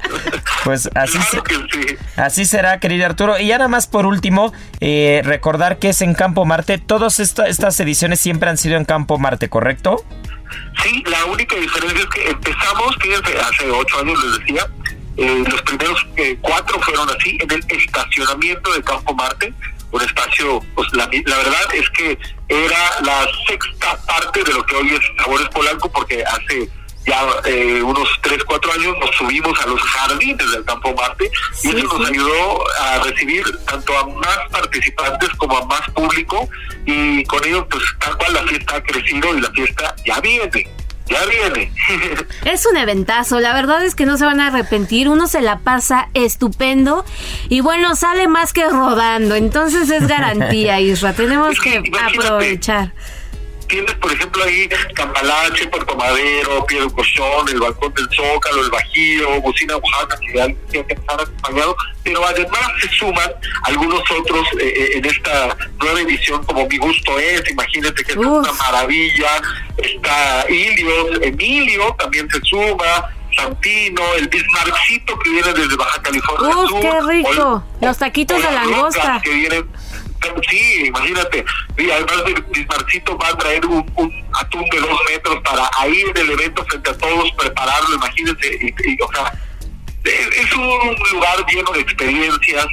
pues 0.64 0.90
así, 0.94 1.18
así 2.18 2.46
será, 2.46 2.80
querido 2.80 3.06
Arturo. 3.06 3.40
Y 3.40 3.48
ya 3.48 3.58
nada 3.58 3.68
más 3.68 3.88
por 3.88 4.06
último, 4.06 4.54
eh, 4.80 5.22
recordar 5.24 5.80
que 5.80 5.90
es 5.90 6.02
en 6.02 6.14
Campo 6.14 6.46
Marte. 6.46 6.78
Todas 6.78 7.20
estas 7.20 7.80
ediciones 7.80 8.20
siempre 8.20 8.50
han 8.50 8.58
sido 8.58 8.78
en 8.78 8.86
Campo 8.86 9.18
Marte, 9.18 9.50
¿correcto? 9.50 10.04
Sí, 10.84 11.04
la 11.08 11.26
única 11.26 11.56
diferencia 11.56 12.00
es 12.00 12.06
que 12.08 12.30
empezamos, 12.30 12.96
fíjense, 13.02 13.38
hace 13.40 13.72
ocho 13.72 14.00
años 14.00 14.24
les 14.24 14.40
decía, 14.40 14.68
eh, 15.18 15.44
los 15.50 15.62
primeros 15.64 16.08
eh, 16.16 16.38
cuatro 16.42 16.80
fueron 16.82 17.10
así, 17.10 17.38
en 17.42 17.52
el 17.52 17.66
estacionamiento 17.68 18.74
de 18.74 18.84
Campo 18.84 19.14
Marte 19.14 19.54
un 19.92 20.02
espacio, 20.02 20.62
pues 20.76 20.88
la, 20.94 21.10
la, 21.26 21.38
verdad 21.38 21.74
es 21.74 21.90
que 21.92 22.18
era 22.50 23.02
la 23.02 23.28
sexta 23.48 23.98
parte 24.06 24.44
de 24.44 24.54
lo 24.54 24.66
que 24.66 24.76
hoy 24.76 24.94
es 24.94 25.02
Sabores 25.18 25.48
Polanco, 25.50 25.92
porque 25.92 26.24
hace 26.24 26.70
ya 27.08 27.26
eh, 27.46 27.82
unos 27.82 28.10
3, 28.22 28.44
4 28.44 28.74
años 28.74 28.96
nos 29.00 29.16
subimos 29.16 29.58
a 29.62 29.68
los 29.68 29.82
jardines 29.82 30.52
del 30.52 30.64
Campo 30.66 30.94
Marte 30.94 31.32
y 31.64 31.70
eso 31.70 31.98
nos 31.98 32.10
ayudó 32.10 32.64
a 32.82 33.00
recibir 33.00 33.46
tanto 33.66 33.98
a 33.98 34.06
más 34.08 34.40
participantes 34.52 35.30
como 35.38 35.58
a 35.58 35.66
más 35.66 35.90
público 35.92 36.50
y 36.86 37.24
con 37.24 37.44
ello 37.46 37.66
pues 37.70 37.84
tal 38.00 38.18
cual 38.18 38.34
la 38.34 38.44
fiesta 38.44 38.76
ha 38.76 38.84
crecido 38.84 39.38
y 39.38 39.42
la 39.42 39.52
fiesta 39.52 39.96
ya 40.06 40.20
viene 40.20 40.68
ya 41.10 41.26
viene. 41.26 41.72
es 42.46 42.66
un 42.66 42.78
eventazo, 42.78 43.40
la 43.40 43.54
verdad 43.54 43.84
es 43.84 43.96
que 43.96 44.06
no 44.06 44.18
se 44.18 44.26
van 44.26 44.40
a 44.40 44.48
arrepentir, 44.48 45.10
uno 45.10 45.28
se 45.28 45.42
la 45.42 45.60
pasa 45.60 46.10
estupendo 46.14 47.06
y 47.50 47.62
bueno, 47.62 47.96
sale 47.96 48.28
más 48.28 48.54
que 48.54 48.68
rodando, 48.70 49.36
entonces 49.36 49.90
es 49.90 50.08
garantía, 50.08 50.80
Isra, 50.82 51.14
tenemos 51.14 51.60
que 51.60 51.82
aprovechar 52.02 52.94
tienes, 53.68 53.94
por 53.96 54.12
ejemplo, 54.12 54.44
ahí 54.44 54.68
Cambalache, 54.96 55.68
Puerto 55.68 55.96
Madero, 55.96 56.66
Piedro 56.66 56.90
Cochón, 56.92 57.48
el 57.50 57.60
Balcón 57.60 57.94
del 57.94 58.08
Zócalo, 58.16 58.62
el 58.64 58.70
Bajío, 58.72 59.42
Bocina 59.42 59.76
Oaxaca, 59.78 60.18
que 60.20 60.34
ya 60.34 60.48
que 60.86 60.94
estar 60.94 61.22
acompañado, 61.22 61.76
pero 62.04 62.26
además 62.26 62.62
se 62.82 62.90
suman 62.90 63.30
algunos 63.64 64.02
otros 64.12 64.48
eh, 64.60 64.74
eh, 64.76 64.90
en 64.98 65.06
esta 65.06 65.56
nueva 65.80 66.02
edición, 66.02 66.44
como 66.46 66.68
Mi 66.68 66.78
Gusto 66.78 67.18
Es, 67.20 67.50
imagínate 67.50 68.04
que 68.04 68.12
es 68.12 68.18
una 68.18 68.52
maravilla, 68.54 69.42
está 69.78 70.46
Ilios, 70.50 71.20
Emilio 71.22 71.96
también 72.00 72.30
se 72.30 72.40
suma, 72.42 73.10
Santino, 73.36 74.02
el 74.18 74.28
Bismarckcito 74.30 75.20
que 75.20 75.30
viene 75.30 75.54
desde 75.54 75.76
Baja 75.76 76.02
California 76.02 76.58
¡Uf, 76.58 76.70
Sur, 76.70 76.80
qué 76.82 77.02
rico! 77.08 77.30
o- 77.80 77.86
Los 77.86 77.98
taquitos 78.00 78.38
o 78.44 78.48
de 78.48 78.52
langosta. 78.56 79.02
rocas 79.04 79.22
que 79.22 79.30
vienen 79.32 79.70
Sí, 80.50 80.86
imagínate. 80.86 81.46
Y 81.78 81.92
además 81.92 82.26
del 82.26 82.42
Bismarckcito 82.44 83.18
va 83.18 83.30
a 83.30 83.38
traer 83.38 83.66
un, 83.66 83.86
un 83.96 84.26
atún 84.34 84.66
de 84.70 84.80
dos 84.80 85.00
metros 85.10 85.40
para 85.44 85.70
ahí 85.78 86.02
en 86.02 86.18
el 86.18 86.32
evento 86.32 86.66
frente 86.66 86.90
a 86.90 86.98
todos 86.98 87.32
prepararlo, 87.38 87.96
imagínense. 87.96 88.58
Y, 88.62 88.92
y, 88.92 88.98
o 89.02 89.12
sea, 89.14 89.34
es 90.04 90.54
un 90.54 90.96
lugar 91.12 91.46
lleno 91.48 91.72
de 91.72 91.82
experiencias, 91.82 92.66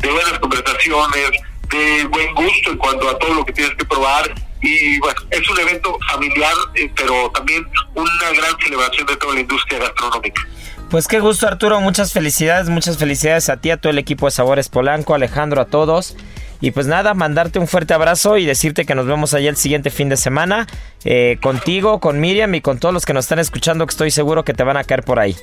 de 0.00 0.10
buenas 0.10 0.38
conversaciones, 0.38 1.30
de 1.70 2.04
buen 2.06 2.34
gusto 2.34 2.70
en 2.70 2.78
cuanto 2.78 3.08
a 3.08 3.18
todo 3.18 3.34
lo 3.34 3.44
que 3.44 3.52
tienes 3.52 3.74
que 3.76 3.84
probar. 3.84 4.32
Y 4.60 4.98
bueno, 5.00 5.20
es 5.30 5.48
un 5.50 5.58
evento 5.58 5.98
familiar, 6.10 6.54
eh, 6.76 6.90
pero 6.94 7.30
también 7.34 7.66
una 7.94 8.30
gran 8.36 8.56
celebración 8.60 9.06
de 9.06 9.16
toda 9.16 9.34
la 9.34 9.40
industria 9.40 9.80
gastronómica. 9.80 10.46
Pues 10.88 11.08
qué 11.08 11.20
gusto 11.20 11.48
Arturo, 11.48 11.80
muchas 11.80 12.12
felicidades, 12.12 12.68
muchas 12.68 12.98
felicidades 12.98 13.48
a 13.48 13.56
ti, 13.56 13.70
a 13.70 13.78
todo 13.78 13.90
el 13.90 13.98
equipo 13.98 14.26
de 14.26 14.32
Sabores 14.32 14.68
Polanco, 14.68 15.14
Alejandro, 15.14 15.62
a 15.62 15.64
todos. 15.64 16.14
Y 16.62 16.70
pues 16.70 16.86
nada, 16.86 17.12
mandarte 17.12 17.58
un 17.58 17.66
fuerte 17.66 17.92
abrazo 17.92 18.38
y 18.38 18.46
decirte 18.46 18.86
que 18.86 18.94
nos 18.94 19.04
vemos 19.04 19.34
allá 19.34 19.50
el 19.50 19.56
siguiente 19.56 19.90
fin 19.90 20.08
de 20.08 20.16
semana, 20.16 20.68
eh, 21.04 21.36
contigo, 21.42 21.98
con 21.98 22.20
Miriam 22.20 22.54
y 22.54 22.60
con 22.60 22.78
todos 22.78 22.94
los 22.94 23.04
que 23.04 23.12
nos 23.12 23.24
están 23.24 23.40
escuchando, 23.40 23.84
que 23.84 23.90
estoy 23.90 24.12
seguro 24.12 24.44
que 24.44 24.54
te 24.54 24.62
van 24.62 24.76
a 24.76 24.84
caer 24.84 25.02
por 25.02 25.18
ahí. 25.18 25.36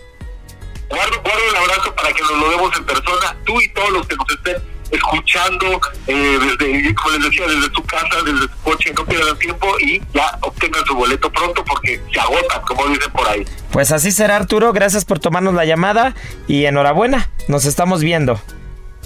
Guardo, 0.90 1.22
guardo 1.22 1.42
el 1.50 1.56
abrazo 1.58 1.94
para 1.94 2.14
que 2.14 2.22
nos 2.22 2.40
lo 2.40 2.50
demos 2.50 2.78
en 2.78 2.86
persona, 2.86 3.36
tú 3.46 3.60
y 3.60 3.68
todos 3.74 3.92
los 3.92 4.08
que 4.08 4.16
nos 4.16 4.32
estén 4.32 4.56
escuchando 4.92 5.82
eh, 6.08 6.40
desde, 6.42 6.96
como 6.96 7.18
les 7.18 7.26
decía, 7.26 7.48
desde 7.48 7.76
su 7.76 7.84
casa, 7.84 8.24
desde 8.26 8.40
su 8.40 8.58
coche, 8.64 8.94
no 8.96 9.06
pierdan 9.06 9.38
tiempo 9.38 9.68
y 9.82 10.02
ya 10.14 10.40
obtengan 10.42 10.86
su 10.86 10.96
boleto 10.96 11.30
pronto 11.34 11.66
porque 11.66 12.02
se 12.14 12.20
agotan, 12.22 12.62
como 12.62 12.88
dicen 12.88 13.12
por 13.12 13.28
ahí. 13.28 13.46
Pues 13.74 13.92
así 13.92 14.14
será 14.14 14.38
Arturo, 14.38 14.72
gracias 14.72 15.04
por 15.04 15.20
tomarnos 15.20 15.54
la 15.54 15.66
llamada 15.66 16.16
y 16.48 16.64
enhorabuena, 16.64 17.30
nos 17.50 17.66
estamos 17.66 18.02
viendo. 18.02 18.42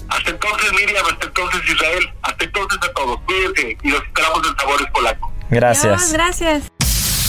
Hasta 0.08 0.30
entonces, 0.30 0.72
Miriam, 0.72 1.04
hasta 1.10 1.26
entonces, 1.26 1.60
Israel, 1.68 2.12
hasta 2.22 2.44
entonces 2.44 2.78
a 2.82 2.92
todos. 2.92 3.20
Cuídense 3.26 3.78
y 3.82 3.88
los 3.88 4.02
esperamos 4.02 4.48
en 4.48 4.56
Sabores 4.56 4.86
Polaco. 4.92 5.32
Gracias. 5.50 6.00
Dios, 6.00 6.12
gracias. 6.12 6.62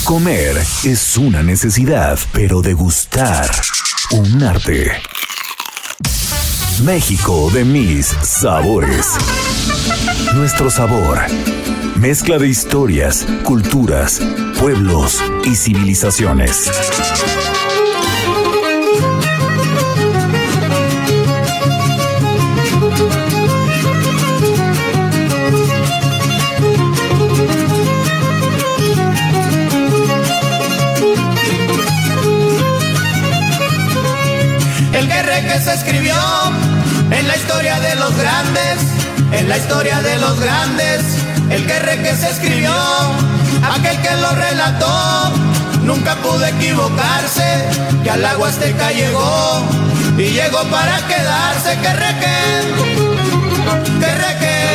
Comer 0.04 0.56
es 0.84 1.16
una 1.16 1.42
necesidad, 1.42 2.18
pero 2.32 2.62
degustar 2.62 3.50
un 4.12 4.42
arte. 4.42 4.92
México 6.84 7.50
de 7.52 7.64
mis 7.64 8.06
sabores. 8.22 9.16
Nuestro 10.34 10.70
sabor. 10.70 11.18
Mezcla 11.96 12.38
de 12.38 12.48
historias, 12.48 13.26
culturas, 13.42 14.20
pueblos 14.60 15.22
y 15.44 15.56
civilizaciones. 15.56 16.70
La 39.46 39.58
historia 39.58 40.00
de 40.02 40.18
los 40.18 40.40
grandes, 40.40 41.02
el 41.50 41.66
guerre 41.66 42.02
que 42.02 42.14
se 42.14 42.30
escribió, 42.30 42.72
aquel 43.74 44.00
que 44.02 44.16
lo 44.16 44.30
relató, 44.32 45.32
nunca 45.82 46.16
pudo 46.16 46.44
equivocarse, 46.44 47.68
que 48.02 48.10
al 48.10 48.24
agua 48.24 48.48
azteca 48.48 48.90
llegó. 48.90 49.62
Y 50.18 50.30
llegó 50.30 50.62
para 50.64 50.96
quedarse, 51.06 51.78
que 51.82 51.92
reque, 51.92 52.36
que 54.00 54.06
que 54.06 54.36
que 54.40 54.66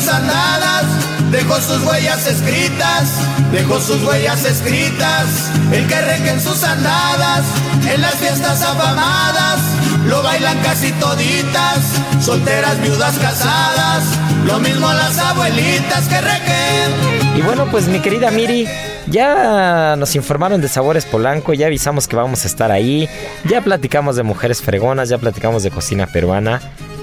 sus 0.00 0.08
andadas 0.12 0.84
dejó 1.30 1.56
sus 1.56 1.82
huellas 1.84 2.26
escritas, 2.26 3.12
dejó 3.50 3.80
sus 3.80 4.02
huellas 4.04 4.44
escritas. 4.44 5.50
El 5.72 5.86
que 5.86 6.30
en 6.30 6.40
sus 6.40 6.62
andadas, 6.64 7.44
en 7.90 8.00
las 8.02 8.14
fiestas 8.16 8.62
afamadas, 8.62 9.58
lo 10.06 10.22
bailan 10.22 10.58
casi 10.58 10.92
toditas, 10.92 11.78
solteras, 12.20 12.80
viudas, 12.82 13.18
casadas, 13.18 14.04
lo 14.44 14.58
mismo 14.58 14.86
las 14.92 15.18
abuelitas 15.18 16.06
que 16.08 16.20
requen. 16.20 17.38
Y 17.38 17.42
bueno, 17.42 17.66
pues 17.70 17.88
mi 17.88 18.00
querida 18.00 18.30
Miri, 18.30 18.68
ya 19.06 19.96
nos 19.96 20.14
informaron 20.14 20.60
de 20.60 20.68
Sabores 20.68 21.06
Polanco, 21.06 21.54
ya 21.54 21.66
avisamos 21.66 22.06
que 22.06 22.16
vamos 22.16 22.44
a 22.44 22.48
estar 22.48 22.70
ahí, 22.70 23.08
ya 23.44 23.62
platicamos 23.62 24.16
de 24.16 24.22
mujeres 24.22 24.60
fregonas, 24.60 25.08
ya 25.08 25.18
platicamos 25.18 25.62
de 25.62 25.70
cocina 25.70 26.06
peruana, 26.06 26.60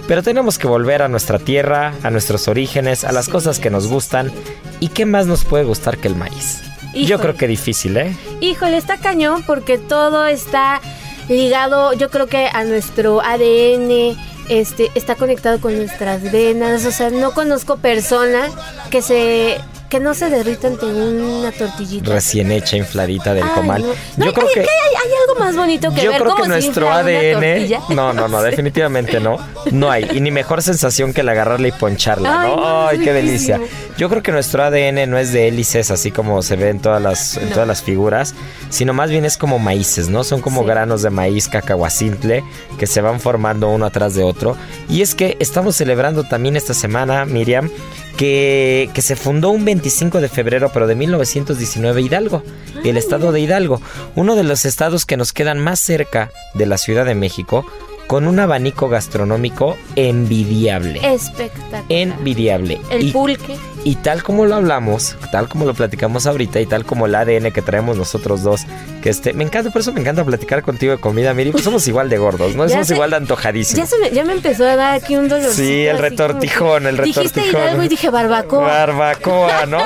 pero 0.07 0.23
tenemos 0.23 0.57
que 0.57 0.67
volver 0.67 1.01
a 1.01 1.07
nuestra 1.07 1.39
tierra, 1.39 1.93
a 2.03 2.09
nuestros 2.09 2.47
orígenes, 2.47 3.03
a 3.03 3.11
las 3.11 3.29
cosas 3.29 3.59
que 3.59 3.69
nos 3.69 3.87
gustan. 3.87 4.31
¿Y 4.79 4.89
qué 4.89 5.05
más 5.05 5.27
nos 5.27 5.45
puede 5.45 5.63
gustar 5.63 5.97
que 5.97 6.07
el 6.07 6.15
maíz? 6.15 6.61
Yo 6.93 7.19
creo 7.19 7.35
que 7.35 7.47
difícil, 7.47 7.97
¿eh? 7.97 8.15
Híjole, 8.39 8.77
está 8.77 8.97
cañón 8.97 9.43
porque 9.47 9.77
todo 9.77 10.27
está 10.27 10.79
ligado, 11.27 11.93
yo 11.93 12.09
creo 12.09 12.27
que 12.27 12.47
a 12.51 12.63
nuestro 12.63 13.21
ADN, 13.21 14.15
este, 14.49 14.91
está 14.93 15.15
conectado 15.15 15.59
con 15.59 15.75
nuestras 15.75 16.31
venas. 16.31 16.85
O 16.85 16.91
sea, 16.91 17.09
no 17.09 17.33
conozco 17.33 17.77
persona 17.77 18.49
que 18.91 19.01
se 19.01 19.57
que 19.93 19.99
no 19.99 20.15
se 20.15 20.27
derrita 20.31 20.69
ante 20.69 20.87
una 20.87 21.51
tortillita. 21.51 22.11
Recién 22.13 22.51
hecha, 22.51 22.77
infladita 22.77 23.35
del 23.35 23.43
Ay, 23.43 23.49
comal. 23.53 23.81
no. 23.83 23.87
No, 24.17 24.25
Yo 24.25 24.33
creo 24.33 24.47
hay, 24.47 24.53
que... 24.55 24.59
hay, 24.61 24.65
hay 24.65 25.11
algo 25.29 25.39
más 25.39 25.55
bonito 25.55 25.93
que 25.93 26.01
Yo 26.01 26.09
ver 26.09 26.19
creo 26.19 26.31
cómo 26.31 26.43
que 26.43 26.49
nuestro 26.49 26.91
ADN. 26.91 27.69
No, 27.89 28.11
no, 28.11 28.27
no, 28.27 28.41
definitivamente 28.41 29.19
no. 29.19 29.37
No 29.71 29.91
hay. 29.91 30.09
Y 30.11 30.19
ni 30.19 30.31
mejor 30.31 30.63
sensación 30.63 31.13
que 31.13 31.21
el 31.21 31.29
agarrarla 31.29 31.67
y 31.67 31.71
poncharla, 31.73 32.41
Ay, 32.41 32.47
¿no? 32.47 32.87
Ay, 32.87 32.99
qué 32.99 33.13
delicia. 33.13 33.61
Yo 33.95 34.09
creo 34.09 34.23
que 34.23 34.31
nuestro 34.31 34.63
ADN 34.63 35.07
no 35.07 35.19
es 35.19 35.31
de 35.31 35.47
hélices, 35.47 35.91
así 35.91 36.09
como 36.09 36.41
se 36.41 36.55
ve 36.55 36.69
en 36.69 36.79
todas 36.79 36.99
las, 36.99 37.37
en 37.37 37.49
todas 37.51 37.67
las 37.67 37.83
figuras, 37.83 38.33
sino 38.71 38.93
más 38.93 39.11
bien 39.11 39.25
es 39.25 39.37
como 39.37 39.59
maíces, 39.59 40.09
¿no? 40.09 40.23
Son 40.23 40.41
como 40.41 40.61
Sí. 40.61 40.67
granos 40.67 41.03
de 41.03 41.11
maíz 41.11 41.47
cacahuacintle 41.49 42.43
que 42.79 42.87
se 42.87 43.01
van 43.01 43.19
formando 43.19 43.69
uno 43.69 43.85
atrás 43.85 44.15
de 44.15 44.23
otro. 44.23 44.57
Y 44.89 45.03
es 45.03 45.13
que 45.13 45.37
estamos 45.39 45.75
celebrando 45.75 46.23
también 46.23 46.55
esta 46.55 46.73
semana, 46.73 47.25
Miriam, 47.25 47.69
que, 48.17 48.89
que 48.93 49.01
se 49.01 49.15
fundó 49.15 49.49
un 49.49 49.65
25 49.83 50.21
de 50.21 50.29
febrero, 50.29 50.71
pero 50.73 50.87
de 50.87 50.95
1919, 50.95 52.01
Hidalgo, 52.03 52.41
el 52.85 52.95
estado 52.95 53.33
de 53.33 53.41
Hidalgo, 53.41 53.81
uno 54.15 54.37
de 54.37 54.45
los 54.45 54.63
estados 54.63 55.05
que 55.05 55.17
nos 55.17 55.33
quedan 55.33 55.59
más 55.59 55.81
cerca 55.81 56.31
de 56.53 56.65
la 56.65 56.77
Ciudad 56.77 57.03
de 57.03 57.15
México, 57.15 57.65
con 58.07 58.27
un 58.27 58.39
abanico 58.39 58.89
gastronómico 58.89 59.75
envidiable. 59.95 60.99
Espectacular. 61.13 61.83
Envidiable. 61.89 62.79
El 62.89 63.07
Y- 63.07 63.11
pulque. 63.11 63.55
y 63.85 63.95
tal 63.95 64.23
como 64.23 64.45
lo 64.45 64.55
hablamos, 64.55 65.15
tal 65.31 65.49
como 65.49 65.65
lo 65.65 65.73
platicamos 65.73 66.25
ahorita 66.25 66.61
y 66.61 66.65
tal 66.65 66.85
como 66.85 67.05
el 67.05 67.15
ADN 67.15 67.51
que 67.51 67.61
traemos 67.61 67.97
nosotros 67.97 68.41
dos, 68.43 68.61
que 69.01 69.09
este, 69.09 69.33
me 69.33 69.43
encanta, 69.43 69.71
por 69.71 69.81
eso 69.81 69.91
me 69.91 69.99
encanta 69.99 70.23
platicar 70.23 70.61
contigo 70.63 70.93
de 70.93 70.99
comida, 70.99 71.33
Miri, 71.33 71.51
pues 71.51 71.63
somos 71.65 71.85
igual 71.87 72.09
de 72.09 72.17
gordos, 72.17 72.55
¿no? 72.55 72.65
Ya 72.67 72.75
Somos 72.75 72.91
igual 72.91 73.09
de 73.09 73.15
Ya, 73.15 73.17
antojadísimos. 73.17 73.89
se 73.89 73.97
me, 73.99 74.11
ya 74.11 74.23
me 74.23 74.33
empezó 74.33 74.65
a 74.67 74.75
dar 74.77 74.93
aquí 74.93 75.15
un 75.17 75.27
dolor. 75.27 75.51
Sí, 75.51 75.85
el 75.85 75.97
retortijón, 75.97 76.87
el 76.87 76.97
Dijiste 76.97 77.23
retortijón. 77.41 77.61
Hidalgo 77.61 77.83
y 77.83 77.87
dije 77.89 78.09
barbacoa. 78.09 78.67
Barbacoa, 78.67 79.65
¿no? 79.67 79.79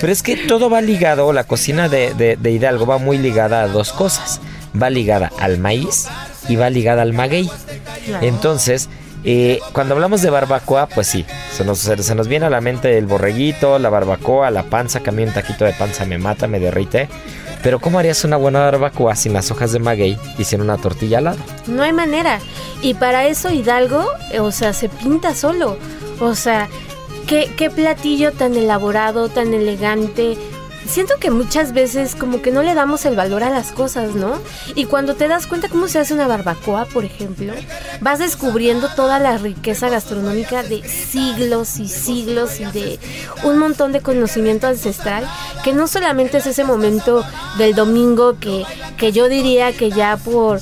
Pero 0.00 0.12
es 0.12 0.22
que 0.22 0.36
todo 0.36 0.68
va 0.68 0.80
ligado, 0.80 1.32
la 1.32 1.44
cocina 1.44 1.88
de, 1.88 2.12
de- 2.14 2.36
de 2.36 2.50
Hidalgo 2.50 2.86
va 2.86 2.98
muy 2.98 3.18
ligada 3.18 3.62
a 3.62 3.68
dos 3.68 3.92
cosas. 3.92 4.40
Va 4.80 4.90
ligada 4.90 5.30
al 5.38 5.58
maíz 5.58 6.08
y 6.48 6.56
va 6.56 6.70
ligada 6.70 7.02
al 7.02 7.12
maguey. 7.12 7.50
Claro. 8.06 8.26
Entonces, 8.26 8.88
eh, 9.24 9.60
cuando 9.72 9.94
hablamos 9.94 10.20
de 10.20 10.28
barbacoa, 10.28 10.86
pues 10.86 11.06
sí, 11.06 11.24
se 11.50 11.64
nos, 11.64 11.78
se, 11.78 12.14
nos 12.14 12.28
viene 12.28 12.46
a 12.46 12.50
la 12.50 12.60
mente 12.60 12.98
el 12.98 13.06
borreguito, 13.06 13.78
la 13.78 13.88
barbacoa, 13.88 14.50
la 14.50 14.64
panza, 14.64 15.00
que 15.00 15.10
a 15.10 15.12
mí 15.12 15.22
un 15.22 15.32
taquito 15.32 15.64
de 15.64 15.72
panza 15.72 16.04
me 16.04 16.18
mata, 16.18 16.46
me 16.46 16.60
derrite. 16.60 17.08
Pero 17.62 17.80
¿cómo 17.80 17.98
harías 17.98 18.22
una 18.24 18.36
buena 18.36 18.60
barbacoa 18.60 19.16
sin 19.16 19.32
las 19.32 19.50
hojas 19.50 19.72
de 19.72 19.78
maguey 19.78 20.18
y 20.36 20.44
sin 20.44 20.60
una 20.60 20.76
tortilla 20.76 21.18
al 21.18 21.24
lado? 21.24 21.38
No 21.66 21.82
hay 21.82 21.94
manera. 21.94 22.38
Y 22.82 22.92
para 22.92 23.26
eso 23.26 23.50
Hidalgo, 23.50 24.04
eh, 24.30 24.40
o 24.40 24.52
sea, 24.52 24.74
se 24.74 24.90
pinta 24.90 25.34
solo. 25.34 25.78
O 26.20 26.34
sea, 26.34 26.68
qué, 27.26 27.50
qué 27.56 27.70
platillo 27.70 28.32
tan 28.32 28.54
elaborado, 28.54 29.30
tan 29.30 29.54
elegante. 29.54 30.36
Siento 30.86 31.14
que 31.18 31.30
muchas 31.30 31.72
veces 31.72 32.14
como 32.14 32.42
que 32.42 32.50
no 32.50 32.62
le 32.62 32.74
damos 32.74 33.04
el 33.04 33.16
valor 33.16 33.42
a 33.42 33.50
las 33.50 33.72
cosas, 33.72 34.14
¿no? 34.14 34.40
Y 34.74 34.86
cuando 34.86 35.14
te 35.14 35.28
das 35.28 35.46
cuenta 35.46 35.68
cómo 35.68 35.88
se 35.88 35.98
hace 35.98 36.14
una 36.14 36.26
barbacoa, 36.26 36.86
por 36.86 37.04
ejemplo, 37.04 37.52
vas 38.00 38.18
descubriendo 38.18 38.88
toda 38.94 39.18
la 39.18 39.38
riqueza 39.38 39.88
gastronómica 39.88 40.62
de 40.62 40.86
siglos 40.88 41.78
y 41.78 41.88
siglos 41.88 42.60
y 42.60 42.64
de 42.66 42.98
un 43.44 43.58
montón 43.58 43.92
de 43.92 44.00
conocimiento 44.00 44.66
ancestral, 44.66 45.28
que 45.62 45.72
no 45.72 45.86
solamente 45.86 46.38
es 46.38 46.46
ese 46.46 46.64
momento 46.64 47.24
del 47.58 47.74
domingo 47.74 48.38
que, 48.38 48.64
que 48.96 49.12
yo 49.12 49.28
diría 49.28 49.72
que 49.72 49.90
ya 49.90 50.16
por 50.16 50.60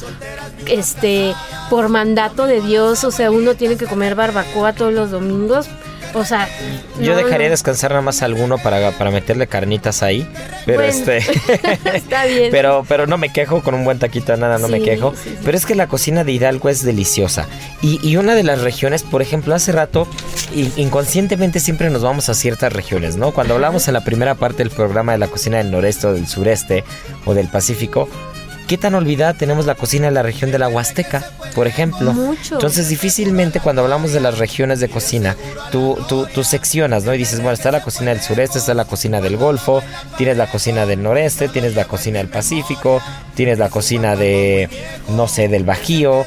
este 0.66 1.34
por 1.70 1.88
mandato 1.88 2.46
de 2.46 2.60
Dios, 2.60 3.02
o 3.02 3.10
sea, 3.10 3.30
uno 3.30 3.54
tiene 3.54 3.76
que 3.76 3.86
comer 3.86 4.14
barbacoa 4.14 4.74
todos 4.74 4.92
los 4.92 5.10
domingos, 5.10 5.68
o 6.14 6.24
sea, 6.24 6.48
yo 7.00 7.12
no, 7.12 7.16
dejaría 7.16 7.48
no. 7.48 7.52
descansar 7.52 7.90
nada 7.90 8.02
más 8.02 8.22
alguno 8.22 8.58
para, 8.58 8.92
para 8.92 9.10
meterle 9.10 9.46
carnitas 9.46 10.02
ahí. 10.02 10.28
Pero 10.66 10.78
Bueno, 10.82 10.92
este. 10.92 11.18
está 11.94 12.26
bien. 12.26 12.50
Pero, 12.50 12.84
pero 12.88 13.06
no 13.06 13.18
me 13.18 13.32
quejo 13.32 13.62
con 13.62 13.74
un 13.74 13.84
buen 13.84 13.98
taquito 13.98 14.36
nada, 14.36 14.58
no 14.58 14.68
me 14.68 14.82
quejo. 14.82 15.14
sí, 15.14 15.30
sí. 15.30 15.38
Pero 15.44 15.56
es 15.56 15.66
que 15.66 15.74
la 15.74 15.86
cocina 15.86 16.24
de 16.24 16.32
Hidalgo 16.32 16.68
es 16.68 16.82
deliciosa. 16.82 17.46
Y, 17.80 18.00
y 18.06 18.16
una 18.16 18.34
de 18.34 18.42
las 18.42 18.60
regiones, 18.60 19.02
por 19.02 19.22
ejemplo, 19.22 19.54
hace 19.54 19.72
rato, 19.72 20.06
inconscientemente 20.76 21.60
siempre 21.60 21.90
nos 21.90 22.02
vamos 22.02 22.28
a 22.28 22.34
ciertas 22.34 22.72
regiones, 22.72 23.16
¿no? 23.16 23.32
Cuando 23.32 23.54
hablamos 23.54 23.88
en 23.88 23.94
la 23.94 24.04
primera 24.04 24.34
parte 24.34 24.58
del 24.58 24.70
programa 24.70 25.12
de 25.12 25.18
la 25.18 25.28
cocina 25.28 25.58
del 25.58 25.70
noreste 25.70 26.06
o 26.06 26.12
del 26.12 26.26
sureste 26.26 26.84
o 27.24 27.34
del 27.34 27.48
Pacífico. 27.48 28.08
¿Qué 28.66 28.78
tan 28.78 28.94
olvidada 28.94 29.34
tenemos 29.34 29.66
la 29.66 29.74
cocina 29.74 30.06
de 30.06 30.12
la 30.12 30.22
región 30.22 30.50
de 30.50 30.58
la 30.58 30.68
Huasteca, 30.68 31.24
por 31.54 31.66
ejemplo? 31.66 32.12
Mucho. 32.12 32.54
Entonces, 32.54 32.88
difícilmente 32.88 33.60
cuando 33.60 33.82
hablamos 33.82 34.12
de 34.12 34.20
las 34.20 34.38
regiones 34.38 34.80
de 34.80 34.88
cocina, 34.88 35.36
tú, 35.70 35.98
tú, 36.08 36.26
tú 36.32 36.42
seccionas, 36.44 37.04
¿no? 37.04 37.14
Y 37.14 37.18
dices, 37.18 37.40
bueno, 37.40 37.52
está 37.52 37.70
la 37.70 37.82
cocina 37.82 38.12
del 38.12 38.20
sureste, 38.20 38.58
está 38.58 38.74
la 38.74 38.84
cocina 38.84 39.20
del 39.20 39.36
Golfo, 39.36 39.82
tienes 40.16 40.36
la 40.36 40.50
cocina 40.50 40.86
del 40.86 41.02
noreste, 41.02 41.48
tienes 41.48 41.74
la 41.74 41.84
cocina 41.84 42.18
del 42.18 42.28
Pacífico, 42.28 43.02
tienes 43.34 43.58
la 43.58 43.68
cocina 43.68 44.16
de, 44.16 44.70
no 45.08 45.28
sé, 45.28 45.48
del 45.48 45.64
Bajío. 45.64 46.24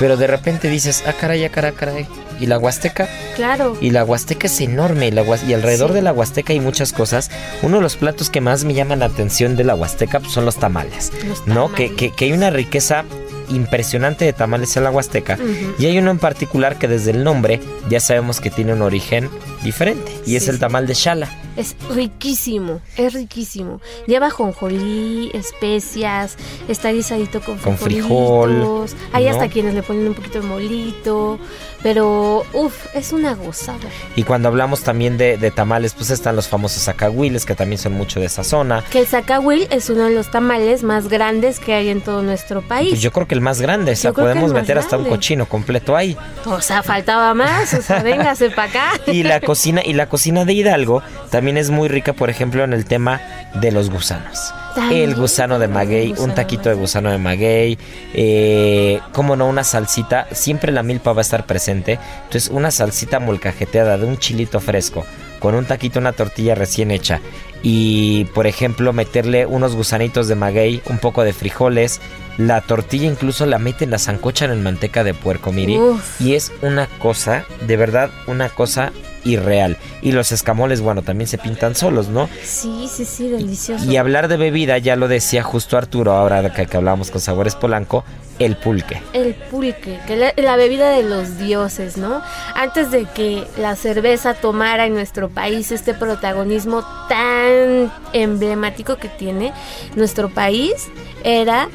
Pero 0.00 0.16
de 0.16 0.26
repente 0.26 0.68
dices, 0.68 1.04
ah, 1.06 1.12
caray, 1.12 1.44
ah, 1.44 1.50
caray, 1.50 1.72
caray. 1.72 2.06
¿Y 2.40 2.46
la 2.46 2.58
Huasteca? 2.58 3.06
Claro. 3.36 3.76
Y 3.80 3.90
la 3.90 4.02
Huasteca 4.04 4.46
es 4.48 4.60
enorme 4.62 5.06
y, 5.08 5.10
la 5.12 5.22
Huas- 5.22 5.44
y 5.46 5.52
alrededor 5.54 5.90
Sí. 5.90 5.94
de 5.96 6.02
la 6.02 6.12
Huasteca 6.12 6.52
hay 6.54 6.60
muchas 6.60 6.92
cosas. 6.94 7.30
Uno 7.62 7.76
de 7.76 7.82
los 7.82 7.96
platos 7.96 8.30
que 8.30 8.40
más 8.40 8.64
me 8.64 8.72
llaman 8.74 8.98
la 9.00 9.06
atención 9.06 9.56
de 9.56 9.64
la 9.64 9.74
Huasteca 9.76 10.18
pues, 10.20 10.32
son 10.32 10.46
los 10.46 10.56
tamales. 10.56 11.12
Los 11.28 11.46
¿No? 11.46 11.66
tamales. 11.66 11.76
Que, 11.76 11.94
que- 11.94 12.10
que 12.12 12.24
hay 12.24 12.32
una 12.32 12.48
riqueza 12.50 13.04
impresionante 13.50 14.24
de 14.24 14.32
tamales 14.32 14.76
en 14.76 14.84
la 14.84 14.90
Huasteca. 14.90 15.36
Y 15.78 15.86
hay 15.86 15.98
uno 15.98 16.10
en 16.12 16.18
particular 16.18 16.78
que 16.78 16.88
desde 16.88 17.10
el 17.10 17.24
nombre 17.24 17.60
ya 17.88 18.00
sabemos 18.00 18.40
que 18.40 18.48
tiene 18.50 18.72
un 18.72 18.82
origen 18.82 19.28
diferente. 19.62 20.12
Y 20.26 20.36
es 20.36 20.48
el 20.48 20.58
tamal 20.58 20.86
de 20.86 20.94
Shala. 20.94 21.28
Es 21.60 21.76
riquísimo, 21.94 22.80
es 22.96 23.12
riquísimo. 23.12 23.82
Lleva 24.06 24.30
jonjolí, 24.30 25.30
especias, 25.34 26.38
está 26.68 26.90
guisadito 26.90 27.42
con, 27.42 27.58
Con 27.58 27.76
frijol, 27.76 28.88
Hay 29.12 29.26
¿no? 29.26 29.30
hasta 29.30 29.48
quienes 29.48 29.74
le 29.74 29.82
ponen 29.82 30.08
un 30.08 30.14
poquito 30.14 30.40
de 30.40 30.46
molito, 30.46 31.38
pero 31.82 32.46
uff, 32.54 32.86
es 32.94 33.12
una 33.12 33.34
gozada. 33.34 33.90
Y 34.16 34.22
cuando 34.22 34.48
hablamos 34.48 34.82
también 34.82 35.18
de, 35.18 35.36
de 35.36 35.50
tamales, 35.50 35.92
pues 35.92 36.08
están 36.08 36.34
los 36.34 36.48
famosos 36.48 36.88
acahuiles, 36.88 37.44
que 37.44 37.54
también 37.54 37.78
son 37.78 37.92
mucho 37.92 38.20
de 38.20 38.26
esa 38.26 38.42
zona. 38.42 38.82
Que 38.90 39.00
el 39.00 39.06
zacahuil 39.06 39.68
es 39.70 39.90
uno 39.90 40.04
de 40.04 40.14
los 40.14 40.30
tamales 40.30 40.82
más 40.82 41.08
grandes 41.08 41.60
que 41.60 41.74
hay 41.74 41.90
en 41.90 42.00
todo 42.00 42.22
nuestro 42.22 42.62
país. 42.62 42.88
Pues 42.88 43.02
yo 43.02 43.12
creo 43.12 43.28
que 43.28 43.34
el 43.34 43.42
más 43.42 43.60
grande, 43.60 43.92
o 43.92 43.96
sea, 43.96 44.14
podemos 44.14 44.54
meter 44.54 44.78
hasta 44.78 44.96
un 44.96 45.04
cochino 45.04 45.44
completo 45.44 45.94
ahí. 45.94 46.16
O 46.46 46.62
sea, 46.62 46.82
faltaba 46.82 47.34
más, 47.34 47.74
o 47.74 47.82
sea, 47.82 48.02
véngase 48.02 48.48
para 48.48 48.70
acá. 48.70 49.00
Y 49.12 49.24
la 49.24 49.40
cocina, 49.40 49.82
y 49.84 49.92
la 49.92 50.08
cocina 50.08 50.46
de 50.46 50.54
Hidalgo 50.54 51.02
también 51.30 51.49
es 51.56 51.70
muy 51.70 51.88
rica, 51.88 52.12
por 52.12 52.30
ejemplo, 52.30 52.64
en 52.64 52.72
el 52.72 52.84
tema 52.84 53.20
de 53.54 53.72
los 53.72 53.90
gusanos. 53.90 54.52
También 54.74 55.10
El 55.10 55.16
gusano 55.16 55.58
de 55.58 55.68
maguey, 55.68 56.10
gusano 56.10 56.28
un 56.28 56.34
taquito 56.34 56.68
de 56.68 56.74
gusano 56.74 57.10
de 57.10 57.18
maguey, 57.18 57.78
eh, 58.14 59.00
como 59.12 59.36
no, 59.36 59.48
una 59.48 59.64
salsita, 59.64 60.28
siempre 60.32 60.72
la 60.72 60.82
milpa 60.82 61.12
va 61.12 61.20
a 61.20 61.22
estar 61.22 61.46
presente. 61.46 61.98
Entonces, 62.24 62.50
una 62.50 62.70
salsita 62.70 63.18
molcajeteada 63.18 63.98
de 63.98 64.06
un 64.06 64.18
chilito 64.18 64.60
fresco, 64.60 65.04
con 65.40 65.54
un 65.54 65.64
taquito, 65.64 65.98
una 65.98 66.12
tortilla 66.12 66.54
recién 66.54 66.90
hecha. 66.90 67.20
Y, 67.62 68.26
por 68.34 68.46
ejemplo, 68.46 68.92
meterle 68.92 69.44
unos 69.44 69.74
gusanitos 69.74 70.28
de 70.28 70.34
maguey, 70.34 70.82
un 70.88 70.98
poco 70.98 71.24
de 71.24 71.32
frijoles. 71.32 72.00
La 72.38 72.62
tortilla 72.62 73.06
incluso 73.06 73.44
la 73.44 73.58
meten, 73.58 73.90
la 73.90 73.98
zancochan 73.98 74.50
en 74.50 74.62
manteca 74.62 75.04
de 75.04 75.12
puerco, 75.12 75.52
mire. 75.52 75.78
Uf. 75.78 76.20
Y 76.20 76.34
es 76.34 76.52
una 76.62 76.86
cosa, 76.86 77.44
de 77.66 77.76
verdad, 77.76 78.10
una 78.26 78.48
cosa 78.48 78.92
irreal. 79.24 79.76
Y 80.02 80.12
los 80.12 80.32
escamoles, 80.32 80.80
bueno, 80.80 81.02
también 81.02 81.28
se 81.28 81.38
pintan 81.38 81.74
solos, 81.74 82.08
¿no? 82.08 82.28
Sí, 82.42 82.88
sí, 82.90 83.04
sí, 83.04 83.28
delicioso. 83.28 83.84
Y 83.84 83.96
hablar 83.96 84.28
de 84.28 84.36
bebida, 84.36 84.78
ya 84.78 84.96
lo 84.96 85.08
decía 85.08 85.42
justo 85.42 85.76
Arturo, 85.76 86.12
ahora 86.12 86.52
que, 86.52 86.66
que 86.66 86.76
hablábamos 86.76 87.10
con 87.10 87.20
Sabores 87.20 87.54
Polanco, 87.54 88.04
el 88.38 88.56
pulque. 88.56 89.02
El 89.12 89.34
pulque, 89.34 90.00
que 90.06 90.16
la, 90.16 90.32
la 90.36 90.56
bebida 90.56 90.90
de 90.90 91.02
los 91.02 91.38
dioses, 91.38 91.98
¿no? 91.98 92.22
Antes 92.54 92.90
de 92.90 93.04
que 93.04 93.44
la 93.58 93.76
cerveza 93.76 94.34
tomara 94.34 94.86
en 94.86 94.94
nuestro 94.94 95.28
país 95.28 95.70
este 95.70 95.92
protagonismo 95.92 96.82
tan 97.08 97.92
emblemático 98.14 98.96
que 98.96 99.08
tiene, 99.08 99.52
nuestro 99.94 100.30
país 100.30 100.88
era 101.22 101.68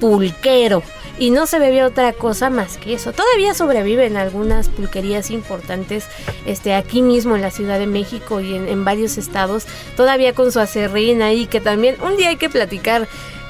pulquero. 0.00 0.82
Y 1.18 1.30
no 1.30 1.46
se 1.46 1.58
bebía 1.58 1.84
otra 1.86 2.12
cosa 2.12 2.48
más 2.48 2.76
que 2.76 2.94
eso. 2.94 3.12
Todavía 3.12 3.52
sobreviven 3.52 4.16
algunas 4.16 4.68
pulquerías 4.68 5.30
importantes 5.30 6.04
este, 6.46 6.74
aquí 6.74 7.02
mismo 7.02 7.34
en 7.34 7.42
la 7.42 7.50
Ciudad 7.50 7.78
de 7.78 7.86
México 7.88 8.40
y 8.40 8.54
en, 8.54 8.68
en 8.68 8.84
varios 8.84 9.18
estados. 9.18 9.66
Todavía 9.96 10.32
con 10.32 10.52
su 10.52 10.60
acerrín 10.60 11.22
ahí, 11.22 11.46
que 11.46 11.60
también 11.60 11.96
un 12.02 12.16
día 12.16 12.28
hay 12.28 12.36
que 12.36 12.48
platicar 12.48 13.08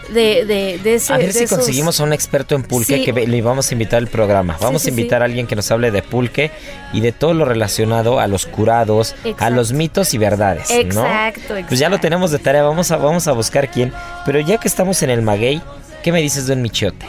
de, 0.08 0.46
de, 0.46 0.80
de 0.82 0.94
ese... 0.94 1.12
A 1.12 1.18
ver 1.18 1.34
si 1.34 1.44
esos- 1.44 1.58
conseguimos 1.58 2.00
a 2.00 2.04
un 2.04 2.14
experto 2.14 2.54
en 2.54 2.62
pulque 2.62 2.96
Sí. 2.96 3.04
que 3.04 3.12
le 3.12 3.42
vamos 3.42 3.70
a 3.70 3.74
invitar 3.74 3.98
al 3.98 4.06
programa. 4.06 4.56
Vamos 4.62 4.80
sí, 4.80 4.88
a 4.88 4.90
invitar 4.90 5.20
a 5.20 5.26
alguien 5.26 5.46
que 5.46 5.54
nos 5.54 5.70
hable 5.70 5.90
de 5.90 6.00
pulque 6.02 6.50
y 6.94 7.02
de 7.02 7.12
todo 7.12 7.34
lo 7.34 7.44
relacionado 7.44 8.18
a 8.18 8.26
los 8.28 8.46
curados, 8.46 9.14
a 9.24 9.28
Exacto. 9.28 9.54
los 9.54 9.72
mitos 9.74 10.14
y 10.14 10.18
verdades, 10.18 10.70
¿no? 10.70 11.04
Exacto, 11.04 11.54
Pues 11.68 11.78
ya 11.78 11.90
lo 11.90 11.96
exacto. 11.96 12.00
tenemos 12.00 12.30
de 12.30 12.38
tarea, 12.38 12.62
vamos 12.62 12.90
a, 12.90 12.96
vamos 12.96 13.28
a 13.28 13.32
buscar 13.32 13.70
quién. 13.70 13.92
Pero 14.24 14.40
ya 14.40 14.56
que 14.56 14.68
estamos 14.68 15.02
en 15.02 15.10
el 15.10 15.20
maguey, 15.20 15.60
¿qué 16.02 16.10
me 16.12 16.22
dices 16.22 16.46
de 16.46 16.54
un 16.54 16.62
michiote? 16.62 17.04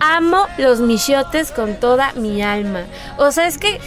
Amo 0.00 0.46
los 0.58 0.80
michiotes 0.80 1.50
con 1.50 1.78
toda 1.78 2.12
mi 2.14 2.42
alma. 2.42 2.84
O 3.18 3.30
sea, 3.32 3.46
es 3.46 3.58
que, 3.58 3.78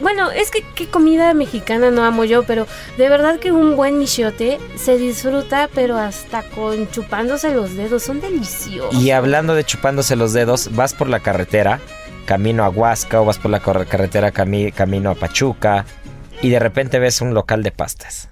bueno, 0.00 0.30
es 0.30 0.50
que 0.50 0.62
qué 0.74 0.88
comida 0.88 1.32
mexicana 1.34 1.90
no 1.90 2.04
amo 2.04 2.24
yo, 2.24 2.42
pero 2.42 2.66
de 2.98 3.08
verdad 3.08 3.38
que 3.38 3.52
un 3.52 3.76
buen 3.76 3.98
michiote 3.98 4.58
se 4.76 4.98
disfruta, 4.98 5.70
pero 5.74 5.96
hasta 5.96 6.42
con 6.42 6.90
chupándose 6.90 7.54
los 7.54 7.76
dedos, 7.76 8.02
son 8.02 8.20
deliciosos. 8.20 8.94
Y 9.00 9.10
hablando 9.12 9.54
de 9.54 9.64
chupándose 9.64 10.16
los 10.16 10.32
dedos, 10.32 10.74
vas 10.74 10.94
por 10.94 11.08
la 11.08 11.20
carretera, 11.20 11.80
camino 12.26 12.64
a 12.64 12.68
Huasca, 12.68 13.20
o 13.20 13.24
vas 13.24 13.38
por 13.38 13.50
la 13.50 13.60
carretera 13.60 14.32
cami- 14.34 14.72
camino 14.72 15.10
a 15.10 15.14
Pachuca, 15.14 15.84
y 16.42 16.50
de 16.50 16.58
repente 16.58 16.98
ves 16.98 17.20
un 17.20 17.32
local 17.34 17.62
de 17.62 17.70
pastas. 17.70 18.28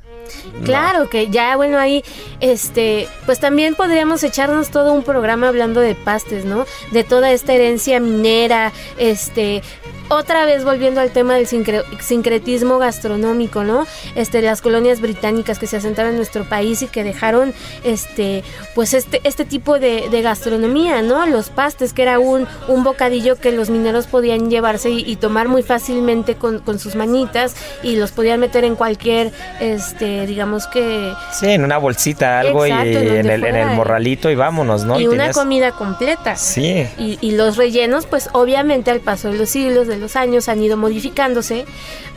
Claro 0.64 1.09
que 1.09 1.29
ya, 1.29 1.57
bueno, 1.57 1.79
ahí, 1.79 2.05
este, 2.41 3.09
pues 3.27 3.41
también 3.41 3.75
podríamos 3.75 4.22
echarnos 4.22 4.70
todo 4.70 4.93
un 4.93 5.03
programa 5.03 5.49
hablando 5.49 5.81
de 5.81 5.95
pastes, 5.95 6.45
¿no? 6.45 6.66
De 6.93 7.05
toda 7.05 7.33
esta 7.33 7.53
herencia 7.53 8.01
minera, 8.01 8.72
este, 8.99 9.62
otra 10.09 10.44
vez 10.46 10.64
volviendo 10.64 11.00
al 11.00 11.11
tema 11.11 11.34
del 11.34 11.46
sincre- 11.46 11.84
sincretismo 12.00 12.78
gastronómico, 12.78 13.64
¿no? 13.64 13.86
Este, 14.14 14.42
las 14.42 14.61
colonias 14.61 15.00
británicas 15.00 15.59
que 15.59 15.66
se 15.66 15.76
asentaron 15.76 16.12
en 16.12 16.16
nuestro 16.16 16.44
país 16.48 16.82
y 16.82 16.86
que 16.88 17.05
dejaron, 17.05 17.52
este, 17.84 18.42
pues 18.74 18.94
este, 18.94 19.20
este 19.24 19.44
tipo 19.44 19.78
de, 19.78 20.09
de 20.11 20.22
gastronomía, 20.22 21.02
¿no? 21.02 21.26
Los 21.26 21.50
pastes, 21.50 21.92
que 21.92 22.02
era 22.02 22.18
un, 22.18 22.46
un 22.68 22.84
bocadillo 22.84 23.36
que 23.36 23.52
los 23.52 23.70
mineros 23.70 24.07
podían 24.07 24.50
llevarse 24.50 24.90
y, 24.90 25.00
y 25.00 25.16
tomar 25.16 25.48
muy 25.48 25.62
fácilmente 25.62 26.34
con, 26.36 26.61
con 26.61 26.78
sus 26.78 26.94
manitas 26.96 27.55
y 27.82 27.96
los 27.96 28.12
podían 28.12 28.40
meter 28.40 28.64
en 28.64 28.76
cualquier, 28.76 29.32
este, 29.61 30.26
digamos 30.26 30.66
que 30.66 31.12
Sí, 31.32 31.48
en 31.48 31.64
una 31.64 31.78
bolsita, 31.78 32.40
algo, 32.40 32.64
Exacto, 32.66 32.86
y 32.88 32.92
en 32.96 32.98
el, 33.02 33.07
en 33.16 33.30
el 33.30 33.40
fuera, 33.40 33.72
eh. 33.72 33.76
morralito, 33.76 34.30
y 34.30 34.34
vámonos, 34.34 34.84
¿no? 34.84 35.00
y 35.00 35.07
una 35.07 35.24
tenías- 35.24 35.36
comida 35.36 35.72
completa. 35.72 36.36
Sí. 36.36 36.86
Y, 36.98 37.18
y 37.20 37.32
los 37.32 37.57
rellenos, 37.57 38.07
pues 38.07 38.28
obviamente 38.32 38.90
al 38.90 39.00
paso 39.00 39.30
de 39.30 39.38
los 39.38 39.48
siglos, 39.48 39.88
de 39.95 40.01
los 40.01 40.16
años, 40.16 40.49
han 40.49 40.62
ido 40.62 40.76
modificándose. 40.76 41.64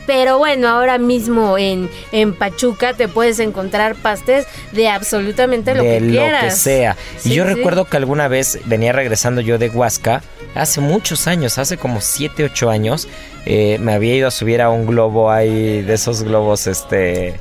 Pero 0.06 0.38
bueno, 0.38 0.68
ahora 0.68 0.96
mismo 0.96 1.58
en, 1.58 1.90
en 2.12 2.32
Pachuca 2.34 2.94
te 2.94 3.08
puedes 3.08 3.38
encontrar 3.40 3.94
pastes 3.94 4.46
de 4.72 4.88
absolutamente 4.88 5.74
lo 5.74 5.82
de 5.82 5.98
que 5.98 6.00
lo 6.00 6.10
quieras. 6.12 6.44
que 6.44 6.50
sea. 6.52 6.96
y 7.24 7.34
yo 7.34 7.44
sí. 7.46 7.54
recuerdo 7.54 7.84
que 7.84 7.98
alguna 7.98 8.26
vez 8.26 8.58
venía 8.64 8.92
regresando 8.92 9.42
yo 9.42 9.58
de 9.58 9.68
Huasca, 9.68 10.22
hace 10.54 10.80
muchos 10.80 11.26
años, 11.26 11.58
hace 11.58 11.76
como 11.76 12.00
7, 12.00 12.44
8 12.44 12.70
años, 12.70 13.06
eh, 13.44 13.76
me 13.80 13.92
había 13.92 14.14
ido 14.14 14.28
a 14.28 14.30
subir 14.30 14.62
a 14.62 14.70
un 14.70 14.86
globo 14.86 15.30
ahí, 15.30 15.82
de 15.82 15.92
esos 15.94 16.22
globos, 16.22 16.66
este... 16.66 17.38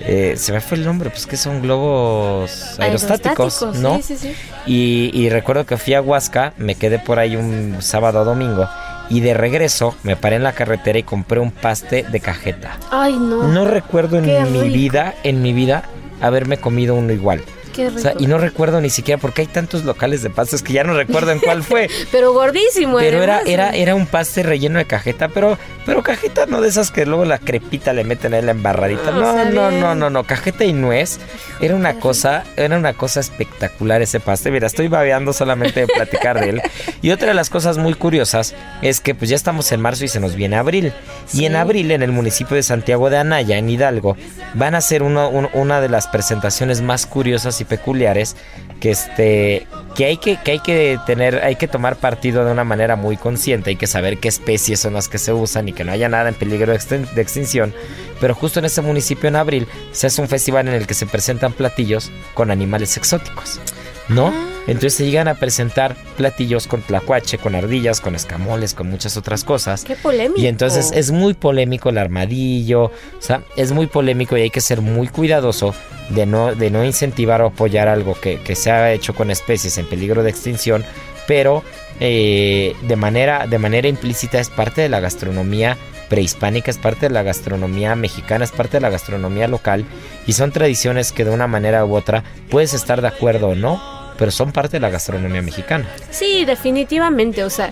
eh, 0.00 0.34
se 0.36 0.52
me 0.52 0.60
fue 0.60 0.76
el 0.76 0.84
nombre, 0.84 1.08
pues 1.08 1.26
que 1.26 1.38
son 1.38 1.62
globos 1.62 2.78
aerostáticos, 2.78 3.62
Aerostáticos, 3.62 3.76
¿no? 3.78 3.96
Sí, 3.96 4.02
sí, 4.02 4.16
sí. 4.18 4.34
Y, 4.66 5.10
y 5.14 5.30
recuerdo 5.30 5.64
que 5.64 5.76
fui 5.78 5.94
a 5.94 6.02
Huasca, 6.02 6.52
me 6.58 6.74
quedé 6.74 6.98
por 6.98 7.18
ahí 7.18 7.36
un 7.36 7.76
sábado 7.80 8.20
o 8.20 8.24
domingo, 8.24 8.68
y 9.10 9.20
de 9.20 9.34
regreso 9.34 9.94
me 10.02 10.16
paré 10.16 10.36
en 10.36 10.42
la 10.42 10.52
carretera 10.52 10.98
y 10.98 11.02
compré 11.02 11.40
un 11.40 11.50
paste 11.50 12.04
de 12.10 12.20
cajeta. 12.20 12.78
Ay, 12.90 13.14
no. 13.14 13.42
No 13.48 13.64
recuerdo 13.64 14.18
en 14.18 14.24
Qué 14.24 14.40
mi 14.50 14.60
rico. 14.62 14.74
vida, 14.74 15.14
en 15.22 15.42
mi 15.42 15.52
vida, 15.52 15.84
haberme 16.20 16.56
comido 16.58 16.94
uno 16.94 17.12
igual. 17.12 17.42
Qué 17.72 17.88
O 17.88 17.98
sea, 17.98 18.14
y 18.18 18.26
no 18.26 18.38
recuerdo 18.38 18.80
ni 18.80 18.90
siquiera 18.90 19.20
porque 19.20 19.42
hay 19.42 19.46
tantos 19.46 19.84
locales 19.84 20.22
de 20.22 20.30
pastas 20.30 20.62
que 20.62 20.72
ya 20.72 20.84
no 20.84 20.94
recuerdo 20.94 21.30
en 21.32 21.38
cuál 21.40 21.62
fue. 21.62 21.88
Pero 22.12 22.32
gordísimo, 22.32 22.98
Pero 22.98 23.22
era, 23.22 23.36
además. 23.36 23.52
era, 23.52 23.70
era 23.70 23.94
un 23.94 24.06
paste 24.06 24.42
relleno 24.42 24.78
de 24.78 24.84
cajeta, 24.84 25.28
pero, 25.28 25.58
pero 25.86 26.02
cajeta 26.02 26.46
no 26.46 26.60
de 26.60 26.68
esas 26.68 26.90
que 26.90 27.06
luego 27.06 27.24
la 27.24 27.38
crepita 27.38 27.92
le 27.92 28.04
meten 28.04 28.34
ahí 28.34 28.42
la 28.42 28.50
embarradita. 28.52 29.08
Ah, 29.08 29.12
No, 29.12 29.44
no, 29.44 29.68
bien. 29.68 29.80
no, 29.80 29.94
no, 29.94 30.10
no. 30.10 30.24
Cajeta 30.24 30.64
y 30.64 30.72
nuez. 30.72 31.18
Era 31.60 31.74
una 31.76 31.94
cosa, 32.00 32.44
era 32.56 32.76
una 32.76 32.92
cosa 32.92 33.20
espectacular 33.20 34.02
ese 34.02 34.20
paste. 34.20 34.50
Mira, 34.50 34.66
estoy 34.66 34.88
babeando 34.88 35.32
solamente 35.32 35.80
de 35.80 35.86
platicar 35.86 36.40
de 36.40 36.50
él. 36.50 36.62
Y 37.02 37.10
otra 37.10 37.28
de 37.28 37.34
las 37.34 37.50
cosas 37.50 37.78
muy 37.78 37.94
curiosas 37.94 38.54
es 38.82 39.00
que 39.00 39.14
pues 39.14 39.30
ya 39.30 39.36
estamos 39.36 39.70
en 39.72 39.80
marzo 39.80 40.04
y 40.04 40.08
se 40.08 40.20
nos 40.20 40.34
viene 40.34 40.56
abril. 40.56 40.92
Y 41.32 41.44
en 41.46 41.56
abril, 41.56 41.90
en 41.92 42.02
el 42.02 42.12
municipio 42.12 42.56
de 42.56 42.62
Santiago 42.62 43.08
de 43.10 43.18
Anaya, 43.18 43.56
en 43.58 43.68
Hidalgo, 43.70 44.16
van 44.54 44.74
a 44.74 44.78
hacer 44.78 45.02
uno- 45.02 45.28
un- 45.30 45.48
una 45.54 45.80
de 45.80 45.88
las 45.88 46.06
presentaciones 46.08 46.80
más 46.82 47.06
curiosas 47.06 47.60
y 47.62 47.64
peculiares 47.64 48.36
que 48.80 48.90
este 48.90 49.66
que 49.94 50.06
hay 50.06 50.16
que, 50.16 50.38
que 50.42 50.52
hay 50.52 50.58
que 50.58 50.98
tener, 51.06 51.42
hay 51.44 51.56
que 51.56 51.68
tomar 51.68 51.96
partido 51.96 52.44
de 52.44 52.52
una 52.52 52.64
manera 52.64 52.96
muy 52.96 53.16
consciente, 53.16 53.70
hay 53.70 53.76
que 53.76 53.86
saber 53.86 54.18
qué 54.18 54.28
especies 54.28 54.80
son 54.80 54.94
las 54.94 55.08
que 55.08 55.18
se 55.18 55.32
usan 55.32 55.68
y 55.68 55.72
que 55.72 55.84
no 55.84 55.92
haya 55.92 56.08
nada 56.08 56.28
en 56.28 56.34
peligro 56.34 56.72
de, 56.72 56.78
extin- 56.78 57.10
de 57.12 57.22
extinción. 57.22 57.74
Pero 58.20 58.34
justo 58.34 58.58
en 58.58 58.64
ese 58.64 58.80
municipio 58.82 59.28
en 59.28 59.36
abril 59.36 59.66
se 59.92 60.06
hace 60.06 60.22
un 60.22 60.28
festival 60.28 60.68
en 60.68 60.74
el 60.74 60.86
que 60.86 60.94
se 60.94 61.06
presentan 61.06 61.52
platillos 61.52 62.10
con 62.34 62.50
animales 62.50 62.96
exóticos. 62.96 63.60
¿No? 64.08 64.34
Entonces 64.66 64.94
se 64.94 65.06
llegan 65.06 65.28
a 65.28 65.34
presentar 65.34 65.94
platillos 66.16 66.66
con 66.66 66.82
tlacuache, 66.82 67.38
con 67.38 67.54
ardillas, 67.54 68.00
con 68.00 68.14
escamoles, 68.14 68.74
con 68.74 68.88
muchas 68.90 69.16
otras 69.16 69.44
cosas. 69.44 69.84
Qué 69.84 69.94
polémico. 69.94 70.40
Y 70.40 70.48
entonces 70.48 70.90
es 70.92 71.12
muy 71.12 71.34
polémico 71.34 71.88
el 71.88 71.98
armadillo, 71.98 72.84
o 72.86 72.92
sea, 73.20 73.42
es 73.56 73.72
muy 73.72 73.86
polémico 73.86 74.36
y 74.36 74.42
hay 74.42 74.50
que 74.50 74.60
ser 74.60 74.80
muy 74.80 75.06
cuidadoso 75.06 75.74
de 76.14 76.26
no, 76.26 76.54
de 76.54 76.70
no 76.70 76.84
incentivar 76.84 77.42
o 77.42 77.46
apoyar 77.46 77.88
algo 77.88 78.14
que, 78.20 78.40
que 78.40 78.54
se 78.54 78.70
ha 78.70 78.92
hecho 78.92 79.14
con 79.14 79.30
especies 79.30 79.78
en 79.78 79.86
peligro 79.86 80.22
de 80.22 80.30
extinción, 80.30 80.84
pero 81.26 81.62
eh, 82.00 82.74
de, 82.82 82.96
manera, 82.96 83.46
de 83.46 83.58
manera 83.58 83.88
implícita 83.88 84.40
es 84.40 84.50
parte 84.50 84.82
de 84.82 84.88
la 84.88 85.00
gastronomía 85.00 85.76
prehispánica, 86.08 86.70
es 86.70 86.78
parte 86.78 87.06
de 87.06 87.14
la 87.14 87.22
gastronomía 87.22 87.94
mexicana, 87.94 88.44
es 88.44 88.50
parte 88.50 88.78
de 88.78 88.80
la 88.80 88.90
gastronomía 88.90 89.48
local 89.48 89.84
y 90.26 90.32
son 90.32 90.52
tradiciones 90.52 91.12
que 91.12 91.24
de 91.24 91.30
una 91.30 91.46
manera 91.46 91.84
u 91.84 91.94
otra 91.94 92.24
puedes 92.50 92.74
estar 92.74 93.00
de 93.00 93.08
acuerdo 93.08 93.50
o 93.50 93.54
no, 93.54 93.80
pero 94.18 94.30
son 94.30 94.52
parte 94.52 94.76
de 94.76 94.80
la 94.80 94.90
gastronomía 94.90 95.42
mexicana. 95.42 95.86
Sí, 96.10 96.44
definitivamente, 96.44 97.44
o 97.44 97.50
sea, 97.50 97.70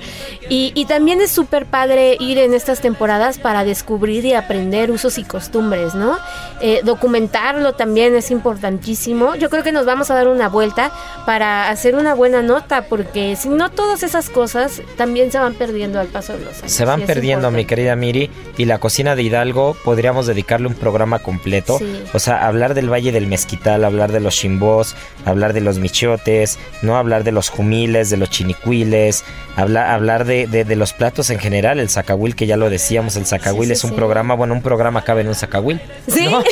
y, 0.49 0.73
y 0.75 0.87
también 0.87 1.21
es 1.21 1.31
súper 1.31 1.67
padre 1.67 2.17
ir 2.19 2.39
en 2.39 2.55
estas 2.55 2.81
temporadas 2.81 3.39
para 3.39 3.65
descubrir 3.65 4.25
y 4.25 4.35
aprender 4.35 4.91
usos 4.91 5.19
y 5.19 5.25
costumbres, 5.25 5.95
¿no? 5.95 6.19
Eh, 6.61 6.81
documentarlo 6.85 7.73
también 7.75 8.15
es 8.17 8.31
importantísimo. 8.31 9.35
Yo 9.37 9.51
creo 9.51 9.63
que 9.63 9.73
nos 9.73 9.87
vamos 9.87 10.11
a 10.11 10.15
dar 10.15 10.29
una 10.29 10.49
vuelta 10.49 10.91
para 11.27 11.71
hacer 11.71 11.95
una 11.95 12.15
buena 12.15 12.43
nota, 12.43 12.83
porque 12.83 13.37
si 13.37 13.49
no 13.49 13.71
todas 13.71 14.03
esas 14.03 14.31
cosas 14.31 14.83
también 14.97 15.31
se 15.33 15.39
van 15.39 15.55
perdiendo 15.55 16.01
al 16.01 16.09
paso 16.09 16.33
de 16.35 16.45
los 16.45 16.59
años. 16.59 16.73
Se 16.73 16.85
van 16.85 17.03
perdiendo, 17.03 17.51
mi 17.51 17.65
querida 17.65 17.97
Miri, 17.97 18.31
y 18.57 18.65
la 18.65 18.79
cocina 18.79 19.17
de 19.17 19.23
Hidalgo 19.23 19.77
podríamos 19.85 20.27
dedicarle 20.27 20.67
un 20.67 20.75
programa 20.75 21.21
completo. 21.21 21.79
Sí. 21.79 22.03
O 22.13 22.19
sea, 22.19 22.47
hablar 22.47 22.75
del 22.75 22.93
Valle 22.93 23.13
del 23.13 23.27
Mezquital, 23.27 23.85
hablar 23.85 24.13
de 24.13 24.21
los 24.21 24.35
chimbos, 24.35 24.97
hablar 25.25 25.53
de 25.53 25.61
los 25.61 25.79
michotes, 25.79 26.30
no 26.83 26.97
hablar 26.97 27.25
de 27.25 27.33
los 27.33 27.49
jumiles, 27.49 28.11
de 28.11 28.17
los 28.17 28.31
chinicuiles, 28.31 29.25
habla- 29.57 29.95
hablar 29.95 30.25
de, 30.25 30.47
de- 30.47 30.65
de 30.65 30.77
los 30.77 30.93
platos 30.93 31.31
en 31.31 31.39
general, 31.39 31.79
el 31.81 31.89
zacahuil, 31.89 32.35
que 32.37 32.47
ya 32.47 32.57
lo 32.57 32.71
decíamos, 32.71 33.17
el 33.17 33.27
zacahuil 33.27 33.67
Sí, 33.69 33.73
es 33.73 33.81
sí, 33.81 33.87
un 33.87 33.93
sí. 33.93 33.97
programa, 33.97 34.35
bueno, 34.35 34.55
un 34.55 34.63
programa 34.63 35.03
cabe 35.03 35.23
en 35.23 35.29
un. 35.29 35.81
¿no? 36.31 36.43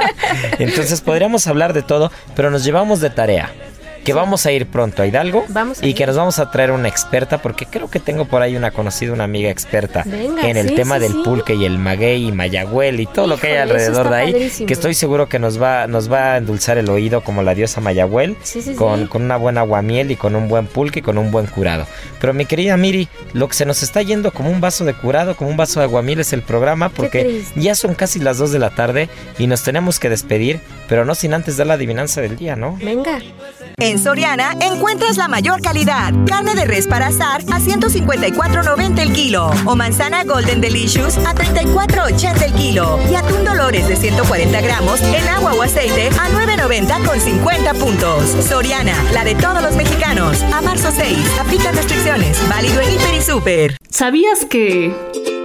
Entonces 0.58 1.00
podríamos 1.00 1.46
hablar 1.46 1.72
de 1.72 1.82
todo, 1.82 2.10
pero 2.36 2.50
nos 2.50 2.64
llevamos 2.64 3.00
de 3.00 3.10
tarea. 3.10 3.50
Que 4.04 4.12
vamos 4.12 4.46
a 4.46 4.52
ir 4.52 4.66
pronto 4.66 5.02
a 5.02 5.06
Hidalgo 5.06 5.44
Vamos 5.48 5.82
a 5.82 5.86
y 5.86 5.90
ir. 5.90 5.94
que 5.94 6.06
nos 6.06 6.16
vamos 6.16 6.38
a 6.38 6.50
traer 6.50 6.70
una 6.70 6.88
experta, 6.88 7.38
porque 7.42 7.66
creo 7.66 7.90
que 7.90 8.00
tengo 8.00 8.24
por 8.24 8.42
ahí 8.42 8.56
una 8.56 8.70
conocida, 8.70 9.12
una 9.12 9.24
amiga 9.24 9.50
experta 9.50 10.02
Venga, 10.06 10.48
en 10.48 10.56
el 10.56 10.70
sí, 10.70 10.74
tema 10.74 10.96
sí, 10.96 11.02
del 11.02 11.12
sí. 11.12 11.20
pulque 11.24 11.54
y 11.54 11.64
el 11.64 11.78
maguey 11.78 12.26
y 12.28 12.32
mayagüel 12.32 13.00
y 13.00 13.06
todo 13.06 13.26
lo 13.26 13.36
que 13.38 13.48
hay 13.48 13.56
alrededor 13.58 14.08
de 14.10 14.16
ahí, 14.16 14.32
padrísimo. 14.32 14.66
que 14.66 14.72
estoy 14.72 14.94
seguro 14.94 15.28
que 15.28 15.38
nos 15.38 15.60
va, 15.60 15.86
nos 15.86 16.10
va 16.10 16.34
a 16.34 16.36
endulzar 16.38 16.78
el 16.78 16.88
oído 16.88 17.22
como 17.22 17.42
la 17.42 17.54
diosa 17.54 17.80
mayagüel, 17.80 18.36
Sí, 18.42 18.62
sí, 18.62 18.74
con, 18.74 19.02
sí. 19.02 19.06
con 19.08 19.22
una 19.22 19.36
buena 19.36 19.60
aguamiel 19.60 20.10
y 20.10 20.16
con 20.16 20.34
un 20.36 20.48
buen 20.48 20.66
pulque 20.66 21.00
y 21.00 21.02
con 21.02 21.18
un 21.18 21.30
buen 21.30 21.46
curado. 21.46 21.86
Pero 22.20 22.32
mi 22.32 22.46
querida 22.46 22.76
Miri, 22.76 23.08
lo 23.34 23.48
que 23.48 23.54
se 23.54 23.66
nos 23.66 23.82
está 23.82 24.02
yendo 24.02 24.32
como 24.32 24.50
un 24.50 24.60
vaso 24.60 24.84
de 24.84 24.94
curado, 24.94 25.36
como 25.36 25.50
un 25.50 25.56
vaso 25.56 25.80
de 25.80 25.84
aguamiel 25.84 26.20
es 26.20 26.32
el 26.32 26.42
programa, 26.42 26.88
porque 26.88 27.42
ya 27.56 27.74
son 27.74 27.94
casi 27.94 28.18
las 28.20 28.38
2 28.38 28.52
de 28.52 28.58
la 28.58 28.70
tarde 28.70 29.08
y 29.38 29.46
nos 29.46 29.62
tenemos 29.62 29.98
que 29.98 30.08
despedir, 30.08 30.60
pero 30.88 31.04
no 31.04 31.14
sin 31.14 31.34
antes 31.34 31.56
dar 31.56 31.66
la 31.66 31.74
adivinanza 31.74 32.20
del 32.20 32.36
día, 32.36 32.56
¿no? 32.56 32.78
Venga. 32.82 33.18
En 33.80 33.98
Soriana 33.98 34.56
encuentras 34.60 35.16
la 35.16 35.28
mayor 35.28 35.62
calidad. 35.62 36.12
Carne 36.26 36.54
de 36.56 36.64
res 36.64 36.88
para 36.88 37.06
asar 37.06 37.42
a 37.42 37.60
154.90 37.60 38.98
el 39.00 39.12
kilo. 39.12 39.50
O 39.66 39.76
manzana 39.76 40.24
Golden 40.24 40.60
Delicious 40.60 41.16
a 41.18 41.34
34.80 41.34 42.42
el 42.42 42.52
kilo. 42.54 42.98
Y 43.08 43.14
atún 43.14 43.44
Dolores 43.44 43.86
de 43.86 43.94
140 43.96 44.60
gramos 44.60 45.00
en 45.00 45.28
agua 45.28 45.54
o 45.54 45.62
aceite 45.62 46.08
a 46.08 46.28
9.90 46.28 47.06
con 47.06 47.20
50 47.20 47.74
puntos. 47.74 48.24
Soriana, 48.48 49.00
la 49.12 49.22
de 49.22 49.36
todos 49.36 49.62
los 49.62 49.76
mexicanos. 49.76 50.42
A 50.42 50.60
marzo 50.60 50.90
6. 50.90 51.16
Aplica 51.38 51.70
restricciones. 51.70 52.36
Válido 52.48 52.80
en 52.80 52.94
Hiper 52.94 53.14
y 53.14 53.22
Super. 53.22 53.76
¿Sabías 53.90 54.44
que... 54.44 55.37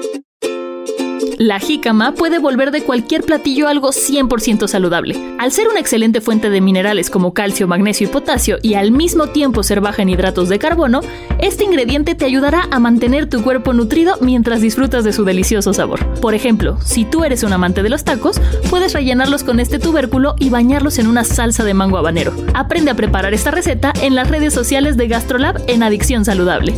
La 1.38 1.60
jícama 1.60 2.14
puede 2.14 2.38
volver 2.38 2.72
de 2.72 2.84
cualquier 2.84 3.24
platillo 3.24 3.68
algo 3.68 3.90
100% 3.90 4.68
saludable. 4.68 5.16
Al 5.40 5.52
ser 5.52 5.68
una 5.68 5.80
excelente 5.80 6.22
fuente 6.22 6.50
de 6.50 6.62
minerales 6.62 7.10
como 7.10 7.34
calcio, 7.34 7.68
magnesio 7.68 8.08
y 8.08 8.12
potasio 8.12 8.58
y 8.62 8.76
al 8.76 8.92
mismo 8.92 9.28
tiempo 9.28 9.64
ser 9.64 9.82
baja 9.82 10.02
en 10.04 10.10
hidratos 10.10 10.50
de 10.50 10.60
carbono, 10.60 11.02
este 11.40 11.64
ingrediente 11.64 12.16
te 12.16 12.26
ayudará 12.26 12.68
a 12.70 12.80
mantener 12.80 13.30
tu 13.30 13.42
cuerpo 13.42 13.74
nutrido 13.74 14.18
mientras 14.22 14.62
disfrutas 14.62 15.04
de 15.04 15.14
su 15.14 15.24
delicioso 15.24 15.74
sabor. 15.74 16.06
Por 16.22 16.36
ejemplo, 16.36 16.78
si 16.84 17.06
tú 17.06 17.24
eres 17.24 17.44
un 17.44 17.54
amante 17.54 17.84
de 17.84 17.90
los 17.90 18.04
tacos, 18.04 18.40
puedes 18.70 18.94
rellenarlos 18.94 19.44
con 19.44 19.60
este 19.60 19.80
tubérculo 19.80 20.36
y 20.40 20.50
bañarlos 20.50 21.00
en 21.00 21.08
una 21.08 21.24
salsa 21.24 21.64
de 21.64 21.74
mango 21.74 21.98
habanero. 21.98 22.34
Aprende 22.54 22.92
a 22.92 22.96
preparar 22.96 23.34
esta 23.34 23.52
receta 23.52 23.94
en 24.02 24.16
las 24.16 24.30
redes 24.30 24.54
sociales 24.54 24.98
de 24.98 25.08
GastroLab 25.08 25.64
en 25.68 25.84
Adicción 25.84 26.26
Saludable. 26.26 26.74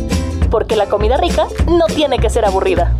Porque 0.50 0.76
la 0.76 0.86
comida 0.86 1.16
rica 1.16 1.46
no 1.66 1.86
tiene 1.86 2.18
que 2.18 2.30
ser 2.30 2.44
aburrida. 2.44 2.94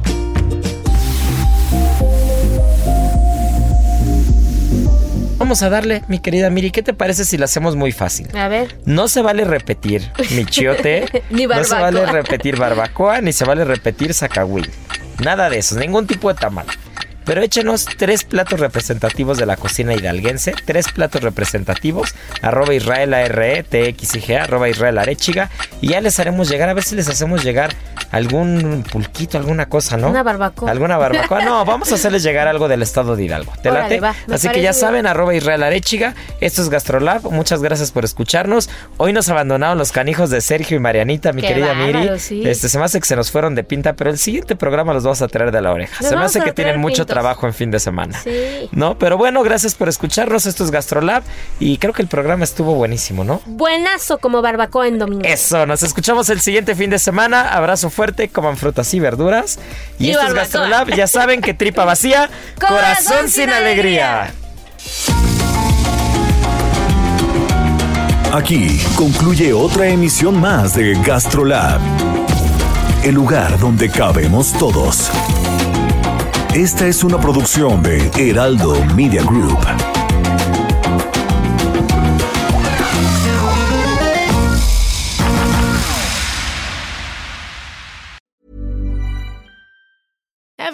Vamos 5.46 5.62
a 5.62 5.70
darle, 5.70 6.02
mi 6.08 6.18
querida 6.18 6.50
Miri, 6.50 6.72
¿qué 6.72 6.82
te 6.82 6.92
parece 6.92 7.24
si 7.24 7.38
lo 7.38 7.44
hacemos 7.44 7.76
muy 7.76 7.92
fácil? 7.92 8.26
A 8.36 8.48
ver. 8.48 8.80
No 8.84 9.06
se 9.06 9.22
vale 9.22 9.44
repetir 9.44 10.10
michiote, 10.32 11.22
Ni 11.30 11.46
no 11.46 11.62
se 11.62 11.70
barbacoa. 11.76 11.80
vale 11.82 12.06
repetir 12.06 12.56
barbacoa, 12.56 13.20
ni 13.20 13.32
se 13.32 13.44
vale 13.44 13.64
repetir 13.64 14.12
zacahuil. 14.12 14.68
Nada 15.22 15.48
de 15.48 15.58
eso, 15.58 15.78
ningún 15.78 16.08
tipo 16.08 16.34
de 16.34 16.40
tamal. 16.40 16.66
Pero 17.24 17.42
échenos 17.42 17.84
tres 17.84 18.24
platos 18.24 18.58
representativos 18.58 19.38
de 19.38 19.46
la 19.46 19.56
cocina 19.56 19.94
hidalguense, 19.94 20.52
tres 20.64 20.90
platos 20.90 21.22
representativos, 21.22 22.16
arroba 22.42 22.74
Israel 22.74 23.14
TXIG, 23.68 24.34
arroba 24.38 24.68
Israel 24.68 24.98
Arechiga, 24.98 25.50
y 25.80 25.90
ya 25.90 26.00
les 26.00 26.18
haremos 26.18 26.48
llegar, 26.48 26.68
a 26.68 26.74
ver 26.74 26.82
si 26.82 26.96
les 26.96 27.08
hacemos 27.08 27.44
llegar 27.44 27.70
algún 28.12 28.84
pulquito, 28.90 29.38
alguna 29.38 29.66
cosa, 29.66 29.96
¿no? 29.96 30.08
Una 30.08 30.22
barbacoa. 30.22 30.70
Alguna 30.70 30.96
barbacoa. 30.96 31.44
No, 31.44 31.64
vamos 31.66 31.90
a 31.92 31.96
hacerles 31.96 32.22
llegar 32.22 32.48
algo 32.48 32.68
del 32.68 32.82
estado 32.82 33.16
de 33.16 33.24
Hidalgo. 33.24 33.52
¿Te 33.62 33.70
Órale, 33.70 33.98
late? 33.98 34.00
va, 34.00 34.34
Así 34.34 34.48
que 34.48 34.62
ya 34.62 34.70
bien. 34.70 34.74
saben, 34.74 35.06
arroba 35.06 35.34
Israel 35.34 35.62
Arechiga. 35.62 36.14
Esto 36.40 36.62
es 36.62 36.68
Gastrolab. 36.68 37.30
Muchas 37.30 37.62
gracias 37.62 37.90
por 37.92 38.04
escucharnos. 38.04 38.68
Hoy 38.96 39.12
nos 39.12 39.28
abandonaron 39.28 39.78
los 39.78 39.92
canijos 39.92 40.30
de 40.30 40.40
Sergio 40.40 40.76
y 40.76 40.80
Marianita, 40.80 41.32
mi 41.32 41.42
Qué 41.42 41.48
querida 41.48 41.74
Miri. 41.74 42.18
sí. 42.18 42.42
Este, 42.46 42.68
se 42.68 42.78
me 42.78 42.84
hace 42.84 43.00
que 43.00 43.06
se 43.06 43.16
nos 43.16 43.30
fueron 43.30 43.54
de 43.54 43.64
pinta, 43.64 43.94
pero 43.94 44.10
el 44.10 44.18
siguiente 44.18 44.56
programa 44.56 44.92
los 44.94 45.04
vamos 45.04 45.22
a 45.22 45.28
traer 45.28 45.50
de 45.52 45.60
la 45.62 45.72
oreja. 45.72 45.96
Nos 46.00 46.08
se 46.10 46.16
me 46.16 46.24
hace 46.24 46.40
que 46.40 46.52
tienen 46.52 46.80
mucho 46.80 47.02
pintos. 47.02 47.06
trabajo 47.14 47.46
en 47.46 47.54
fin 47.54 47.70
de 47.70 47.80
semana. 47.80 48.18
Sí. 48.22 48.68
¿No? 48.72 48.98
Pero 48.98 49.16
bueno, 49.18 49.42
gracias 49.42 49.74
por 49.74 49.88
escucharnos. 49.88 50.46
Esto 50.46 50.64
es 50.64 50.70
Gastrolab. 50.70 51.22
Y 51.60 51.78
creo 51.78 51.92
que 51.92 52.02
el 52.02 52.08
programa 52.08 52.44
estuvo 52.44 52.74
buenísimo, 52.74 53.24
¿no? 53.24 53.40
Buenazo 53.46 54.18
como 54.18 54.42
barbacoa 54.42 54.88
en 54.88 54.98
domingo. 54.98 55.22
Eso, 55.24 55.66
nos 55.66 55.82
escuchamos 55.82 56.28
el 56.30 56.40
siguiente 56.40 56.74
fin 56.74 56.90
de 56.90 56.98
semana. 56.98 57.48
Abrazo 57.52 57.90
fuerte, 57.96 58.28
coman 58.28 58.56
frutas 58.56 58.92
y 58.94 59.00
verduras. 59.00 59.58
Y, 59.98 60.06
Y 60.06 60.10
esto 60.10 60.20
es 60.22 60.34
barbacoa. 60.34 60.42
Gastrolab. 60.42 60.94
Ya 60.94 61.08
saben 61.08 61.40
que 61.40 61.54
tripa 61.54 61.84
vacía, 61.84 62.30
Corazón 62.60 62.76
corazón, 62.76 63.30
sin 63.30 63.44
sin 63.44 63.50
alegría. 63.50 64.32
Aquí 68.32 68.78
concluye 68.96 69.52
otra 69.52 69.88
emisión 69.88 70.38
más 70.38 70.74
de 70.74 70.94
Gastrolab, 71.02 71.80
el 73.02 73.14
lugar 73.14 73.58
donde 73.58 73.88
cabemos 73.88 74.52
todos. 74.52 75.10
Esta 76.54 76.86
es 76.86 77.02
una 77.02 77.18
producción 77.18 77.82
de 77.82 78.10
Heraldo 78.16 78.84
Media 78.94 79.22
Group. 79.22 79.95